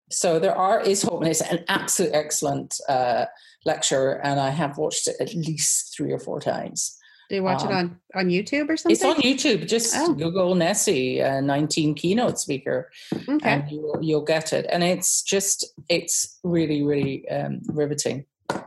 so 0.09 0.39
there 0.39 0.55
are 0.55 0.81
is 0.81 1.03
hope, 1.03 1.21
and 1.21 1.29
it's 1.29 1.41
an 1.41 1.63
absolute 1.67 2.13
excellent 2.13 2.75
uh, 2.89 3.25
lecture, 3.65 4.13
and 4.23 4.39
I 4.39 4.49
have 4.49 4.77
watched 4.77 5.07
it 5.07 5.15
at 5.19 5.33
least 5.33 5.95
three 5.95 6.11
or 6.11 6.19
four 6.19 6.39
times. 6.39 6.97
Do 7.33 7.37
you 7.37 7.43
watch 7.43 7.63
um, 7.63 7.71
it 7.71 7.73
on 7.73 7.99
on 8.13 8.27
YouTube 8.27 8.69
or 8.69 8.77
something? 8.77 8.91
It's 8.91 9.03
on 9.03 9.15
YouTube. 9.15 9.67
Just 9.67 9.95
oh. 9.97 10.13
Google 10.13 10.53
NESEA, 10.53 11.37
uh, 11.37 11.41
19 11.41 11.95
keynote 11.95 12.37
speaker, 12.37 12.91
okay. 13.27 13.49
and 13.49 13.71
you'll, 13.71 13.97
you'll 14.03 14.23
get 14.23 14.53
it. 14.53 14.67
And 14.69 14.83
it's 14.83 15.23
just 15.23 15.65
it's 15.89 16.37
really 16.43 16.83
really 16.83 17.27
um, 17.29 17.61
riveting. 17.69 18.25
Okay, 18.51 18.61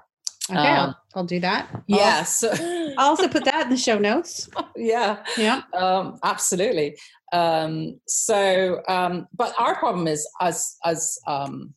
um, 0.51 0.57
I'll, 0.59 1.03
I'll, 1.15 1.25
do 1.25 1.39
that. 1.39 1.85
Yes. 1.87 2.43
I'll 2.99 3.11
also 3.11 3.29
put 3.29 3.45
that 3.45 3.67
in 3.67 3.71
the 3.71 3.77
show 3.77 4.01
notes. 4.01 4.49
yeah. 4.77 5.23
Yeah. 5.39 5.63
Um, 5.73 6.19
absolutely. 6.25 6.99
Um, 7.33 8.01
so, 8.09 8.83
um, 8.89 9.29
but 9.33 9.55
our 9.61 9.77
problem 9.77 10.09
is 10.09 10.29
as 10.41 10.75
as 10.85 11.21
um, 11.29 11.73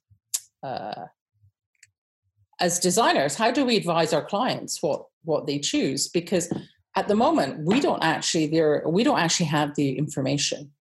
uh, 0.63 1.05
as 2.59 2.79
designers, 2.79 3.35
how 3.35 3.51
do 3.51 3.63
we 3.63 3.77
advise 3.77 4.11
our 4.11 4.25
clients 4.25 4.81
what 4.81 5.05
what 5.23 5.45
they 5.45 5.59
choose? 5.59 6.07
Because 6.07 6.51
at 6.95 7.07
the 7.07 7.15
moment, 7.15 7.65
we 7.65 7.79
don't 7.79 8.03
actually 8.03 8.47
there 8.47 8.83
we 8.87 9.03
don't 9.03 9.19
actually 9.19 9.47
have 9.47 9.75
the 9.75 9.97
information. 9.97 10.71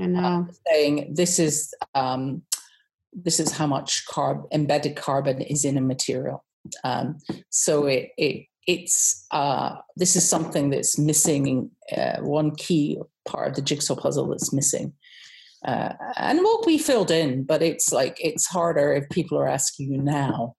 I 0.00 0.06
know. 0.06 0.46
Uh, 0.48 0.52
saying 0.66 1.14
this 1.14 1.38
is 1.38 1.74
um, 1.94 2.42
this 3.12 3.40
is 3.40 3.52
how 3.52 3.66
much 3.66 4.04
carb 4.06 4.44
embedded 4.52 4.96
carbon 4.96 5.40
is 5.42 5.64
in 5.64 5.76
a 5.76 5.80
material. 5.80 6.44
Um, 6.84 7.18
so 7.50 7.86
it, 7.86 8.10
it 8.18 8.46
it's 8.66 9.26
uh, 9.30 9.76
this 9.96 10.16
is 10.16 10.28
something 10.28 10.70
that's 10.70 10.98
missing 10.98 11.70
uh, 11.96 12.18
one 12.20 12.54
key 12.56 12.98
part 13.26 13.48
of 13.48 13.54
the 13.54 13.62
jigsaw 13.62 13.94
puzzle 13.94 14.28
that's 14.28 14.52
missing 14.52 14.92
uh, 15.64 15.92
and 16.16 16.40
will 16.40 16.62
be 16.64 16.78
filled 16.78 17.10
in 17.10 17.44
but 17.44 17.62
it's 17.62 17.92
like 17.92 18.16
it's 18.20 18.46
harder 18.46 18.92
if 18.92 19.08
people 19.10 19.38
are 19.38 19.48
asking 19.48 19.92
you 19.92 20.02
now 20.02 20.54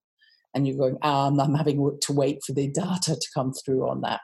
and 0.54 0.68
you're 0.68 0.78
going 0.78 0.98
um, 1.02 1.40
i'm 1.40 1.56
having 1.56 1.98
to 2.02 2.14
wait 2.14 2.40
for 2.46 2.54
the 2.54 2.68
data 2.70 3.16
to 3.16 3.28
come 3.34 3.54
through 3.54 3.88
on 3.88 4.02
that 4.02 4.22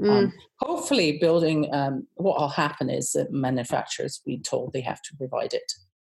mm. 0.00 0.08
um, 0.08 0.32
hopefully 0.58 1.18
building 1.20 1.72
um, 1.74 2.06
what 2.14 2.38
will 2.38 2.48
happen 2.48 2.90
is 2.90 3.12
that 3.12 3.32
manufacturers 3.32 4.20
be 4.24 4.38
told 4.38 4.72
they 4.72 4.80
have 4.80 5.02
to 5.02 5.16
provide 5.16 5.52
it 5.52 5.72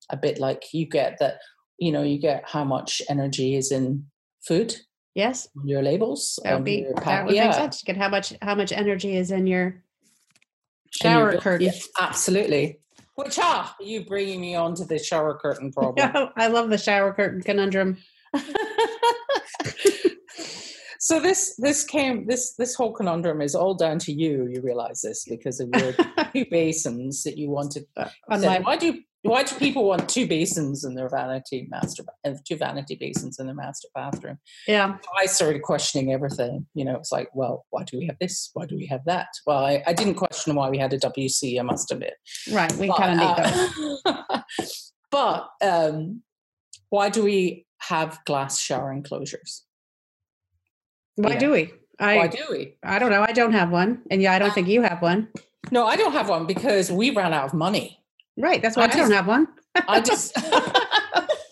a 0.10 0.18
bit 0.18 0.40
like 0.40 0.74
you 0.74 0.86
get 0.86 1.18
that 1.20 1.40
you 1.78 1.92
know 1.92 2.04
you 2.04 2.20
get 2.20 2.44
how 2.48 2.64
much 2.64 3.02
energy 3.10 3.56
is 3.56 3.72
in 3.72 4.06
food 4.46 4.76
Yes. 5.16 5.48
On 5.58 5.68
your 5.68 5.82
labels. 5.82 6.40
That 6.44 6.56
would 6.56 6.66
be 6.66 6.86
that 7.06 7.26
would 7.26 7.34
yeah. 7.34 7.46
make 7.48 7.56
sense. 7.56 7.82
Get 7.82 7.96
how 7.96 8.10
much 8.10 8.34
how 8.42 8.54
much 8.54 8.74
energy 8.74 9.16
is 9.16 9.32
in 9.32 9.48
your 9.48 9.82
shower 10.92 11.32
your, 11.32 11.42
curtain. 11.42 11.68
Yeah, 11.68 11.74
absolutely. 12.00 12.82
Which 13.16 13.40
are 13.40 13.74
you 13.80 14.06
bringing 14.06 14.42
me 14.42 14.56
on 14.56 14.76
to 14.76 14.84
the 14.84 15.00
shower 15.00 15.40
curtain 15.40 15.72
problem? 15.76 16.30
I 16.36 16.48
love 16.48 16.70
the 16.70 16.78
shower 16.78 17.14
curtain 17.14 17.42
conundrum. 17.42 17.98
so 21.06 21.20
this 21.20 21.56
this 21.60 21.84
came 21.84 22.26
this 22.26 22.56
this 22.58 22.74
whole 22.74 22.92
conundrum 22.92 23.40
is 23.40 23.54
all 23.54 23.76
down 23.76 24.00
to 24.00 24.12
you. 24.12 24.48
You 24.52 24.62
realize 24.64 25.02
this 25.02 25.24
because 25.30 25.60
of 25.60 25.70
your 25.76 25.94
two 26.34 26.46
basins 26.50 27.22
that 27.24 27.38
you 27.38 27.52
wanted. 27.52 27.86
Uh, 27.96 28.10
my, 28.28 28.58
why 28.60 28.76
do 28.76 29.00
why 29.22 29.44
do 29.44 29.56
people 29.58 29.88
want 29.88 30.10
two 30.10 30.26
basins 30.28 30.84
in 30.84 30.96
their 30.96 31.08
vanity 31.08 31.68
master, 31.70 32.04
uh, 32.26 32.34
two 32.44 32.56
vanity 32.56 32.96
basins 32.96 33.40
in 33.40 33.46
their 33.46 33.54
master 33.54 33.88
bathroom? 33.94 34.40
Yeah. 34.68 34.98
I 35.16 35.28
started 35.28 35.62
questioning 35.62 36.12
everything. 36.12 36.66
You 36.74 36.86
know, 36.86 36.96
it's 36.96 37.12
like, 37.12 37.30
well, 37.36 37.68
why 37.70 37.84
do 37.84 38.00
we 38.00 38.08
have 38.08 38.18
this? 38.20 38.50
Why 38.54 38.66
do 38.66 38.76
we 38.76 38.88
have 38.88 39.06
that? 39.06 39.28
Well, 39.46 39.64
I, 39.64 39.84
I 39.86 39.94
didn't 39.94 40.16
question 40.16 40.56
why 40.56 40.70
we 40.72 40.80
had 40.80 40.94
a 40.94 41.00
WC, 41.00 41.60
I 41.60 41.64
must 41.64 41.92
admit. 41.92 42.16
Right. 42.52 42.72
We 42.78 42.92
kind 42.96 43.20
of 43.20 43.28
need 43.28 44.04
that. 44.06 44.44
but 45.12 45.50
um, 45.64 46.24
why 46.90 47.10
do 47.10 47.24
we 47.24 47.66
have 47.80 48.20
glass 48.26 48.60
shower 48.60 48.92
enclosures? 48.92 49.65
Why 51.16 51.36
do 51.36 51.52
we? 51.52 51.74
I, 52.00 52.18
why 52.18 52.28
do 52.28 52.44
we? 52.50 52.76
I 52.84 53.00
don't 53.00 53.10
know. 53.10 53.22
I 53.22 53.32
don't 53.32 53.54
have 53.54 53.72
one. 53.72 54.02
And 54.12 54.22
yeah, 54.22 54.34
I 54.34 54.40
don't 54.40 54.52
uh, 54.52 54.54
think 54.54 54.68
you 54.68 54.82
have 54.82 55.02
one. 55.02 55.30
No, 55.72 55.86
I 55.86 55.96
don't 55.96 56.12
have 56.12 56.30
one 56.30 56.46
because 56.46 56.92
we 56.92 57.12
ran 57.12 57.34
out 57.34 57.46
of 57.46 57.54
money. 57.54 58.00
Right. 58.38 58.62
That's 58.62 58.76
why 58.76 58.84
I, 58.84 58.88
I 58.88 58.96
don't 58.96 59.12
have 59.12 59.28
one. 59.28 59.48
I 59.88 60.02
just 60.02 60.38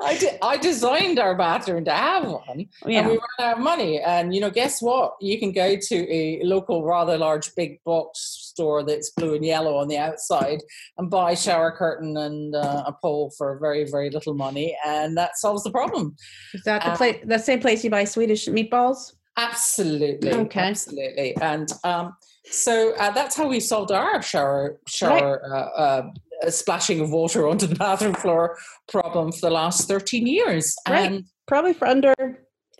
I 0.00 0.18
did, 0.18 0.38
I 0.42 0.56
designed 0.56 1.18
our 1.18 1.34
bathroom 1.34 1.84
to 1.86 1.92
have 1.92 2.26
one, 2.26 2.66
yeah. 2.86 3.00
and 3.00 3.08
we 3.08 3.14
ran 3.14 3.50
out 3.50 3.58
of 3.58 3.62
money. 3.62 4.00
And 4.00 4.34
you 4.34 4.40
know, 4.40 4.50
guess 4.50 4.82
what? 4.82 5.14
You 5.20 5.38
can 5.38 5.52
go 5.52 5.76
to 5.76 6.12
a 6.12 6.42
local, 6.44 6.84
rather 6.84 7.16
large, 7.16 7.54
big 7.54 7.82
box 7.84 8.20
store 8.20 8.82
that's 8.82 9.10
blue 9.10 9.34
and 9.34 9.44
yellow 9.44 9.76
on 9.76 9.88
the 9.88 9.98
outside, 9.98 10.62
and 10.98 11.10
buy 11.10 11.32
a 11.32 11.36
shower 11.36 11.72
curtain 11.72 12.16
and 12.16 12.54
uh, 12.54 12.84
a 12.86 12.92
pole 12.92 13.32
for 13.36 13.58
very, 13.58 13.84
very 13.90 14.10
little 14.10 14.34
money, 14.34 14.76
and 14.86 15.16
that 15.16 15.38
solves 15.38 15.64
the 15.64 15.70
problem. 15.70 16.14
Is 16.54 16.62
that 16.64 16.82
the 16.82 16.90
um, 16.90 16.96
place? 16.96 17.16
The 17.24 17.38
same 17.38 17.60
place 17.60 17.82
you 17.82 17.90
buy 17.90 18.04
Swedish 18.04 18.46
meatballs? 18.46 19.14
Absolutely. 19.36 20.32
Okay. 20.32 20.60
Absolutely. 20.60 21.36
And 21.36 21.70
um, 21.84 22.14
so 22.50 22.94
uh, 22.96 23.10
that's 23.10 23.36
how 23.36 23.48
we 23.48 23.60
solved 23.60 23.90
our 23.90 24.22
shower 24.22 24.78
shower 24.86 25.40
right. 25.42 25.58
uh, 25.60 26.10
uh, 26.44 26.50
splashing 26.50 27.00
of 27.00 27.10
water 27.10 27.48
onto 27.48 27.66
the 27.66 27.74
bathroom 27.74 28.14
floor 28.14 28.56
problem 28.88 29.32
for 29.32 29.40
the 29.40 29.50
last 29.50 29.88
13 29.88 30.26
years. 30.26 30.74
Right. 30.88 31.10
And 31.10 31.24
probably 31.46 31.72
for 31.72 31.86
under 31.86 32.14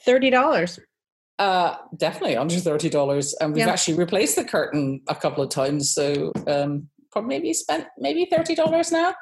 $30. 0.07 0.79
Uh, 1.39 1.77
definitely 1.97 2.37
under 2.37 2.55
$30. 2.55 3.35
And 3.41 3.53
we've 3.53 3.67
yeah. 3.67 3.73
actually 3.73 3.99
replaced 3.99 4.37
the 4.37 4.45
curtain 4.45 5.03
a 5.09 5.15
couple 5.15 5.43
of 5.43 5.51
times. 5.51 5.91
So 5.91 6.33
um, 6.47 6.89
probably 7.13 7.29
maybe 7.29 7.53
spent 7.53 7.87
maybe 7.99 8.27
$30 8.33 8.93
now. 8.93 9.15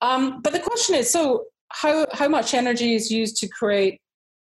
Um, 0.00 0.40
but 0.42 0.52
the 0.52 0.60
question 0.60 0.94
is, 0.94 1.10
so 1.10 1.46
how, 1.70 2.06
how 2.12 2.28
much 2.28 2.54
energy 2.54 2.94
is 2.94 3.10
used 3.10 3.36
to 3.38 3.48
create 3.48 4.00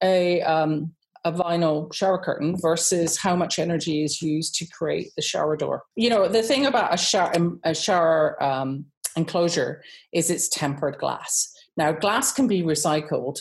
a 0.03 0.43
um, 0.43 0.93
a 1.27 1.33
vinyl 1.33 1.93
shower 1.93 2.19
curtain 2.19 2.57
versus 2.61 3.19
how 3.19 3.35
much 3.35 3.59
energy 3.59 4.05
is 4.05 4.23
used 4.23 4.55
to 4.55 4.67
create 4.67 5.11
the 5.17 5.23
shower 5.23 5.57
door. 5.57 5.83
You 5.97 6.09
know, 6.09 6.29
the 6.29 6.43
thing 6.43 6.67
about 6.67 6.95
a 6.95 6.97
shower, 6.97 7.35
um, 7.35 7.59
a 7.65 7.75
shower 7.75 8.41
um, 8.41 8.87
enclosure 9.17 9.83
is 10.13 10.31
it's 10.31 10.49
tempered 10.49 10.99
glass. 10.99 11.53
Now, 11.77 11.91
glass 11.91 12.33
can 12.33 12.47
be 12.47 12.63
recycled, 12.63 13.39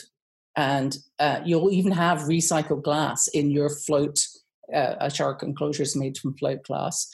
and 0.56 0.96
uh, 1.20 1.40
you'll 1.44 1.70
even 1.70 1.92
have 1.92 2.22
recycled 2.22 2.82
glass 2.82 3.28
in 3.28 3.50
your 3.52 3.70
float. 3.70 4.18
Uh, 4.74 4.96
a 5.00 5.08
shower 5.08 5.38
enclosure 5.40 5.84
is 5.84 5.94
made 5.94 6.18
from 6.18 6.36
float 6.36 6.64
glass, 6.64 7.08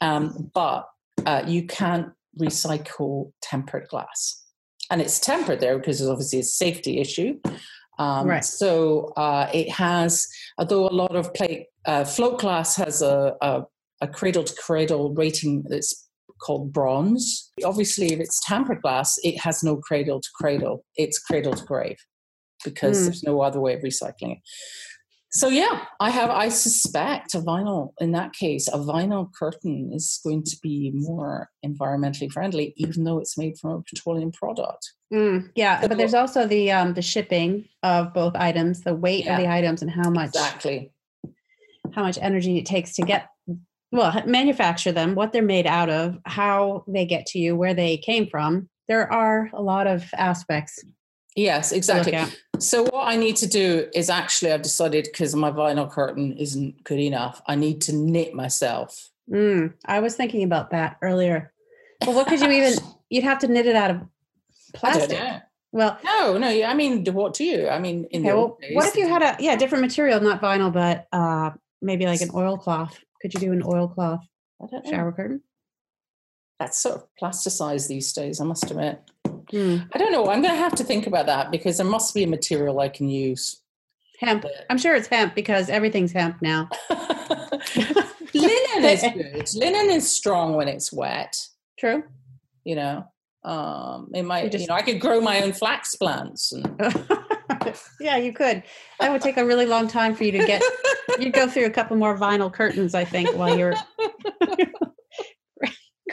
um, 0.00 0.50
but 0.54 0.88
uh, 1.24 1.44
you 1.46 1.64
can't 1.66 2.08
recycle 2.40 3.30
tempered 3.42 3.86
glass. 3.88 4.42
And 4.90 5.00
it's 5.00 5.20
tempered 5.20 5.60
there 5.60 5.78
because 5.78 6.00
it's 6.00 6.10
obviously 6.10 6.40
a 6.40 6.44
safety 6.44 6.98
issue. 6.98 7.38
Um, 7.98 8.26
right. 8.26 8.44
So 8.44 9.12
uh, 9.16 9.48
it 9.52 9.70
has, 9.70 10.26
although 10.58 10.88
a 10.88 10.92
lot 10.92 11.16
of 11.16 11.32
plate 11.34 11.66
uh, 11.86 12.04
float 12.04 12.40
glass 12.40 12.76
has 12.76 13.00
a, 13.00 13.34
a, 13.40 13.62
a 14.00 14.08
cradle 14.08 14.44
to 14.44 14.54
cradle 14.54 15.14
rating 15.14 15.64
that's 15.68 16.08
called 16.42 16.72
bronze. 16.72 17.52
Obviously, 17.64 18.12
if 18.12 18.20
it's 18.20 18.40
tempered 18.44 18.82
glass, 18.82 19.16
it 19.22 19.38
has 19.40 19.62
no 19.62 19.76
cradle 19.76 20.20
to 20.20 20.28
cradle. 20.34 20.84
It's 20.96 21.18
cradle 21.18 21.54
to 21.54 21.64
grave 21.64 21.96
because 22.64 23.00
mm. 23.00 23.04
there's 23.04 23.22
no 23.22 23.40
other 23.40 23.60
way 23.60 23.74
of 23.74 23.80
recycling 23.80 24.32
it. 24.32 24.38
So 25.30 25.48
yeah, 25.48 25.84
I 26.00 26.10
have. 26.10 26.30
I 26.30 26.48
suspect 26.48 27.34
a 27.34 27.40
vinyl. 27.40 27.92
In 28.00 28.12
that 28.12 28.32
case, 28.32 28.68
a 28.68 28.78
vinyl 28.78 29.28
curtain 29.32 29.90
is 29.92 30.20
going 30.24 30.44
to 30.44 30.56
be 30.62 30.92
more 30.94 31.50
environmentally 31.64 32.30
friendly, 32.32 32.72
even 32.76 33.04
though 33.04 33.18
it's 33.18 33.36
made 33.36 33.58
from 33.58 33.70
a 33.72 33.82
petroleum 33.82 34.32
product. 34.32 34.92
Mm, 35.12 35.50
yeah, 35.54 35.80
so, 35.80 35.88
but 35.88 35.98
there's 35.98 36.14
also 36.14 36.46
the 36.46 36.72
um, 36.72 36.94
the 36.94 37.02
shipping 37.02 37.68
of 37.82 38.14
both 38.14 38.34
items, 38.34 38.82
the 38.82 38.94
weight 38.94 39.24
yeah, 39.24 39.36
of 39.36 39.42
the 39.42 39.48
items, 39.48 39.82
and 39.82 39.90
how 39.90 40.10
much 40.10 40.28
exactly 40.28 40.92
how 41.92 42.02
much 42.02 42.18
energy 42.20 42.58
it 42.58 42.66
takes 42.66 42.94
to 42.94 43.02
get 43.02 43.28
well 43.92 44.22
manufacture 44.26 44.92
them, 44.92 45.14
what 45.14 45.32
they're 45.32 45.42
made 45.42 45.66
out 45.66 45.88
of, 45.88 46.18
how 46.24 46.84
they 46.88 47.06
get 47.06 47.26
to 47.26 47.38
you, 47.38 47.56
where 47.56 47.74
they 47.74 47.96
came 47.96 48.26
from. 48.28 48.68
There 48.88 49.12
are 49.12 49.50
a 49.52 49.62
lot 49.62 49.86
of 49.86 50.08
aspects 50.16 50.84
Yes, 51.36 51.70
exactly. 51.70 52.18
So 52.58 52.84
what 52.84 53.06
I 53.06 53.16
need 53.16 53.36
to 53.36 53.46
do 53.46 53.88
is 53.94 54.08
actually 54.08 54.52
I've 54.52 54.62
decided 54.62 55.04
because 55.04 55.36
my 55.36 55.50
vinyl 55.50 55.90
curtain 55.90 56.32
isn't 56.32 56.82
good 56.82 56.98
enough. 56.98 57.42
I 57.46 57.54
need 57.54 57.82
to 57.82 57.92
knit 57.94 58.34
myself. 58.34 59.10
Mm, 59.30 59.74
I 59.84 60.00
was 60.00 60.16
thinking 60.16 60.42
about 60.44 60.70
that 60.70 60.96
earlier. 61.02 61.52
But 62.00 62.14
what 62.14 62.26
could 62.26 62.40
you 62.40 62.50
even? 62.50 62.74
You'd 63.10 63.24
have 63.24 63.38
to 63.40 63.48
knit 63.48 63.66
it 63.66 63.76
out 63.76 63.90
of 63.90 64.00
plastic. 64.74 65.42
Well, 65.72 65.98
no, 66.02 66.38
no. 66.38 66.48
I 66.48 66.74
mean, 66.74 67.04
what 67.12 67.34
do 67.34 67.44
you? 67.44 67.68
I 67.68 67.78
mean, 67.78 68.06
in 68.10 68.22
okay, 68.22 68.32
well, 68.32 68.58
days, 68.60 68.74
what 68.74 68.86
if 68.86 68.96
you 68.96 69.06
had 69.06 69.22
a 69.22 69.36
yeah 69.38 69.56
different 69.56 69.82
material, 69.82 70.20
not 70.20 70.40
vinyl, 70.40 70.72
but 70.72 71.06
uh 71.12 71.50
maybe 71.82 72.06
like 72.06 72.22
an 72.22 72.30
oilcloth? 72.34 72.98
Could 73.20 73.34
you 73.34 73.40
do 73.40 73.52
an 73.52 73.62
oilcloth 73.62 74.26
shower 74.88 75.12
curtain? 75.12 75.42
That's 76.58 76.78
sort 76.78 76.96
of 76.96 77.06
plasticized 77.20 77.88
these 77.88 78.12
days. 78.14 78.40
I 78.40 78.44
must 78.44 78.70
admit. 78.70 79.02
Mm. 79.52 79.88
I 79.92 79.98
don't 79.98 80.12
know. 80.12 80.28
I'm 80.28 80.42
going 80.42 80.54
to 80.54 80.60
have 80.60 80.74
to 80.76 80.84
think 80.84 81.06
about 81.06 81.26
that 81.26 81.50
because 81.50 81.76
there 81.76 81.86
must 81.86 82.14
be 82.14 82.22
a 82.24 82.26
material 82.26 82.80
I 82.80 82.88
can 82.88 83.08
use. 83.08 83.60
Hemp. 84.20 84.44
I'm 84.70 84.78
sure 84.78 84.94
it's 84.94 85.08
hemp 85.08 85.34
because 85.34 85.68
everything's 85.68 86.12
hemp 86.12 86.40
now. 86.40 86.68
Linen 88.34 88.84
is 88.84 89.02
good. 89.14 89.48
Linen 89.54 89.90
is 89.90 90.10
strong 90.10 90.54
when 90.54 90.68
it's 90.68 90.92
wet. 90.92 91.36
True. 91.78 92.02
You 92.64 92.76
know, 92.76 93.04
Um, 93.44 94.10
it 94.14 94.22
might, 94.24 94.44
you, 94.44 94.50
just- 94.50 94.68
know, 94.68 94.74
I 94.74 94.82
could 94.82 95.00
grow 95.00 95.20
my 95.20 95.42
own 95.42 95.52
flax 95.52 95.94
plants. 95.96 96.52
And, 96.52 96.80
yeah, 98.00 98.16
you 98.16 98.32
could. 98.32 98.62
That 99.00 99.12
would 99.12 99.22
take 99.22 99.36
a 99.36 99.44
really 99.44 99.66
long 99.66 99.86
time 99.86 100.14
for 100.14 100.24
you 100.24 100.32
to 100.32 100.46
get. 100.46 100.62
You'd 101.18 101.32
go 101.34 101.46
through 101.48 101.66
a 101.66 101.70
couple 101.70 101.96
more 101.96 102.16
vinyl 102.18 102.52
curtains, 102.52 102.94
I 102.94 103.04
think, 103.04 103.34
while 103.36 103.56
you're 103.56 103.74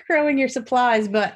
growing 0.08 0.38
your 0.38 0.50
supplies. 0.50 1.08
But 1.08 1.36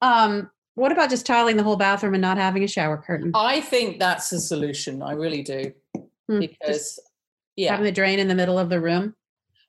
um, 0.00 0.50
what 0.74 0.92
about 0.92 1.10
just 1.10 1.26
tiling 1.26 1.56
the 1.56 1.62
whole 1.62 1.76
bathroom 1.76 2.14
and 2.14 2.22
not 2.22 2.38
having 2.38 2.64
a 2.64 2.68
shower 2.68 2.96
curtain? 2.96 3.30
I 3.34 3.60
think 3.60 3.98
that's 3.98 4.30
the 4.30 4.40
solution. 4.40 5.02
I 5.02 5.12
really 5.12 5.42
do. 5.42 5.72
Hmm, 6.28 6.40
Because, 6.40 6.98
yeah. 7.56 7.72
Having 7.72 7.84
the 7.84 7.92
drain 7.92 8.18
in 8.18 8.28
the 8.28 8.34
middle 8.34 8.58
of 8.58 8.68
the 8.68 8.80
room. 8.80 9.14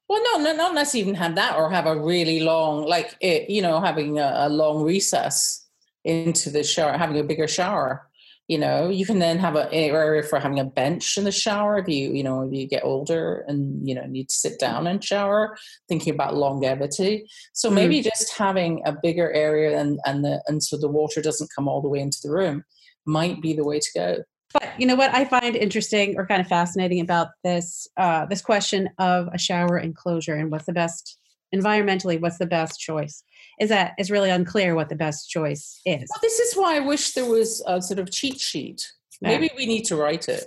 Well, 0.07 0.21
no, 0.23 0.43
no, 0.43 0.55
not 0.55 0.75
necessarily 0.75 1.09
even 1.09 1.15
have 1.15 1.35
that 1.35 1.55
or 1.57 1.69
have 1.69 1.85
a 1.85 1.99
really 1.99 2.41
long, 2.41 2.85
like, 2.85 3.15
it, 3.19 3.49
you 3.49 3.61
know, 3.61 3.79
having 3.81 4.19
a, 4.19 4.33
a 4.37 4.49
long 4.49 4.83
recess 4.83 5.65
into 6.03 6.49
the 6.49 6.63
shower, 6.63 6.97
having 6.97 7.19
a 7.19 7.23
bigger 7.23 7.47
shower. 7.47 8.07
You 8.47 8.57
know, 8.57 8.89
you 8.89 9.05
can 9.05 9.19
then 9.19 9.39
have 9.39 9.55
a, 9.55 9.67
an 9.69 9.95
area 9.95 10.21
for 10.21 10.37
having 10.37 10.59
a 10.59 10.65
bench 10.65 11.17
in 11.17 11.23
the 11.23 11.31
shower 11.31 11.77
if 11.77 11.87
you, 11.87 12.11
you 12.13 12.23
know, 12.23 12.41
if 12.41 12.53
you 12.53 12.67
get 12.67 12.83
older 12.83 13.45
and, 13.47 13.87
you 13.87 13.95
know, 13.95 14.05
need 14.05 14.27
to 14.29 14.35
sit 14.35 14.59
down 14.59 14.85
and 14.85 15.03
shower, 15.03 15.55
thinking 15.87 16.13
about 16.13 16.35
longevity. 16.35 17.25
So 17.53 17.69
Mm. 17.69 17.75
maybe 17.75 18.01
just 18.01 18.37
having 18.37 18.81
a 18.85 18.91
bigger 18.91 19.31
area 19.31 19.79
and, 19.79 19.99
and 20.05 20.25
the, 20.25 20.43
and 20.47 20.61
so 20.61 20.77
the 20.77 20.89
water 20.89 21.21
doesn't 21.21 21.51
come 21.55 21.69
all 21.69 21.81
the 21.81 21.87
way 21.87 21.99
into 21.99 22.19
the 22.21 22.31
room 22.31 22.65
might 23.05 23.41
be 23.41 23.53
the 23.53 23.63
way 23.63 23.79
to 23.79 23.89
go. 23.95 24.17
But 24.53 24.69
you 24.77 24.85
know 24.85 24.95
what 24.95 25.13
I 25.13 25.25
find 25.25 25.55
interesting 25.55 26.15
or 26.17 26.27
kind 26.27 26.39
of 26.39 26.47
fascinating 26.47 26.99
about 26.99 27.29
this 27.43 27.87
uh, 27.97 28.27
this 28.27 28.41
question 28.41 28.87
of 28.99 29.27
a 29.33 29.37
shower 29.37 29.79
enclosure 29.79 30.35
and 30.35 30.51
what's 30.51 30.65
the 30.65 30.73
best 30.73 31.17
environmentally, 31.55 32.21
what's 32.21 32.37
the 32.37 32.45
best 32.45 32.79
choice? 32.79 33.23
Is 33.59 33.69
that 33.69 33.93
it's 33.97 34.09
really 34.09 34.29
unclear 34.29 34.75
what 34.75 34.89
the 34.89 34.95
best 34.95 35.29
choice 35.29 35.79
is. 35.85 36.09
Well, 36.09 36.19
this 36.21 36.39
is 36.39 36.55
why 36.55 36.77
I 36.77 36.79
wish 36.79 37.11
there 37.13 37.25
was 37.25 37.63
a 37.67 37.81
sort 37.81 37.99
of 37.99 38.11
cheat 38.11 38.39
sheet. 38.39 38.91
Yeah. 39.21 39.29
Maybe 39.29 39.49
we 39.55 39.65
need 39.65 39.83
to 39.85 39.95
write 39.95 40.27
it. 40.27 40.45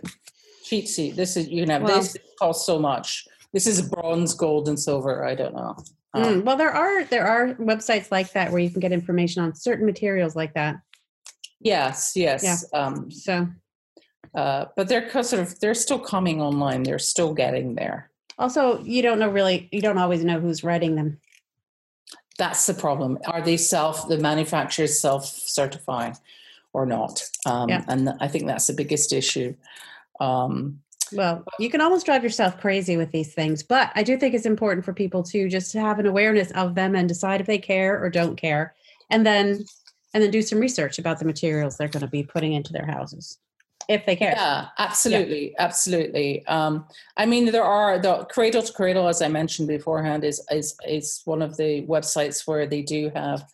Cheat 0.64 0.88
sheet. 0.88 1.16
This 1.16 1.36
is 1.36 1.48
you 1.48 1.62
can 1.62 1.70
have 1.70 1.82
Well- 1.82 2.00
this 2.00 2.16
costs 2.38 2.66
so 2.66 2.78
much. 2.78 3.24
This 3.52 3.66
is 3.66 3.80
bronze, 3.80 4.34
gold, 4.34 4.68
and 4.68 4.78
silver. 4.78 5.24
I 5.24 5.34
don't 5.34 5.54
know. 5.54 5.76
Um, 6.14 6.24
Mm, 6.24 6.44
well, 6.44 6.56
there 6.56 6.70
are 6.72 7.04
there 7.04 7.26
are 7.26 7.54
websites 7.54 8.10
like 8.10 8.32
that 8.32 8.50
where 8.50 8.60
you 8.60 8.70
can 8.70 8.80
get 8.80 8.92
information 8.92 9.42
on 9.42 9.54
certain 9.54 9.86
materials 9.86 10.34
like 10.34 10.54
that. 10.54 10.76
Yes, 11.60 12.12
yes. 12.16 12.64
Um, 12.74 13.10
So 13.10 13.48
uh, 14.34 14.66
but 14.76 14.88
they're 14.88 15.10
sort 15.22 15.40
of 15.42 15.58
they're 15.60 15.74
still 15.74 15.98
coming 15.98 16.42
online. 16.42 16.82
They're 16.82 16.98
still 16.98 17.32
getting 17.32 17.74
there. 17.74 18.10
also, 18.38 18.82
you 18.82 19.00
don't 19.00 19.18
know 19.18 19.30
really, 19.30 19.68
you 19.72 19.80
don't 19.80 19.96
always 19.96 20.22
know 20.24 20.38
who's 20.40 20.62
writing 20.62 20.94
them. 20.96 21.18
That's 22.38 22.66
the 22.66 22.74
problem. 22.74 23.18
Are 23.26 23.42
they 23.42 23.56
self 23.56 24.08
the 24.08 24.18
manufacturers 24.18 24.98
self 25.00 25.26
certifying 25.26 26.16
or 26.72 26.86
not? 26.86 27.22
Um, 27.46 27.68
Yeah. 27.68 27.84
And 27.88 28.10
I 28.20 28.28
think 28.28 28.46
that's 28.46 28.66
the 28.66 28.74
biggest 28.74 29.12
issue. 29.12 29.54
Um, 30.20 30.80
Well, 31.12 31.44
you 31.60 31.70
can 31.70 31.80
almost 31.80 32.04
drive 32.04 32.24
yourself 32.24 32.58
crazy 32.60 32.96
with 32.96 33.12
these 33.12 33.32
things, 33.32 33.62
but 33.62 33.92
I 33.94 34.02
do 34.02 34.18
think 34.18 34.34
it's 34.34 34.44
important 34.44 34.84
for 34.84 34.92
people 34.92 35.22
to 35.24 35.48
just 35.48 35.72
have 35.74 35.98
an 36.00 36.06
awareness 36.06 36.50
of 36.50 36.74
them 36.74 36.96
and 36.96 37.08
decide 37.08 37.40
if 37.40 37.46
they 37.46 37.58
care 37.58 38.02
or 38.02 38.10
don't 38.10 38.36
care, 38.36 38.74
and 39.10 39.24
then 39.24 39.64
and 40.14 40.22
then 40.22 40.30
do 40.30 40.42
some 40.42 40.58
research 40.58 40.98
about 40.98 41.18
the 41.18 41.24
materials 41.26 41.76
they're 41.76 41.88
going 41.88 42.00
to 42.00 42.08
be 42.08 42.22
putting 42.24 42.54
into 42.54 42.72
their 42.72 42.86
houses, 42.86 43.38
if 43.88 44.04
they 44.06 44.16
care. 44.16 44.32
Yeah, 44.36 44.68
absolutely, 44.78 45.54
absolutely. 45.58 46.46
Um, 46.46 46.86
I 47.16 47.26
mean, 47.26 47.46
there 47.52 47.64
are 47.64 47.98
the 47.98 48.24
Cradle 48.24 48.62
to 48.62 48.72
Cradle, 48.72 49.08
as 49.08 49.22
I 49.22 49.28
mentioned 49.28 49.68
beforehand, 49.68 50.24
is 50.24 50.44
is 50.50 50.76
is 50.86 51.22
one 51.24 51.42
of 51.42 51.56
the 51.56 51.82
websites 51.86 52.46
where 52.46 52.66
they 52.66 52.82
do 52.82 53.10
have 53.14 53.44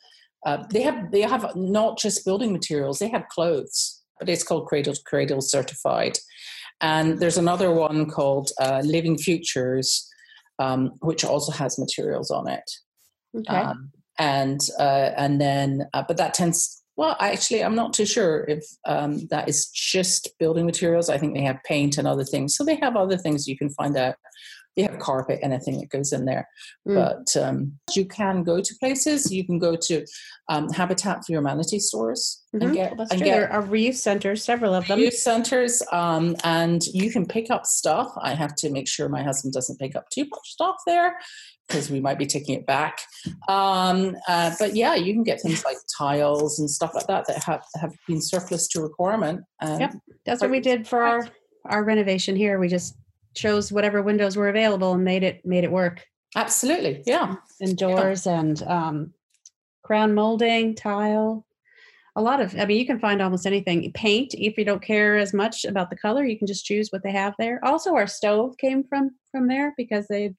uh, 0.45 0.65
they 0.71 0.83
have 0.83 1.11
they 1.11 1.23
have 1.23 1.55
not 1.55 1.99
just 1.99 2.25
building 2.25 2.53
materials, 2.53 2.99
they 2.99 3.09
have 3.09 3.29
clothes, 3.29 4.03
but 4.19 4.29
it's 4.29 4.43
called 4.43 4.67
Cradle 4.67 4.95
to 4.95 5.03
Cradle 5.05 5.41
Certified. 5.41 6.19
And 6.81 7.21
there's 7.21 7.39
another 7.39 7.73
one 7.73 8.11
called 8.11 8.51
uh, 8.61 8.83
Living 8.85 9.17
Futures, 9.17 10.09
um, 10.59 10.93
which 11.01 11.25
also 11.25 11.53
has 11.53 11.79
materials 11.79 12.31
on 12.31 12.49
it. 12.49 12.69
Okay. 13.37 13.57
Um, 13.57 13.93
and 14.19 14.61
uh, 14.79 15.11
and 15.17 15.41
then, 15.41 15.89
uh, 15.95 16.05
but 16.07 16.17
that 16.17 16.35
tends. 16.35 16.82
Well, 16.97 17.17
actually, 17.21 17.65
I'm 17.65 17.75
not 17.75 17.95
too 17.95 18.05
sure 18.05 18.45
if 18.45 18.65
um, 18.85 19.27
that 19.29 19.49
is 19.49 19.69
just 19.69 20.31
building 20.39 20.67
materials. 20.67 21.09
I 21.09 21.17
think 21.17 21.35
they 21.35 21.43
have 21.43 21.63
paint 21.65 21.97
and 21.97 22.07
other 22.07 22.25
things. 22.25 22.55
So 22.55 22.65
they 22.65 22.77
have 22.77 22.97
other 22.97 23.17
things 23.17 23.49
you 23.49 23.57
can 23.57 23.71
find 23.71 23.97
out. 23.97 24.17
They 24.77 24.83
have 24.83 24.99
carpet, 24.99 25.39
anything 25.43 25.79
that 25.81 25.91
goes 25.91 26.13
in 26.13 26.25
there. 26.25 26.49
Mm. 26.89 26.95
But 26.95 27.43
um, 27.43 27.79
you 27.95 28.07
can 28.07 28.43
go 28.43 28.61
to 28.61 28.75
places. 28.81 29.31
You 29.31 29.45
can 29.45 29.59
go 29.59 29.77
to 29.77 30.05
um, 30.49 30.71
Habitat 30.71 31.25
for 31.27 31.33
Humanity 31.33 31.79
stores 31.79 32.43
Mhm. 32.55 32.63
and 32.63 32.75
get 32.75 32.97
Well, 32.97 33.07
and 33.11 33.19
true. 33.21 33.25
get 33.27 33.39
There 33.41 33.53
are 33.53 33.63
reuse 33.63 33.97
centers, 33.97 34.45
several 34.45 34.75
of 34.75 34.87
them. 34.87 34.99
Reuse 34.99 35.15
centers 35.15 35.83
um, 35.93 36.37
and 36.45 36.83
you 36.93 37.11
can 37.11 37.27
pick 37.27 37.51
up 37.51 37.65
stuff 37.67 38.13
i 38.21 38.35
have 38.35 38.55
to 38.57 38.71
make 38.71 38.87
sure 38.89 39.09
my 39.09 39.23
husband 39.23 39.53
doesn't 39.55 39.79
pick 39.79 39.97
up 39.97 40.09
too 40.11 40.23
much 40.31 40.49
stuff 40.51 40.77
there 40.87 41.17
because 41.67 41.91
we 41.91 42.01
might 42.01 42.19
be 42.19 42.27
taking 42.27 42.55
it 42.59 42.67
back 42.67 43.01
um, 43.49 44.15
uh, 44.29 44.51
but 44.59 44.75
yeah 44.77 44.95
you 44.95 45.13
can 45.15 45.23
get 45.23 45.41
things 45.41 45.65
like 45.65 45.77
tiles 45.99 46.59
and 46.59 46.71
stuff 46.71 46.95
like 46.95 47.07
that 47.07 47.27
that 47.27 47.43
have, 47.45 47.63
have 47.81 47.93
been 48.07 48.21
surplus 48.21 48.69
to 48.69 48.83
requirement 48.83 49.41
and 49.61 49.81
Yep. 49.81 49.95
That's 50.27 50.41
what 50.41 50.51
we 50.51 50.61
did 50.61 50.87
for 50.87 51.03
our 51.03 51.29
our 51.67 51.85
renovation 51.85 52.35
here. 52.37 52.59
We 52.59 52.67
just 52.69 52.97
chose 53.35 53.73
whatever 53.73 54.03
windows 54.03 54.37
were 54.37 54.49
available 54.49 54.93
and 54.95 55.05
made 55.05 55.23
it 55.23 55.45
made 55.45 55.65
it 55.65 55.73
work. 55.73 56.05
absolutely 56.37 57.03
yeah 57.07 57.37
And 57.61 57.77
doors 57.77 58.27
and 58.27 58.63
um, 58.65 59.13
crown 59.83 60.15
molding, 60.15 60.75
tile. 60.75 61.45
A 62.15 62.21
lot 62.23 62.41
of, 62.43 62.55
I 62.59 62.67
mean, 62.67 62.79
you 62.79 62.85
can 62.87 63.01
find 63.01 63.23
almost 63.23 63.47
anything. 63.47 63.91
Paint, 63.93 64.35
if 64.35 64.59
you 64.59 64.65
don't 64.67 64.83
care 64.83 65.17
as 65.17 65.33
much 65.33 65.65
about 65.65 65.89
the 65.89 65.97
color, 65.97 66.25
you 66.25 66.37
can 66.37 66.47
just 66.47 66.65
choose 66.67 66.91
what 66.91 67.03
they 67.03 67.11
have 67.13 67.35
there. 67.39 67.59
Also, 67.65 67.95
our 67.95 68.07
stove 68.07 68.57
came 68.59 68.85
from 68.85 69.13
from 69.31 69.49
there 69.49 69.73
because 69.79 70.07
they 70.09 70.35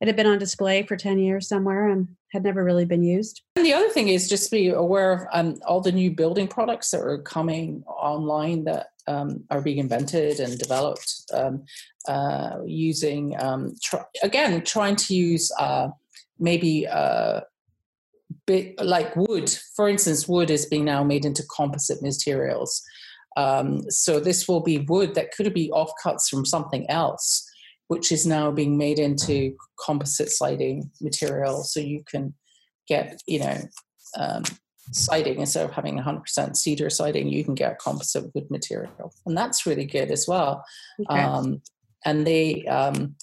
it 0.00 0.06
had 0.06 0.16
been 0.16 0.28
on 0.28 0.38
display 0.38 0.84
for 0.84 0.96
ten 0.96 1.18
years 1.18 1.48
somewhere 1.48 1.88
and 1.88 2.08
had 2.32 2.44
never 2.44 2.62
really 2.64 2.84
been 2.84 3.02
used. 3.02 3.42
and 3.56 3.66
the 3.66 3.72
other 3.72 3.88
thing 3.88 4.06
is 4.08 4.28
just 4.28 4.52
be 4.52 4.68
aware 4.68 5.12
of 5.12 5.20
um, 5.32 5.56
all 5.66 5.80
the 5.80 5.90
new 5.90 6.12
building 6.12 6.46
products 6.46 6.90
that 6.92 7.00
are 7.00 7.18
coming 7.22 7.82
online 7.86 8.62
that 8.64 8.89
um, 9.06 9.44
are 9.50 9.60
being 9.60 9.78
invented 9.78 10.40
and 10.40 10.58
developed 10.58 11.22
um, 11.32 11.64
uh, 12.08 12.58
using 12.64 13.34
um, 13.40 13.74
tr- 13.82 14.08
again 14.22 14.62
trying 14.64 14.96
to 14.96 15.14
use 15.14 15.50
uh, 15.58 15.88
maybe 16.38 16.86
uh, 16.86 17.40
bit 18.46 18.78
like 18.84 19.14
wood. 19.16 19.50
For 19.76 19.88
instance 19.88 20.28
wood 20.28 20.50
is 20.50 20.66
being 20.66 20.84
now 20.84 21.04
made 21.04 21.24
into 21.24 21.44
composite 21.54 22.02
materials. 22.02 22.82
Um, 23.36 23.88
so 23.90 24.18
this 24.18 24.48
will 24.48 24.60
be 24.60 24.78
wood 24.78 25.14
that 25.14 25.32
could 25.32 25.52
be 25.54 25.70
offcuts 25.70 26.28
from 26.28 26.44
something 26.44 26.88
else 26.90 27.46
which 27.90 28.12
is 28.12 28.24
now 28.24 28.52
being 28.52 28.78
made 28.78 29.00
into 29.00 29.56
composite 29.84 30.30
sliding 30.30 30.88
material 31.00 31.64
so 31.64 31.80
you 31.80 32.04
can 32.04 32.32
get 32.86 33.20
you 33.26 33.40
know 33.40 33.58
um, 34.16 34.44
siding 34.92 35.40
instead 35.40 35.64
of 35.64 35.72
having 35.72 35.98
100% 35.98 36.56
cedar 36.56 36.90
siding 36.90 37.28
you 37.28 37.44
can 37.44 37.54
get 37.54 37.78
composite 37.78 38.34
wood 38.34 38.50
material 38.50 39.12
and 39.26 39.36
that's 39.36 39.66
really 39.66 39.84
good 39.84 40.10
as 40.10 40.26
well 40.26 40.64
Okay. 41.00 41.22
um, 41.22 41.62
and 42.04 42.26
they 42.26 42.64
um, 42.66 43.14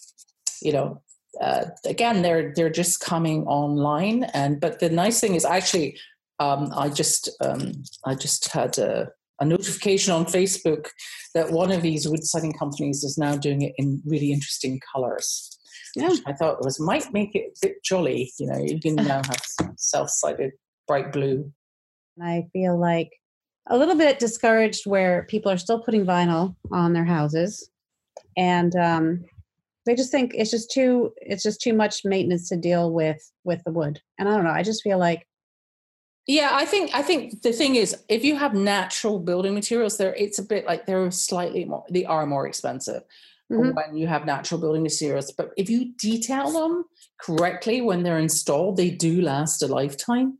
you 0.61 0.71
know 0.71 1.01
uh, 1.41 1.65
again 1.85 2.21
they're 2.21 2.53
they're 2.55 2.69
just 2.69 2.99
coming 2.99 3.45
online 3.45 4.23
and 4.33 4.59
but 4.59 4.79
the 4.79 4.89
nice 4.89 5.19
thing 5.19 5.35
is 5.35 5.45
actually 5.45 5.97
um, 6.39 6.71
i 6.75 6.89
just 6.89 7.29
um, 7.41 7.71
i 8.05 8.15
just 8.15 8.47
had 8.49 8.77
a, 8.77 9.09
a 9.39 9.45
notification 9.45 10.13
on 10.13 10.25
facebook 10.25 10.87
that 11.33 11.51
one 11.51 11.71
of 11.71 11.81
these 11.81 12.07
wood 12.07 12.23
siding 12.23 12.53
companies 12.53 13.03
is 13.03 13.17
now 13.17 13.35
doing 13.35 13.61
it 13.61 13.73
in 13.77 14.01
really 14.05 14.31
interesting 14.31 14.79
colors 14.93 15.59
yeah. 15.95 16.09
i 16.25 16.33
thought 16.33 16.63
was 16.63 16.79
might 16.79 17.11
make 17.13 17.35
it 17.35 17.57
a 17.57 17.67
bit 17.67 17.83
jolly 17.83 18.31
you 18.39 18.47
know 18.47 18.57
you 18.57 18.79
can 18.79 18.95
now 18.95 19.21
have 19.25 19.41
self-sided 19.77 20.51
bright 20.87 21.11
blue 21.11 21.51
I 22.21 22.47
feel 22.53 22.77
like 22.77 23.11
a 23.69 23.77
little 23.77 23.95
bit 23.95 24.19
discouraged 24.19 24.85
where 24.85 25.23
people 25.29 25.51
are 25.51 25.57
still 25.57 25.79
putting 25.81 26.05
vinyl 26.05 26.55
on 26.71 26.93
their 26.93 27.05
houses, 27.05 27.69
and 28.37 28.75
um, 28.75 29.25
they 29.85 29.95
just 29.95 30.11
think 30.11 30.33
it's 30.35 30.51
just 30.51 30.71
too 30.71 31.13
it's 31.17 31.43
just 31.43 31.61
too 31.61 31.73
much 31.73 32.03
maintenance 32.05 32.49
to 32.49 32.57
deal 32.57 32.91
with 32.91 33.31
with 33.43 33.63
the 33.65 33.71
wood. 33.71 34.01
And 34.17 34.27
I 34.29 34.35
don't 34.35 34.43
know. 34.43 34.51
I 34.51 34.63
just 34.63 34.83
feel 34.83 34.97
like 34.97 35.27
Yeah, 36.25 36.49
I 36.51 36.65
think 36.65 36.91
I 36.93 37.01
think 37.01 37.41
the 37.41 37.53
thing 37.53 37.75
is, 37.75 37.95
if 38.09 38.23
you 38.23 38.35
have 38.35 38.53
natural 38.53 39.19
building 39.19 39.53
materials, 39.53 39.97
there 39.97 40.13
it's 40.15 40.39
a 40.39 40.43
bit 40.43 40.65
like 40.65 40.85
they're 40.85 41.09
slightly 41.11 41.65
more. 41.65 41.85
They 41.89 42.05
are 42.05 42.25
more 42.25 42.47
expensive 42.47 43.03
Mhm. 43.51 43.73
when 43.75 43.95
you 43.97 44.07
have 44.07 44.25
natural 44.25 44.59
building 44.59 44.83
materials, 44.83 45.31
but 45.31 45.51
if 45.55 45.69
you 45.69 45.93
detail 45.97 46.51
them 46.51 46.83
correctly 47.17 47.79
when 47.81 48.03
they're 48.03 48.19
installed, 48.19 48.75
they 48.75 48.89
do 48.89 49.21
last 49.21 49.61
a 49.63 49.67
lifetime. 49.67 50.37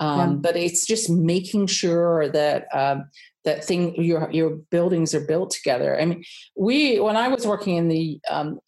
Um, 0.00 0.18
Yeah. 0.18 0.36
But 0.36 0.56
it's 0.56 0.86
just 0.86 1.08
making 1.10 1.66
sure 1.68 2.28
that 2.30 2.66
um, 2.74 3.04
that 3.44 3.64
thing 3.64 3.94
your 4.02 4.28
your 4.32 4.56
buildings 4.70 5.14
are 5.14 5.26
built 5.26 5.50
together. 5.50 6.00
I 6.00 6.04
mean, 6.06 6.24
we 6.56 6.98
when 6.98 7.16
I 7.16 7.28
was 7.28 7.46
working 7.46 7.76
in 7.76 7.88
the 7.88 8.20
um, 8.28 8.58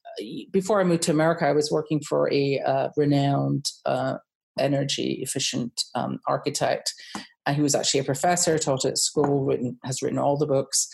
before 0.50 0.80
I 0.80 0.84
moved 0.84 1.02
to 1.04 1.10
America, 1.10 1.46
I 1.46 1.52
was 1.52 1.70
working 1.70 2.00
for 2.00 2.32
a 2.32 2.60
uh, 2.60 2.88
renowned 2.96 3.66
uh, 3.86 4.16
energy 4.58 5.20
efficient 5.22 5.82
um, 5.94 6.20
architect, 6.26 6.92
and 7.46 7.56
he 7.56 7.62
was 7.62 7.74
actually 7.74 8.00
a 8.00 8.04
professor, 8.04 8.58
taught 8.58 8.84
at 8.84 8.98
school, 8.98 9.44
written 9.44 9.78
has 9.84 10.02
written 10.02 10.18
all 10.18 10.36
the 10.36 10.46
books. 10.46 10.88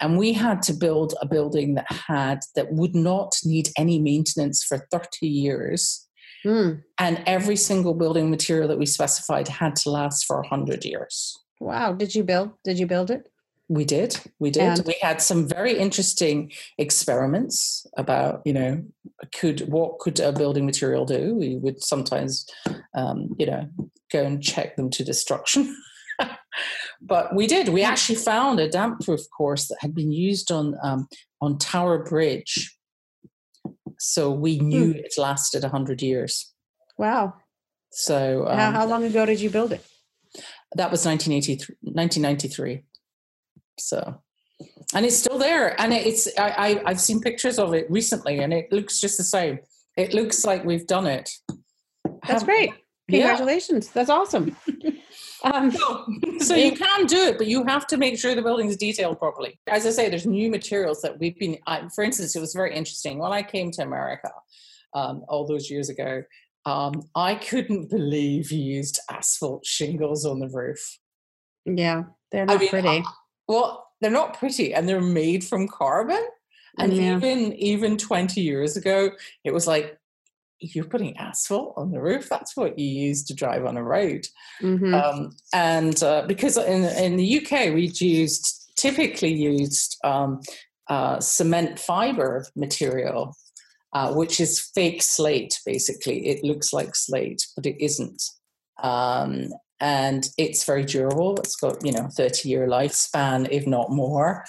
And 0.00 0.16
we 0.16 0.32
had 0.32 0.62
to 0.62 0.72
build 0.72 1.14
a 1.20 1.26
building 1.26 1.74
that 1.74 1.90
had 1.90 2.40
that 2.54 2.72
would 2.72 2.94
not 2.94 3.34
need 3.44 3.70
any 3.76 3.98
maintenance 3.98 4.62
for 4.62 4.86
30 4.92 5.26
years. 5.26 6.06
Mm. 6.44 6.82
And 6.98 7.22
every 7.26 7.56
single 7.56 7.94
building 7.94 8.30
material 8.30 8.68
that 8.68 8.78
we 8.78 8.86
specified 8.86 9.48
had 9.48 9.76
to 9.76 9.90
last 9.90 10.26
for 10.26 10.36
100 10.40 10.84
years. 10.84 11.36
Wow. 11.60 11.92
Did 11.92 12.14
you 12.14 12.24
build? 12.24 12.52
Did 12.64 12.78
you 12.78 12.86
build 12.86 13.10
it? 13.10 13.28
We 13.68 13.84
did. 13.84 14.18
We 14.38 14.50
did. 14.50 14.62
And- 14.62 14.86
we 14.86 14.96
had 15.02 15.20
some 15.20 15.46
very 15.46 15.76
interesting 15.76 16.52
experiments 16.78 17.86
about, 17.96 18.40
you 18.44 18.52
know, 18.52 18.82
could 19.34 19.60
what 19.68 19.98
could 19.98 20.18
a 20.20 20.32
building 20.32 20.64
material 20.64 21.04
do? 21.04 21.34
We 21.34 21.56
would 21.56 21.82
sometimes, 21.82 22.46
um, 22.94 23.34
you 23.38 23.46
know, 23.46 23.68
go 24.10 24.24
and 24.24 24.42
check 24.42 24.76
them 24.76 24.88
to 24.90 25.04
destruction. 25.04 25.76
but 27.02 27.34
we 27.34 27.46
did. 27.46 27.68
We 27.68 27.82
actually 27.82 28.16
found 28.16 28.58
a 28.58 28.68
damp 28.70 29.00
proof 29.00 29.20
course 29.36 29.68
that 29.68 29.78
had 29.80 29.94
been 29.94 30.12
used 30.12 30.50
on 30.50 30.76
um, 30.82 31.08
on 31.42 31.58
Tower 31.58 32.02
Bridge, 32.04 32.77
so 33.98 34.30
we 34.30 34.58
knew 34.58 34.92
it 34.92 35.14
lasted 35.18 35.64
hundred 35.64 36.02
years. 36.02 36.52
Wow. 36.96 37.34
So 37.90 38.46
um, 38.46 38.58
how, 38.58 38.72
how 38.72 38.86
long 38.86 39.04
ago 39.04 39.26
did 39.26 39.40
you 39.40 39.50
build 39.50 39.72
it? 39.72 39.84
that 40.76 40.90
was 40.90 41.04
1983, 41.06 41.76
1993. 41.80 42.84
So, 43.78 44.20
and 44.94 45.06
it's 45.06 45.16
still 45.16 45.38
there, 45.38 45.80
and 45.80 45.92
it's 45.92 46.28
I, 46.36 46.48
I 46.48 46.82
I've 46.86 47.00
seen 47.00 47.20
pictures 47.20 47.58
of 47.58 47.74
it 47.74 47.90
recently, 47.90 48.40
and 48.40 48.52
it 48.52 48.72
looks 48.72 49.00
just 49.00 49.18
the 49.18 49.24
same. 49.24 49.60
It 49.96 50.14
looks 50.14 50.44
like 50.44 50.64
we've 50.64 50.86
done 50.86 51.06
it. 51.06 51.30
That's 52.26 52.44
great. 52.44 52.72
Yeah. 53.08 53.28
Congratulations. 53.28 53.88
That's 53.88 54.10
awesome. 54.10 54.56
um, 55.44 55.70
so 56.40 56.54
you 56.54 56.72
can 56.72 57.06
do 57.06 57.16
it, 57.16 57.38
but 57.38 57.46
you 57.46 57.64
have 57.64 57.86
to 57.88 57.96
make 57.96 58.18
sure 58.18 58.34
the 58.34 58.42
building 58.42 58.68
is 58.68 58.76
detailed 58.76 59.18
properly. 59.18 59.58
As 59.66 59.86
I 59.86 59.90
say, 59.90 60.08
there's 60.08 60.26
new 60.26 60.50
materials 60.50 61.00
that 61.02 61.18
we've 61.18 61.38
been. 61.38 61.58
I, 61.66 61.88
for 61.94 62.04
instance, 62.04 62.34
it 62.36 62.40
was 62.40 62.54
very 62.54 62.74
interesting 62.74 63.18
when 63.18 63.32
I 63.32 63.42
came 63.42 63.70
to 63.72 63.82
America 63.82 64.30
um, 64.94 65.24
all 65.28 65.46
those 65.46 65.70
years 65.70 65.88
ago. 65.88 66.22
Um, 66.64 67.02
I 67.14 67.36
couldn't 67.36 67.88
believe 67.90 68.50
you 68.52 68.62
used 68.62 69.00
asphalt 69.10 69.64
shingles 69.64 70.26
on 70.26 70.38
the 70.40 70.48
roof. 70.48 70.98
yeah, 71.64 72.04
they're 72.32 72.42
I 72.42 72.46
not 72.54 72.60
mean, 72.60 72.68
pretty. 72.68 73.02
Well, 73.46 73.86
they're 74.00 74.10
not 74.10 74.38
pretty, 74.38 74.74
and 74.74 74.88
they're 74.88 75.00
made 75.00 75.44
from 75.44 75.66
carbon. 75.68 76.24
And 76.78 76.92
Yeah. 76.92 77.16
even 77.16 77.52
even 77.54 77.96
20 77.96 78.40
years 78.40 78.76
ago, 78.76 79.10
it 79.44 79.52
was 79.52 79.66
like 79.66 79.97
you're 80.60 80.84
putting 80.84 81.16
asphalt 81.16 81.74
on 81.76 81.90
the 81.90 82.00
roof. 82.00 82.28
That's 82.28 82.56
what 82.56 82.78
you 82.78 82.86
use 82.86 83.24
to 83.24 83.34
drive 83.34 83.64
on 83.64 83.76
a 83.76 83.82
road. 83.82 84.26
Mhm. 84.60 84.92
Um, 84.94 85.36
and 85.52 86.02
uh, 86.02 86.24
because 86.26 86.56
in 86.56 86.84
in 86.84 87.16
the 87.16 87.38
UK 87.38 87.74
we'd 87.74 88.00
used 88.00 88.72
typically 88.76 89.32
used 89.32 89.96
um, 90.04 90.40
uh, 90.88 91.20
cement 91.20 91.78
fiber 91.78 92.46
material, 92.56 93.36
uh, 93.92 94.12
which 94.14 94.40
is 94.40 94.70
fake 94.74 95.02
slate. 95.02 95.58
Basically, 95.66 96.28
it 96.28 96.44
looks 96.44 96.72
like 96.72 96.94
slate, 96.94 97.46
but 97.56 97.66
it 97.66 97.76
isn't. 97.82 98.22
Um, 98.82 99.48
and 99.80 100.28
it's 100.38 100.64
very 100.64 100.84
durable. 100.84 101.36
It's 101.36 101.56
got 101.56 101.84
you 101.84 101.92
know 101.92 102.08
thirty 102.16 102.48
year 102.48 102.66
lifespan, 102.66 103.48
if 103.50 103.66
not 103.66 103.90
more. 103.90 104.44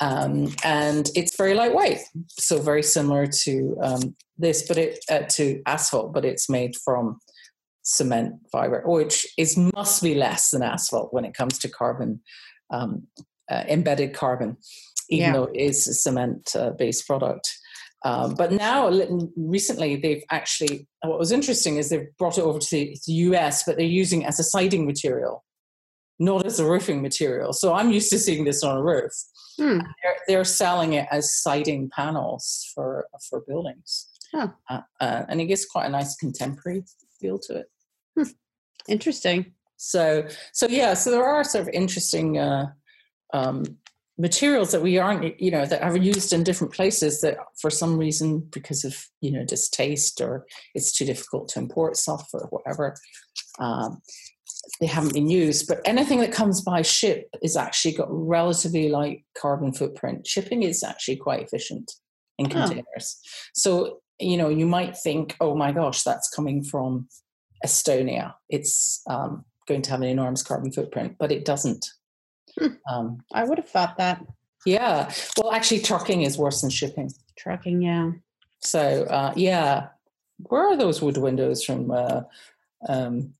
Um, 0.00 0.54
and 0.64 1.10
it's 1.14 1.36
very 1.36 1.54
lightweight, 1.54 1.98
so 2.28 2.58
very 2.60 2.82
similar 2.82 3.26
to 3.26 3.76
um, 3.82 4.16
this, 4.38 4.66
but 4.66 4.78
it 4.78 5.04
uh, 5.10 5.24
to 5.36 5.62
asphalt, 5.66 6.14
but 6.14 6.24
it's 6.24 6.48
made 6.48 6.74
from 6.82 7.18
cement 7.82 8.34
fiber, 8.50 8.82
which 8.86 9.26
is 9.36 9.56
must 9.56 10.02
be 10.02 10.14
less 10.14 10.50
than 10.50 10.62
asphalt 10.62 11.12
when 11.12 11.24
it 11.24 11.34
comes 11.34 11.58
to 11.58 11.68
carbon, 11.68 12.20
um, 12.70 13.06
uh, 13.50 13.64
embedded 13.68 14.14
carbon, 14.14 14.56
even 15.10 15.26
Yeah. 15.26 15.32
though 15.34 15.44
it 15.44 15.56
is 15.56 15.86
a 15.86 15.94
cement 15.94 16.54
uh, 16.56 16.70
based 16.70 17.06
product. 17.06 17.50
Um, 18.02 18.34
but 18.34 18.50
now, 18.52 18.88
recently, 19.36 19.96
they've 19.96 20.24
actually, 20.30 20.88
what 21.02 21.18
was 21.18 21.32
interesting 21.32 21.76
is 21.76 21.90
they've 21.90 22.08
brought 22.18 22.38
it 22.38 22.42
over 22.44 22.58
to 22.58 22.70
the, 22.70 22.94
to 22.94 23.00
the 23.06 23.12
US, 23.12 23.64
but 23.64 23.76
they're 23.76 23.84
using 23.84 24.22
it 24.22 24.28
as 24.28 24.40
a 24.40 24.44
siding 24.44 24.86
material, 24.86 25.44
not 26.20 26.46
as 26.46 26.60
a 26.60 26.66
roofing 26.66 27.02
material. 27.02 27.52
So 27.52 27.74
I'm 27.74 27.90
used 27.90 28.10
to 28.10 28.18
seeing 28.18 28.44
this 28.44 28.62
on 28.62 28.76
a 28.76 28.82
roof. 28.82 29.12
Hmm. 29.58 29.78
They're, 29.78 30.16
they're 30.28 30.44
selling 30.44 30.92
it 30.92 31.08
as 31.10 31.34
siding 31.42 31.90
panels 31.90 32.70
for, 32.74 33.06
for 33.28 33.42
buildings. 33.48 34.08
Huh. 34.32 34.48
Uh, 34.68 34.82
uh, 35.00 35.24
and 35.28 35.40
it 35.40 35.46
gives 35.46 35.66
quite 35.66 35.86
a 35.86 35.90
nice 35.90 36.14
contemporary 36.16 36.84
feel 37.20 37.38
to 37.40 37.56
it. 37.56 37.66
Interesting. 38.88 39.52
So, 39.76 40.26
so 40.52 40.66
yeah, 40.68 40.94
so 40.94 41.10
there 41.10 41.24
are 41.24 41.44
sort 41.44 41.62
of 41.62 41.74
interesting 41.74 42.38
uh, 42.38 42.66
um, 43.32 43.64
materials 44.18 44.72
that 44.72 44.82
we 44.82 44.98
aren't, 44.98 45.40
you 45.40 45.50
know, 45.50 45.64
that 45.64 45.82
are 45.82 45.96
used 45.96 46.32
in 46.32 46.44
different 46.44 46.72
places 46.72 47.20
that, 47.22 47.38
for 47.60 47.70
some 47.70 47.96
reason, 47.96 48.40
because 48.50 48.84
of 48.84 49.06
you 49.20 49.30
know 49.30 49.44
distaste 49.44 50.20
or 50.20 50.46
it's 50.74 50.92
too 50.92 51.04
difficult 51.04 51.48
to 51.48 51.58
import 51.60 51.96
stuff 51.96 52.28
or 52.34 52.46
whatever, 52.50 52.94
um, 53.58 54.02
they 54.80 54.86
haven't 54.86 55.14
been 55.14 55.28
used. 55.30 55.66
But 55.68 55.80
anything 55.84 56.20
that 56.20 56.32
comes 56.32 56.60
by 56.62 56.82
ship 56.82 57.28
is 57.42 57.56
actually 57.56 57.94
got 57.94 58.08
relatively 58.10 58.88
light 58.88 59.24
carbon 59.36 59.72
footprint. 59.72 60.26
Shipping 60.26 60.62
is 60.62 60.82
actually 60.82 61.16
quite 61.16 61.42
efficient 61.42 61.92
in 62.38 62.46
Oh. 62.46 62.50
containers. 62.50 63.20
So 63.54 64.00
you 64.22 64.36
know, 64.36 64.50
you 64.50 64.66
might 64.66 64.94
think, 64.98 65.34
oh 65.40 65.54
my 65.56 65.72
gosh, 65.72 66.02
that's 66.02 66.28
coming 66.28 66.62
from 66.62 67.08
Estonia. 67.64 68.34
It's 68.50 69.00
um, 69.08 69.46
going 69.66 69.80
to 69.82 69.90
have 69.90 70.02
an 70.02 70.08
enormous 70.08 70.42
carbon 70.42 70.70
footprint, 70.72 71.16
but 71.18 71.32
it 71.32 71.46
doesn't. 71.46 71.86
Hmm. 72.58 72.66
Um, 72.92 73.18
I 73.32 73.44
would 73.44 73.56
have 73.56 73.68
thought 73.68 73.96
that. 73.96 74.22
yeah. 74.66 75.10
Well, 75.38 75.52
actually, 75.52 75.80
trucking 75.80 76.20
is 76.22 76.36
worse 76.36 76.60
than 76.60 76.68
shipping. 76.68 77.10
Trucking, 77.38 77.80
yeah. 77.80 78.10
So, 78.60 79.04
uh, 79.04 79.32
yeah. 79.36 79.88
Where 80.38 80.68
are 80.68 80.76
those 80.76 81.00
wood 81.00 81.16
windows 81.16 81.64
from? 81.64 81.90
Uh, 81.90 82.22
um, 82.88 83.32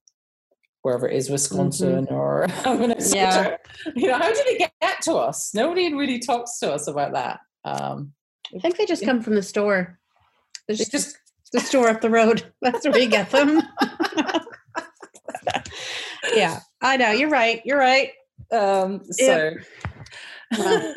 wherever 0.81 1.07
it 1.07 1.15
is, 1.15 1.29
Wisconsin 1.29 2.07
or 2.09 2.47
Minnesota. 2.65 3.59
Mm-hmm. 3.87 3.99
Yeah. 3.99 4.03
You 4.03 4.07
know, 4.07 4.17
how 4.17 4.33
did 4.33 4.47
it 4.47 4.71
get 4.81 5.01
to 5.03 5.13
us? 5.13 5.53
Nobody 5.53 5.93
really 5.93 6.19
talks 6.19 6.59
to 6.59 6.71
us 6.71 6.87
about 6.87 7.13
that. 7.13 7.39
Um, 7.63 8.13
I 8.55 8.59
think 8.59 8.77
they 8.77 8.85
just 8.85 9.05
come 9.05 9.21
from 9.21 9.35
the 9.35 9.43
store. 9.43 9.99
There's 10.67 10.81
it's 10.81 10.89
just 10.89 11.17
just 11.41 11.51
the 11.53 11.59
store 11.59 11.89
up 11.89 12.01
the 12.01 12.09
road. 12.09 12.51
That's 12.61 12.85
where 12.87 12.99
you 12.99 13.09
get 13.09 13.29
them. 13.29 13.61
yeah, 16.33 16.59
I 16.81 16.97
know. 16.97 17.11
You're 17.11 17.29
right. 17.29 17.61
You're 17.65 17.77
right. 17.77 18.11
um, 18.51 19.01
so. 19.11 19.53
Wow. 20.57 20.93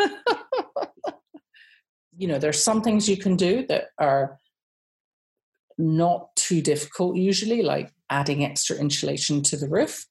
you 2.16 2.26
know, 2.26 2.38
there's 2.38 2.62
some 2.62 2.82
things 2.82 3.08
you 3.08 3.16
can 3.16 3.36
do 3.36 3.64
that 3.68 3.88
are 3.98 4.38
not 5.78 6.33
too 6.48 6.60
difficult 6.62 7.16
usually, 7.16 7.62
like 7.62 7.88
adding 8.10 8.44
extra 8.44 8.76
insulation 8.76 9.42
to 9.42 9.56
the 9.56 9.68
roof. 9.68 10.06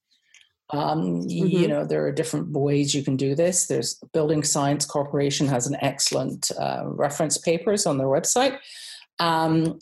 Um, 0.72 1.20
y- 1.22 1.28
You 1.62 1.68
know, 1.68 1.86
there 1.86 2.06
are 2.06 2.12
different 2.12 2.48
ways 2.52 2.96
you 2.96 3.04
can 3.04 3.18
do 3.18 3.36
this. 3.36 3.68
There's 3.68 4.00
Building 4.14 4.44
Science 4.44 4.86
Corporation 4.86 5.48
has 5.48 5.68
an 5.68 5.78
excellent 5.82 6.52
uh, 6.60 6.84
reference 6.86 7.38
papers 7.38 7.86
on 7.86 7.98
their 7.98 8.08
website. 8.08 8.58
Um, 9.20 9.78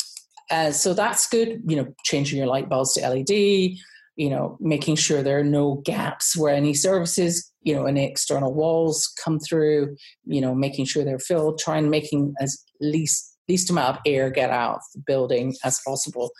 uh, 0.49 0.71
so 0.71 0.93
that's 0.93 1.27
good. 1.29 1.61
You 1.65 1.77
know, 1.77 1.87
changing 2.03 2.37
your 2.37 2.47
light 2.47 2.67
bulbs 2.69 2.93
to 2.93 3.01
LED. 3.07 3.77
You 4.17 4.29
know, 4.29 4.57
making 4.59 4.97
sure 4.97 5.23
there 5.23 5.39
are 5.39 5.43
no 5.59 5.75
gaps 5.85 6.35
where 6.35 6.53
any 6.53 6.73
services, 6.73 7.49
you 7.63 7.73
know, 7.73 7.85
any 7.85 8.03
external 8.05 8.53
walls 8.53 9.07
come 9.23 9.39
through. 9.39 9.95
You 10.25 10.41
know, 10.41 10.53
making 10.53 10.85
sure 10.85 11.03
they're 11.05 11.19
filled. 11.31 11.59
Trying 11.59 11.89
making 11.89 12.33
as 12.41 12.61
least 12.81 13.30
least 13.47 13.69
amount 13.69 13.97
of 13.97 14.01
air 14.05 14.29
get 14.29 14.49
out 14.49 14.75
of 14.75 14.81
the 14.93 15.01
building 15.05 15.55
as 15.63 15.79
possible. 15.85 16.31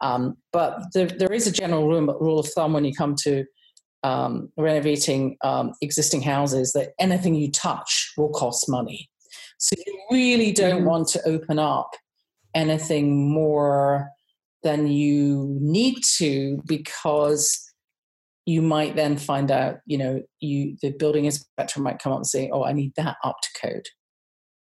Um, 0.00 0.36
but 0.52 0.80
there, 0.92 1.06
there 1.06 1.32
is 1.32 1.46
a 1.46 1.52
general 1.52 1.88
rule, 1.88 2.18
rule 2.20 2.38
of 2.38 2.48
thumb 2.48 2.72
when 2.72 2.84
you 2.84 2.92
come 2.94 3.14
to 3.22 3.44
um, 4.02 4.50
renovating 4.58 5.36
um, 5.42 5.72
existing 5.80 6.22
houses 6.22 6.72
that 6.72 6.90
anything 6.98 7.34
you 7.34 7.50
touch 7.50 8.12
will 8.16 8.30
cost 8.30 8.68
money. 8.68 9.08
So 9.58 9.74
you 9.86 9.98
really 10.10 10.52
don't 10.52 10.82
Mhm. 10.82 10.86
want 10.86 11.08
to 11.08 11.26
open 11.26 11.58
up 11.58 11.90
anything 12.54 13.30
more 13.30 14.10
than 14.62 14.88
you 14.88 15.56
need 15.60 16.02
to 16.18 16.60
because 16.66 17.60
you 18.46 18.60
might 18.60 18.94
then 18.94 19.16
find 19.16 19.50
out, 19.50 19.76
you 19.86 19.96
know, 19.96 20.20
you 20.40 20.76
the 20.82 20.90
building 20.90 21.24
inspector 21.24 21.80
might 21.80 21.98
come 21.98 22.12
up 22.12 22.18
and 22.18 22.26
say, 22.26 22.50
"Oh, 22.52 22.62
I 22.62 22.72
need 22.72 22.92
that 22.96 23.16
up 23.24 23.36
to 23.42 23.48
code. 23.60 23.86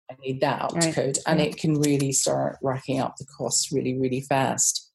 I 0.10 0.16
need 0.22 0.42
that 0.42 0.62
up 0.62 0.70
to 0.72 0.78
Right. 0.78 0.94
code," 0.94 1.20
and 1.28 1.42
it 1.42 1.58
can 1.58 1.80
really 1.80 2.12
start 2.12 2.58
racking 2.62 3.00
up 3.00 3.18
the 3.18 3.26
costs 3.26 3.72
really, 3.72 3.98
really 3.98 4.22
fast. 4.22 4.90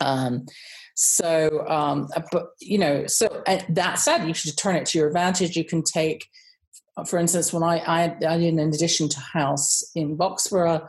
Um, 0.00 0.46
so, 0.94 1.66
um, 1.68 2.08
uh, 2.14 2.22
but 2.30 2.50
you 2.60 2.78
know, 2.78 3.06
so 3.06 3.26
uh, 3.46 3.60
that 3.70 3.94
said, 3.98 4.26
you 4.26 4.34
should 4.34 4.56
turn 4.56 4.76
it 4.76 4.86
to 4.86 4.98
your 4.98 5.08
advantage. 5.08 5.56
You 5.56 5.64
can 5.64 5.82
take, 5.82 6.26
uh, 6.96 7.04
for 7.04 7.18
instance, 7.18 7.52
when 7.52 7.62
I 7.62 7.78
I, 7.78 8.04
I 8.28 8.38
did 8.38 8.54
an 8.54 8.58
addition 8.58 9.08
to 9.08 9.20
house 9.20 9.82
in 9.94 10.16
Boxborough, 10.18 10.86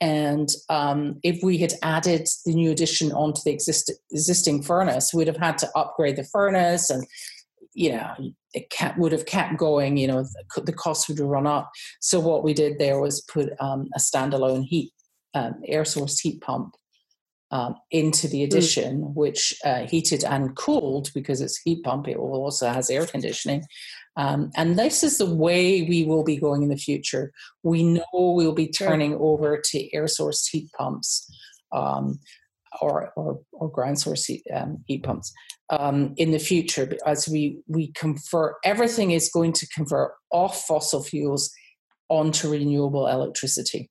and 0.00 0.48
um, 0.68 1.20
if 1.22 1.44
we 1.44 1.58
had 1.58 1.74
added 1.82 2.26
the 2.44 2.54
new 2.54 2.72
addition 2.72 3.12
onto 3.12 3.40
the 3.44 3.52
exist- 3.52 3.92
existing 4.10 4.62
furnace, 4.62 5.14
we'd 5.14 5.28
have 5.28 5.36
had 5.36 5.58
to 5.58 5.70
upgrade 5.76 6.16
the 6.16 6.24
furnace 6.24 6.90
and 6.90 7.06
you 7.74 7.92
know, 7.92 8.14
it 8.54 8.70
kept, 8.70 8.98
would 8.98 9.12
have 9.12 9.26
kept 9.26 9.56
going. 9.56 9.96
You 9.96 10.08
know, 10.08 10.22
the, 10.22 10.60
the 10.62 10.72
cost 10.72 11.08
would 11.08 11.18
have 11.18 11.26
run 11.26 11.46
up. 11.46 11.70
So 12.00 12.20
what 12.20 12.44
we 12.44 12.54
did 12.54 12.78
there 12.78 13.00
was 13.00 13.22
put 13.22 13.50
um, 13.60 13.88
a 13.94 13.98
standalone 13.98 14.64
heat 14.64 14.92
um, 15.34 15.54
air 15.66 15.84
source 15.84 16.18
heat 16.20 16.40
pump 16.40 16.74
um, 17.50 17.76
into 17.90 18.28
the 18.28 18.42
addition, 18.42 19.02
mm. 19.02 19.14
which 19.14 19.54
uh, 19.64 19.86
heated 19.86 20.24
and 20.24 20.56
cooled 20.56 21.10
because 21.14 21.40
it's 21.40 21.60
heat 21.60 21.82
pump. 21.84 22.08
It 22.08 22.16
also 22.16 22.68
has 22.68 22.90
air 22.90 23.06
conditioning. 23.06 23.64
Um, 24.16 24.50
and 24.56 24.78
this 24.78 25.02
is 25.02 25.18
the 25.18 25.32
way 25.32 25.82
we 25.82 26.04
will 26.04 26.24
be 26.24 26.36
going 26.36 26.62
in 26.62 26.68
the 26.68 26.76
future. 26.76 27.32
We 27.62 27.82
know 27.82 28.04
we'll 28.12 28.52
be 28.52 28.68
turning 28.68 29.14
over 29.14 29.60
to 29.70 29.94
air 29.94 30.08
source 30.08 30.46
heat 30.46 30.70
pumps 30.76 31.30
um, 31.72 32.20
or, 32.80 33.12
or, 33.16 33.40
or, 33.52 33.70
ground 33.70 33.98
source 33.98 34.24
heat, 34.24 34.42
um, 34.54 34.82
heat 34.86 35.02
pumps 35.02 35.32
um, 35.70 36.14
in 36.16 36.30
the 36.30 36.38
future 36.38 36.96
as 37.06 37.28
we, 37.28 37.58
we 37.68 37.92
convert, 37.92 38.56
everything 38.64 39.10
is 39.10 39.30
going 39.32 39.52
to 39.52 39.66
convert 39.68 40.12
off 40.30 40.62
fossil 40.62 41.02
fuels 41.02 41.52
onto 42.08 42.50
renewable 42.50 43.06
electricity 43.06 43.90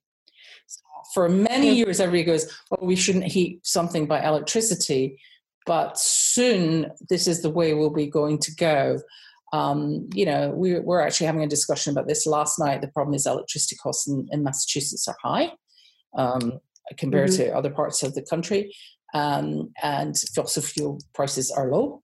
for 1.12 1.28
many 1.28 1.74
years, 1.74 2.00
everybody 2.00 2.24
goes, 2.24 2.50
"Oh, 2.70 2.84
we 2.84 2.96
shouldn't 2.96 3.26
heat 3.26 3.60
something 3.66 4.06
by 4.06 4.24
electricity," 4.24 5.18
but 5.66 5.98
soon 5.98 6.90
this 7.08 7.26
is 7.26 7.42
the 7.42 7.50
way 7.50 7.74
we'll 7.74 7.90
be 7.90 8.06
going 8.06 8.38
to 8.38 8.54
go. 8.54 9.00
Um, 9.52 10.08
you 10.14 10.24
know, 10.24 10.50
we, 10.50 10.78
we're 10.78 11.00
actually 11.00 11.26
having 11.26 11.42
a 11.42 11.48
discussion 11.48 11.92
about 11.92 12.08
this 12.08 12.26
last 12.26 12.58
night. 12.58 12.80
The 12.80 12.88
problem 12.88 13.14
is 13.14 13.26
electricity 13.26 13.76
costs 13.76 14.08
in, 14.08 14.26
in 14.30 14.42
Massachusetts 14.42 15.06
are 15.08 15.16
high 15.22 15.52
um, 16.16 16.58
compared 16.96 17.30
mm-hmm. 17.30 17.50
to 17.50 17.56
other 17.56 17.70
parts 17.70 18.02
of 18.02 18.14
the 18.14 18.22
country, 18.22 18.74
um, 19.14 19.70
and 19.82 20.16
fossil 20.34 20.62
fuel 20.62 21.00
prices 21.14 21.50
are 21.50 21.70
low. 21.70 22.02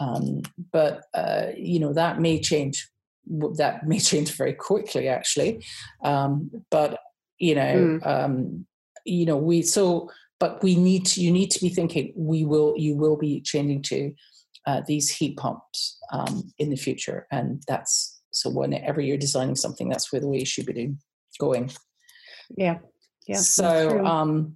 Um, 0.00 0.42
but 0.72 1.02
uh, 1.14 1.48
you 1.56 1.80
know 1.80 1.92
that 1.92 2.20
may 2.20 2.40
change. 2.40 2.88
That 3.56 3.86
may 3.86 3.98
change 3.98 4.36
very 4.36 4.54
quickly, 4.54 5.08
actually. 5.08 5.64
Um, 6.02 6.50
but 6.70 6.98
you 7.40 7.54
know 7.54 8.00
mm. 8.00 8.06
um, 8.06 8.66
you 9.04 9.26
know 9.26 9.36
we 9.36 9.62
so 9.62 10.10
but 10.38 10.62
we 10.62 10.76
need 10.76 11.04
to 11.06 11.20
you 11.20 11.32
need 11.32 11.50
to 11.50 11.60
be 11.60 11.70
thinking 11.70 12.12
we 12.14 12.44
will 12.44 12.74
you 12.76 12.94
will 12.94 13.16
be 13.16 13.40
changing 13.40 13.82
to 13.82 14.12
uh, 14.66 14.82
these 14.86 15.10
heat 15.10 15.36
pumps 15.36 15.98
um, 16.12 16.52
in 16.58 16.70
the 16.70 16.76
future 16.76 17.26
and 17.32 17.62
that's 17.66 18.20
so 18.30 18.48
whenever 18.48 19.00
you're 19.00 19.16
designing 19.16 19.56
something 19.56 19.88
that's 19.88 20.12
where 20.12 20.20
the 20.20 20.28
way 20.28 20.38
you 20.38 20.46
should 20.46 20.66
be 20.66 20.72
doing, 20.72 20.98
going 21.40 21.70
yeah 22.56 22.78
yeah 23.26 23.36
so 23.36 24.04
um 24.04 24.54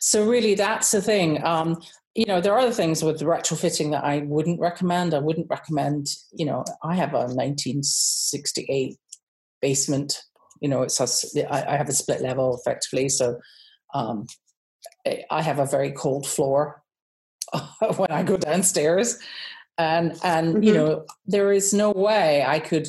so 0.00 0.26
really 0.28 0.54
that's 0.54 0.90
the 0.90 1.02
thing 1.02 1.42
um 1.44 1.80
you 2.14 2.26
know 2.26 2.40
there 2.40 2.52
are 2.52 2.58
other 2.58 2.72
things 2.72 3.02
with 3.02 3.20
retrofitting 3.20 3.90
that 3.90 4.04
i 4.04 4.18
wouldn't 4.20 4.60
recommend. 4.60 5.14
I 5.14 5.18
wouldn't 5.18 5.48
recommend 5.48 6.08
you 6.32 6.46
know 6.46 6.64
i 6.82 6.94
have 6.94 7.14
a 7.14 7.26
1968 7.26 8.96
basement 9.60 10.22
you 10.62 10.68
know, 10.68 10.82
it's 10.82 11.00
a, 11.00 11.52
I, 11.52 11.74
I 11.74 11.76
have 11.76 11.88
a 11.88 11.92
split 11.92 12.22
level 12.22 12.56
effectively, 12.56 13.08
so 13.08 13.40
um, 13.94 14.26
I 15.28 15.42
have 15.42 15.58
a 15.58 15.66
very 15.66 15.90
cold 15.90 16.24
floor 16.24 16.82
when 17.96 18.12
I 18.12 18.22
go 18.22 18.36
downstairs, 18.36 19.18
and 19.76 20.16
and 20.22 20.54
mm-hmm. 20.54 20.62
you 20.62 20.72
know, 20.72 21.04
there 21.26 21.52
is 21.52 21.74
no 21.74 21.90
way 21.90 22.44
I 22.46 22.60
could 22.60 22.86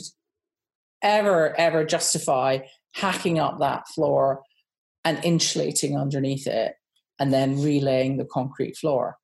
ever 1.01 1.59
ever 1.59 1.83
justify 1.83 2.59
hacking 2.93 3.39
up 3.39 3.59
that 3.59 3.87
floor 3.89 4.43
and 5.05 5.23
insulating 5.23 5.97
underneath 5.97 6.47
it 6.47 6.75
and 7.19 7.33
then 7.33 7.61
relaying 7.61 8.17
the 8.17 8.25
concrete 8.25 8.77
floor. 8.77 9.17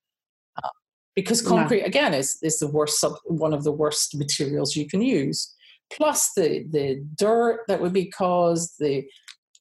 Uh, 0.61 0.69
because 1.15 1.41
concrete 1.41 1.81
again 1.81 2.13
is 2.13 2.37
is 2.41 2.59
the 2.59 2.67
worst 2.67 2.99
sub, 2.99 3.13
one 3.25 3.53
of 3.53 3.63
the 3.63 3.71
worst 3.71 4.15
materials 4.15 4.75
you 4.75 4.87
can 4.87 5.01
use. 5.01 5.53
Plus 5.91 6.31
the 6.35 6.65
the 6.69 7.03
dirt 7.15 7.61
that 7.67 7.81
would 7.81 7.93
be 7.93 8.05
caused 8.05 8.75
the 8.79 9.05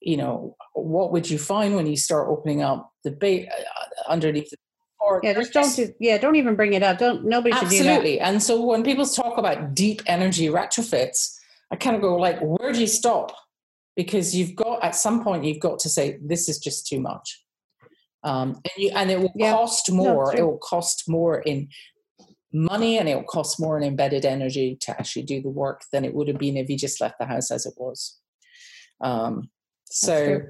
you 0.01 0.17
know 0.17 0.57
what 0.75 1.11
would 1.13 1.29
you 1.29 1.39
find 1.39 1.75
when 1.75 1.87
you 1.87 1.97
start 1.97 2.29
opening 2.29 2.63
up 2.63 2.93
the 3.03 3.11
bait 3.11 3.49
uh, 3.49 4.11
underneath 4.11 4.51
the 4.51 4.57
or 5.01 5.21
yeah 5.25 5.33
just 5.33 5.53
don't 5.53 5.75
do, 5.75 5.93
yeah 6.01 6.19
don't 6.19 6.37
even 6.37 6.55
bring 6.55 6.75
it 6.75 6.83
up. 6.83 6.99
Don't 6.99 7.25
nobody 7.25 7.55
should 7.55 7.65
absolutely. 7.65 8.21
And 8.21 8.43
so 8.43 8.65
when 8.65 8.83
people 8.85 9.07
talk 9.07 9.39
about 9.39 9.75
deep 9.75 10.03
energy 10.07 10.49
retrofits 10.49 11.39
i 11.71 11.77
kind 11.77 11.97
of 11.97 12.03
go 12.03 12.17
like 12.17 12.39
where 12.41 12.73
do 12.73 12.81
you 12.81 12.87
stop 12.87 13.35
because 13.99 14.35
you've 14.35 14.55
got 14.55 14.83
at 14.83 14.95
some 14.95 15.23
point 15.23 15.45
you've 15.45 15.61
got 15.69 15.79
to 15.81 15.89
say 15.91 16.19
this 16.23 16.49
is 16.49 16.59
just 16.59 16.87
too 16.87 17.01
much 17.01 17.45
um, 18.23 18.55
and, 18.65 18.85
you, 18.85 18.91
and 18.95 19.11
it 19.11 19.21
will 19.21 19.33
yeah. 19.35 19.53
cost 19.53 19.93
more 19.93 20.33
no, 20.33 20.39
it 20.39 20.43
will 20.43 20.59
cost 20.59 21.05
more 21.09 21.41
in 21.41 21.69
money 22.53 22.99
and 22.99 23.09
it 23.09 23.15
will 23.15 23.25
cost 23.25 23.61
more 23.61 23.77
in 23.77 23.85
embedded 23.85 24.25
energy 24.25 24.77
to 24.81 24.91
actually 24.93 25.23
do 25.23 25.43
the 25.43 25.51
work 25.51 25.83
than 25.93 26.05
it 26.05 26.15
would 26.15 26.29
have 26.29 26.39
been 26.39 26.57
if 26.57 26.69
you 26.69 26.77
just 26.77 27.01
left 27.01 27.19
the 27.19 27.27
house 27.27 27.51
as 27.51 27.67
it 27.67 27.75
was. 27.77 28.19
Um, 29.01 29.51
so 29.85 30.41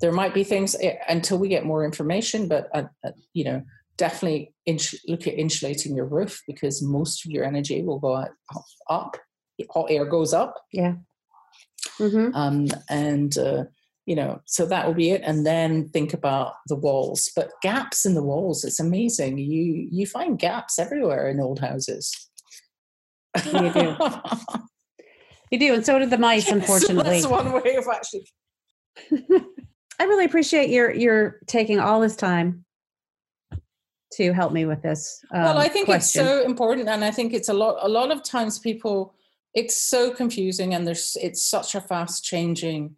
there 0.00 0.12
might 0.12 0.34
be 0.34 0.44
things 0.44 0.76
eh, 0.80 0.96
until 1.08 1.38
we 1.38 1.48
get 1.48 1.64
more 1.64 1.84
information, 1.84 2.48
but 2.48 2.68
uh, 2.74 2.84
uh, 3.04 3.12
you 3.32 3.44
know, 3.44 3.62
definitely 3.96 4.54
ins- 4.66 5.00
look 5.06 5.26
at 5.26 5.38
insulating 5.38 5.96
your 5.96 6.06
roof 6.06 6.42
because 6.46 6.82
most 6.82 7.24
of 7.24 7.32
your 7.32 7.44
energy 7.44 7.82
will 7.82 7.98
go 7.98 8.26
up. 8.90 9.16
All 9.70 9.86
air 9.88 10.04
goes 10.04 10.34
up. 10.34 10.54
Yeah. 10.72 10.94
Mm-hmm. 11.98 12.34
Um, 12.34 12.68
and 12.90 13.36
uh, 13.38 13.64
you 14.06 14.14
know 14.14 14.40
so 14.44 14.66
that 14.66 14.86
will 14.86 14.94
be 14.94 15.10
it 15.10 15.22
and 15.24 15.44
then 15.44 15.88
think 15.88 16.12
about 16.12 16.54
the 16.66 16.76
walls. 16.76 17.30
But 17.34 17.50
gaps 17.62 18.04
in 18.06 18.14
the 18.14 18.22
walls 18.22 18.64
it's 18.64 18.80
amazing. 18.80 19.38
You 19.38 19.88
you 19.90 20.06
find 20.06 20.38
gaps 20.38 20.78
everywhere 20.78 21.28
in 21.28 21.40
old 21.40 21.60
houses. 21.60 22.12
You 23.52 23.72
do. 23.72 23.96
You 25.50 25.58
do 25.58 25.74
and 25.74 25.86
so 25.86 25.98
do 25.98 26.06
the 26.06 26.18
mice 26.18 26.48
unfortunately. 26.50 27.20
so 27.20 27.28
that's 27.28 27.44
one 27.44 27.52
way 27.52 27.76
of 27.76 27.86
actually 27.88 28.26
i 30.00 30.04
really 30.04 30.24
appreciate 30.24 30.70
your 30.70 30.92
your 30.92 31.40
taking 31.46 31.78
all 31.78 32.00
this 32.00 32.16
time 32.16 32.64
to 34.12 34.32
help 34.32 34.52
me 34.52 34.64
with 34.64 34.82
this 34.82 35.20
um, 35.34 35.42
well 35.42 35.58
i 35.58 35.68
think 35.68 35.86
question. 35.86 36.22
it's 36.22 36.30
so 36.30 36.44
important 36.44 36.88
and 36.88 37.04
i 37.04 37.10
think 37.10 37.32
it's 37.32 37.48
a 37.48 37.52
lot 37.52 37.76
a 37.82 37.88
lot 37.88 38.10
of 38.10 38.22
times 38.22 38.58
people 38.58 39.14
it's 39.56 39.74
so 39.74 40.12
confusing 40.12 40.74
and 40.74 40.86
there's 40.86 41.16
it's 41.20 41.42
such 41.42 41.74
a 41.74 41.80
fast 41.80 42.22
changing 42.22 42.94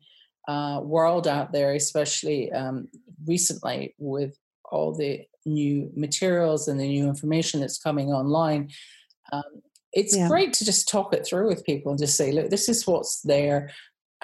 uh, 0.49 0.81
world 0.83 1.29
out 1.29 1.53
there, 1.53 1.73
especially 1.75 2.51
um, 2.53 2.89
recently 3.27 3.95
with 3.99 4.37
all 4.71 4.93
the 4.93 5.25
new 5.47 5.91
materials 5.95 6.67
and 6.67 6.81
the 6.81 6.89
new 6.89 7.07
information 7.07 7.61
that's 7.61 7.79
coming 7.79 8.13
online. 8.13 8.71
Um, 9.33 9.63
it's 9.93 10.17
yeah. 10.17 10.27
great 10.29 10.53
to 10.55 10.65
just 10.65 10.89
talk 10.89 11.15
it 11.15 11.25
through 11.25 11.49
with 11.49 11.65
people 11.65 11.93
and 11.93 11.99
just 11.99 12.17
say, 12.17 12.33
look, 12.33 12.51
this 12.51 12.69
is 12.69 12.87
what's 12.87 13.23
there. 13.23 13.71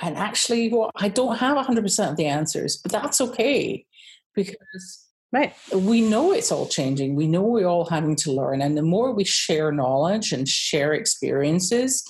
And 0.02 0.16
actually, 0.16 0.70
what 0.70 0.90
I 0.96 1.08
don't 1.08 1.36
have 1.36 1.56
100% 1.56 2.10
of 2.10 2.16
the 2.16 2.26
answers, 2.26 2.78
but 2.78 2.90
that's 2.90 3.20
okay 3.20 3.86
because 4.34 5.03
right. 5.34 5.54
we 5.72 6.00
know 6.00 6.32
it's 6.32 6.52
all 6.52 6.66
changing. 6.66 7.14
We 7.14 7.26
know 7.26 7.42
we're 7.42 7.66
all 7.66 7.84
having 7.84 8.16
to 8.16 8.32
learn. 8.32 8.62
And 8.62 8.76
the 8.76 8.82
more 8.82 9.12
we 9.12 9.24
share 9.24 9.72
knowledge 9.72 10.32
and 10.32 10.48
share 10.48 10.94
experiences, 10.94 12.04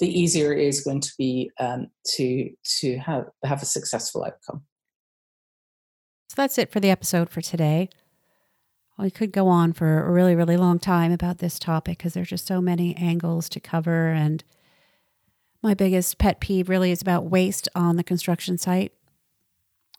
the 0.00 0.08
easier 0.08 0.52
it 0.52 0.66
is 0.66 0.82
going 0.82 1.00
to 1.00 1.12
be 1.16 1.50
um, 1.58 1.86
to 2.16 2.50
to 2.80 2.98
have 2.98 3.26
have 3.44 3.62
a 3.62 3.66
successful 3.66 4.24
outcome. 4.24 4.62
So 6.28 6.34
that's 6.36 6.58
it 6.58 6.70
for 6.70 6.80
the 6.80 6.90
episode 6.90 7.30
for 7.30 7.40
today. 7.40 7.88
We 8.98 9.10
could 9.10 9.30
go 9.30 9.46
on 9.46 9.72
for 9.72 10.04
a 10.04 10.10
really, 10.10 10.34
really 10.34 10.56
long 10.56 10.80
time 10.80 11.12
about 11.12 11.38
this 11.38 11.58
topic 11.58 11.98
because 11.98 12.14
there's 12.14 12.30
just 12.30 12.48
so 12.48 12.60
many 12.60 12.96
angles 12.96 13.48
to 13.50 13.60
cover. 13.60 14.08
And 14.08 14.42
my 15.62 15.72
biggest 15.72 16.18
pet 16.18 16.40
peeve 16.40 16.68
really 16.68 16.90
is 16.90 17.00
about 17.00 17.30
waste 17.30 17.68
on 17.76 17.96
the 17.96 18.02
construction 18.02 18.58
site. 18.58 18.92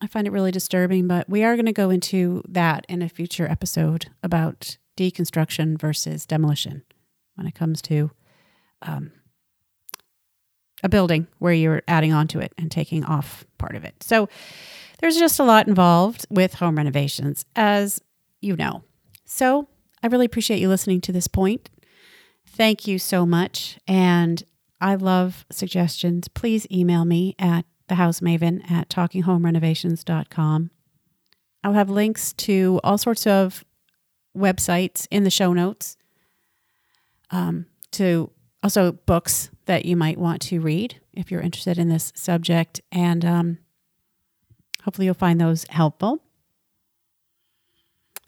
I 0.01 0.07
find 0.07 0.25
it 0.27 0.31
really 0.31 0.51
disturbing, 0.51 1.07
but 1.07 1.29
we 1.29 1.43
are 1.43 1.55
going 1.55 1.65
to 1.65 1.73
go 1.73 1.89
into 1.89 2.41
that 2.47 2.85
in 2.87 3.01
a 3.01 3.09
future 3.09 3.47
episode 3.49 4.07
about 4.23 4.77
deconstruction 4.97 5.79
versus 5.79 6.25
demolition 6.25 6.83
when 7.35 7.47
it 7.47 7.55
comes 7.55 7.81
to 7.83 8.11
um, 8.81 9.11
a 10.83 10.89
building 10.89 11.27
where 11.39 11.53
you're 11.53 11.83
adding 11.87 12.13
on 12.13 12.27
to 12.29 12.39
it 12.39 12.53
and 12.57 12.71
taking 12.71 13.03
off 13.03 13.45
part 13.57 13.75
of 13.75 13.83
it. 13.83 14.01
So 14.01 14.29
there's 14.99 15.17
just 15.17 15.39
a 15.39 15.43
lot 15.43 15.67
involved 15.67 16.25
with 16.29 16.55
home 16.55 16.77
renovations, 16.77 17.45
as 17.55 18.01
you 18.41 18.55
know. 18.55 18.83
So 19.25 19.67
I 20.01 20.07
really 20.07 20.25
appreciate 20.25 20.59
you 20.59 20.69
listening 20.69 21.01
to 21.01 21.11
this 21.11 21.27
point. 21.27 21.69
Thank 22.45 22.87
you 22.87 22.99
so 22.99 23.25
much. 23.25 23.79
And 23.87 24.43
I 24.81 24.95
love 24.95 25.45
suggestions. 25.51 26.27
Please 26.29 26.65
email 26.71 27.05
me 27.05 27.35
at 27.37 27.65
thehousemaven 27.89 28.69
at 28.69 28.89
talkinghomerenovations.com. 28.89 30.71
I'll 31.63 31.73
have 31.73 31.89
links 31.89 32.33
to 32.33 32.79
all 32.83 32.97
sorts 32.97 33.27
of 33.27 33.65
websites 34.37 35.07
in 35.11 35.23
the 35.23 35.29
show 35.29 35.53
notes 35.53 35.97
um, 37.31 37.65
to 37.91 38.31
also 38.63 38.91
books 38.91 39.49
that 39.65 39.85
you 39.85 39.95
might 39.95 40.17
want 40.17 40.41
to 40.43 40.59
read 40.59 40.99
if 41.13 41.31
you're 41.31 41.41
interested 41.41 41.77
in 41.77 41.89
this 41.89 42.11
subject. 42.15 42.81
And 42.91 43.25
um, 43.25 43.57
hopefully 44.83 45.05
you'll 45.05 45.13
find 45.13 45.39
those 45.39 45.65
helpful. 45.69 46.19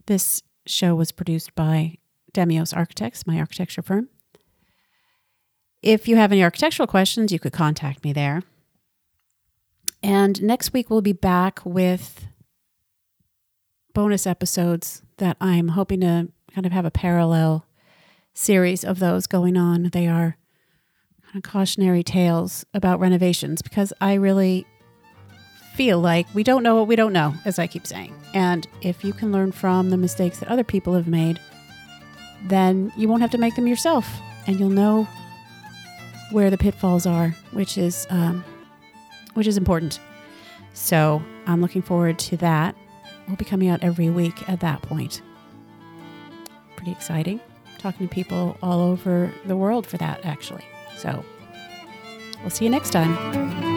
This 0.07 0.43
show 0.66 0.95
was 0.95 1.12
produced 1.12 1.55
by 1.55 1.97
Demios 2.34 2.76
Architects, 2.76 3.28
my 3.28 3.39
architecture 3.39 3.82
firm. 3.82 4.09
If 5.82 6.07
you 6.07 6.16
have 6.16 6.32
any 6.32 6.43
architectural 6.43 6.88
questions, 6.88 7.32
you 7.32 7.39
could 7.39 7.53
contact 7.53 8.03
me 8.03 8.14
there. 8.14 8.43
And 10.04 10.41
next 10.41 10.74
week, 10.74 10.89
we'll 10.89 11.02
be 11.02 11.14
back 11.14 11.60
with 11.64 12.26
bonus 13.93 14.26
episodes 14.26 15.02
that 15.18 15.38
I'm 15.39 15.70
hoping 15.70 16.02
to 16.02 16.30
kind 16.54 16.66
of 16.66 16.72
have 16.72 16.86
a 16.86 16.91
parallel 16.91 17.66
series 18.34 18.84
of 18.84 18.99
those 18.99 19.28
going 19.28 19.58
on. 19.58 19.89
They 19.91 20.08
are 20.08 20.38
kind 21.24 21.36
of 21.36 21.43
cautionary 21.43 22.04
tales 22.04 22.66
about 22.74 22.99
renovations 22.99 23.62
because 23.62 23.93
I 24.02 24.16
really 24.16 24.66
feel 25.76 25.99
like 25.99 26.28
we 26.34 26.43
don't 26.43 26.64
know 26.64 26.76
what 26.76 26.88
we 26.88 26.95
don't 26.95 27.14
know, 27.14 27.34
as 27.45 27.60
I 27.60 27.68
keep 27.68 27.88
saying. 27.88 28.14
And 28.34 28.68
if 28.82 29.04
you 29.04 29.14
can 29.14 29.32
learn 29.32 29.52
from 29.52 29.89
the 29.89 29.97
mistakes 29.97 30.39
that 30.39 30.49
other 30.49 30.64
people 30.64 30.93
have 30.93 31.08
made, 31.08 31.39
then 32.47 32.91
you 32.97 33.08
won't 33.08 33.22
have 33.22 33.32
to 33.32 33.38
make 33.38 33.56
them 33.56 33.68
yourself 33.68 34.08
and 34.47 34.60
you'll 34.60 34.70
know 34.70 35.08
where 36.32 36.49
the 36.49 36.58
pitfalls 36.58 37.06
are, 37.06 37.30
which 37.52 37.78
is 37.78 38.08
um, 38.10 38.43
which 39.34 39.47
is 39.47 39.57
important. 39.57 39.99
So 40.73 41.21
I'm 41.45 41.61
looking 41.61 41.82
forward 41.82 42.19
to 42.19 42.38
that. 42.38 42.75
We'll 43.27 43.36
be 43.36 43.45
coming 43.45 43.69
out 43.69 43.84
every 43.84 44.09
week 44.09 44.49
at 44.49 44.59
that 44.61 44.82
point. 44.82 45.21
Pretty 46.75 46.91
exciting. 46.91 47.39
Talking 47.77 48.07
to 48.07 48.13
people 48.13 48.57
all 48.61 48.79
over 48.79 49.32
the 49.45 49.57
world 49.57 49.88
for 49.88 49.97
that, 49.97 50.25
actually. 50.25 50.65
So 50.97 51.23
we'll 52.41 52.49
see 52.49 52.65
you 52.65 52.71
next 52.71 52.91
time. 52.91 53.70